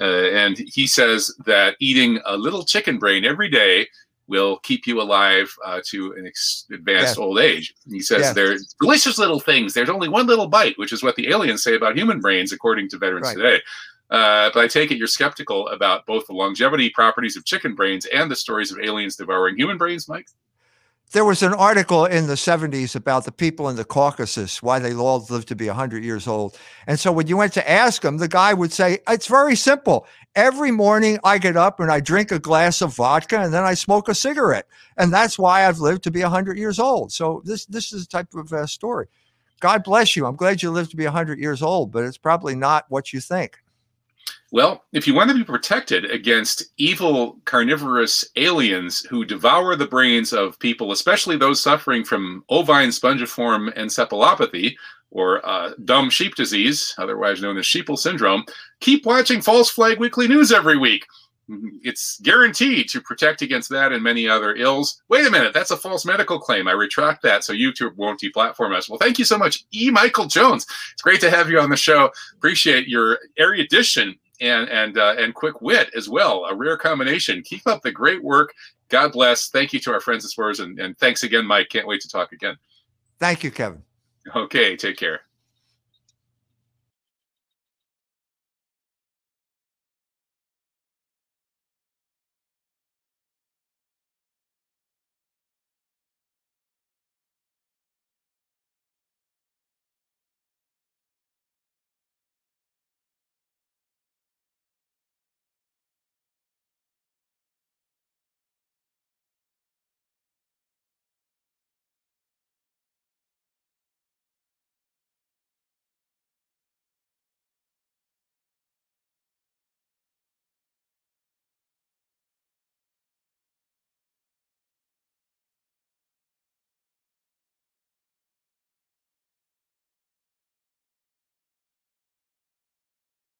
Uh, 0.00 0.30
and 0.30 0.56
he 0.56 0.86
says 0.86 1.34
that 1.46 1.74
eating 1.80 2.20
a 2.26 2.36
little 2.36 2.64
chicken 2.64 2.98
brain 2.98 3.24
every 3.24 3.48
day 3.48 3.88
will 4.28 4.58
keep 4.58 4.86
you 4.86 5.02
alive 5.02 5.52
uh, 5.66 5.80
to 5.84 6.12
an 6.12 6.24
ex- 6.26 6.66
advanced 6.72 7.18
yeah. 7.18 7.24
old 7.24 7.40
age. 7.40 7.74
He 7.88 7.98
says 7.98 8.20
yeah. 8.20 8.32
they're 8.32 8.58
delicious 8.80 9.18
little 9.18 9.40
things. 9.40 9.74
There's 9.74 9.90
only 9.90 10.08
one 10.08 10.28
little 10.28 10.46
bite, 10.46 10.78
which 10.78 10.92
is 10.92 11.02
what 11.02 11.16
the 11.16 11.30
aliens 11.30 11.64
say 11.64 11.74
about 11.74 11.98
human 11.98 12.20
brains, 12.20 12.52
according 12.52 12.88
to 12.90 12.98
veterans 12.98 13.26
right. 13.26 13.36
today. 13.36 13.60
Uh, 14.10 14.50
but 14.54 14.64
I 14.64 14.68
take 14.68 14.90
it 14.90 14.98
you're 14.98 15.06
skeptical 15.08 15.68
about 15.68 16.06
both 16.06 16.26
the 16.26 16.32
longevity 16.32 16.90
properties 16.90 17.36
of 17.36 17.44
chicken 17.44 17.74
brains 17.74 18.06
and 18.06 18.30
the 18.30 18.36
stories 18.36 18.70
of 18.70 18.78
aliens 18.78 19.16
devouring 19.16 19.56
human 19.56 19.78
brains, 19.78 20.08
Mike? 20.08 20.28
There 21.12 21.24
was 21.24 21.42
an 21.42 21.52
article 21.52 22.04
in 22.04 22.28
the 22.28 22.34
70s 22.34 22.94
about 22.94 23.24
the 23.24 23.32
people 23.32 23.68
in 23.68 23.74
the 23.74 23.84
Caucasus, 23.84 24.62
why 24.62 24.78
they 24.78 24.94
all 24.94 25.26
lived 25.28 25.48
to 25.48 25.56
be 25.56 25.66
100 25.66 26.04
years 26.04 26.28
old. 26.28 26.56
And 26.86 27.00
so 27.00 27.10
when 27.10 27.26
you 27.26 27.36
went 27.36 27.52
to 27.54 27.68
ask 27.68 28.02
them, 28.02 28.18
the 28.18 28.28
guy 28.28 28.54
would 28.54 28.72
say, 28.72 29.00
It's 29.08 29.26
very 29.26 29.56
simple. 29.56 30.06
Every 30.36 30.70
morning 30.70 31.18
I 31.24 31.38
get 31.38 31.56
up 31.56 31.80
and 31.80 31.90
I 31.90 31.98
drink 31.98 32.30
a 32.30 32.38
glass 32.38 32.80
of 32.80 32.94
vodka 32.94 33.40
and 33.40 33.52
then 33.52 33.64
I 33.64 33.74
smoke 33.74 34.08
a 34.08 34.14
cigarette. 34.14 34.68
And 34.96 35.12
that's 35.12 35.36
why 35.36 35.66
I've 35.66 35.80
lived 35.80 36.04
to 36.04 36.12
be 36.12 36.22
100 36.22 36.56
years 36.56 36.78
old. 36.78 37.10
So 37.10 37.42
this, 37.44 37.66
this 37.66 37.92
is 37.92 38.04
a 38.04 38.08
type 38.08 38.32
of 38.34 38.52
uh, 38.52 38.66
story. 38.66 39.08
God 39.58 39.82
bless 39.82 40.14
you. 40.14 40.26
I'm 40.26 40.36
glad 40.36 40.62
you 40.62 40.70
lived 40.70 40.92
to 40.92 40.96
be 40.96 41.04
100 41.04 41.40
years 41.40 41.60
old, 41.60 41.90
but 41.90 42.04
it's 42.04 42.18
probably 42.18 42.54
not 42.54 42.86
what 42.88 43.12
you 43.12 43.20
think. 43.20 43.58
Well, 44.52 44.84
if 44.92 45.06
you 45.06 45.14
want 45.14 45.30
to 45.30 45.36
be 45.36 45.44
protected 45.44 46.10
against 46.10 46.64
evil 46.76 47.38
carnivorous 47.44 48.28
aliens 48.34 49.00
who 49.00 49.24
devour 49.24 49.76
the 49.76 49.86
brains 49.86 50.32
of 50.32 50.58
people, 50.58 50.90
especially 50.90 51.36
those 51.36 51.62
suffering 51.62 52.04
from 52.04 52.44
ovine 52.50 52.88
spongiform 52.88 53.72
encephalopathy 53.76 54.74
or 55.12 55.46
uh, 55.48 55.72
dumb 55.84 56.10
sheep 56.10 56.34
disease, 56.34 56.94
otherwise 56.98 57.40
known 57.40 57.58
as 57.58 57.64
sheeple 57.64 57.98
syndrome, 57.98 58.44
keep 58.80 59.06
watching 59.06 59.40
False 59.40 59.70
Flag 59.70 60.00
Weekly 60.00 60.26
News 60.26 60.50
every 60.50 60.76
week. 60.76 61.06
It's 61.82 62.20
guaranteed 62.20 62.88
to 62.90 63.00
protect 63.00 63.42
against 63.42 63.70
that 63.70 63.92
and 63.92 64.02
many 64.02 64.28
other 64.28 64.54
ills. 64.54 65.00
Wait 65.08 65.26
a 65.26 65.30
minute, 65.30 65.52
that's 65.52 65.72
a 65.72 65.76
false 65.76 66.04
medical 66.04 66.38
claim. 66.38 66.68
I 66.68 66.72
retract 66.72 67.22
that 67.22 67.42
so 67.42 67.52
YouTube 67.52 67.96
won't 67.96 68.20
deplatform 68.20 68.76
us. 68.76 68.88
Well, 68.88 68.98
thank 68.98 69.18
you 69.18 69.24
so 69.24 69.38
much, 69.38 69.64
E. 69.72 69.90
Michael 69.90 70.26
Jones. 70.26 70.66
It's 70.92 71.02
great 71.02 71.20
to 71.20 71.30
have 71.30 71.50
you 71.50 71.60
on 71.60 71.70
the 71.70 71.76
show. 71.76 72.10
Appreciate 72.36 72.86
your 72.86 73.18
erudition 73.38 74.16
and 74.40 74.68
and 74.68 74.98
uh, 74.98 75.14
and 75.18 75.34
quick 75.34 75.60
wit 75.60 75.90
as 75.96 76.08
well. 76.08 76.46
A 76.46 76.54
rare 76.54 76.76
combination. 76.76 77.42
Keep 77.42 77.66
up 77.66 77.82
the 77.82 77.92
great 77.92 78.22
work. 78.22 78.52
God 78.88 79.12
bless. 79.12 79.48
Thank 79.48 79.72
you 79.72 79.80
to 79.80 79.92
our 79.92 80.00
friends 80.00 80.24
at 80.24 80.30
Spurs, 80.30 80.60
and, 80.60 80.78
and 80.80 80.98
thanks 80.98 81.22
again, 81.22 81.46
Mike. 81.46 81.68
Can't 81.68 81.86
wait 81.86 82.00
to 82.00 82.08
talk 82.08 82.32
again. 82.32 82.56
Thank 83.18 83.44
you, 83.44 83.50
Kevin. 83.50 83.82
Okay, 84.34 84.76
take 84.76 84.96
care. 84.96 85.20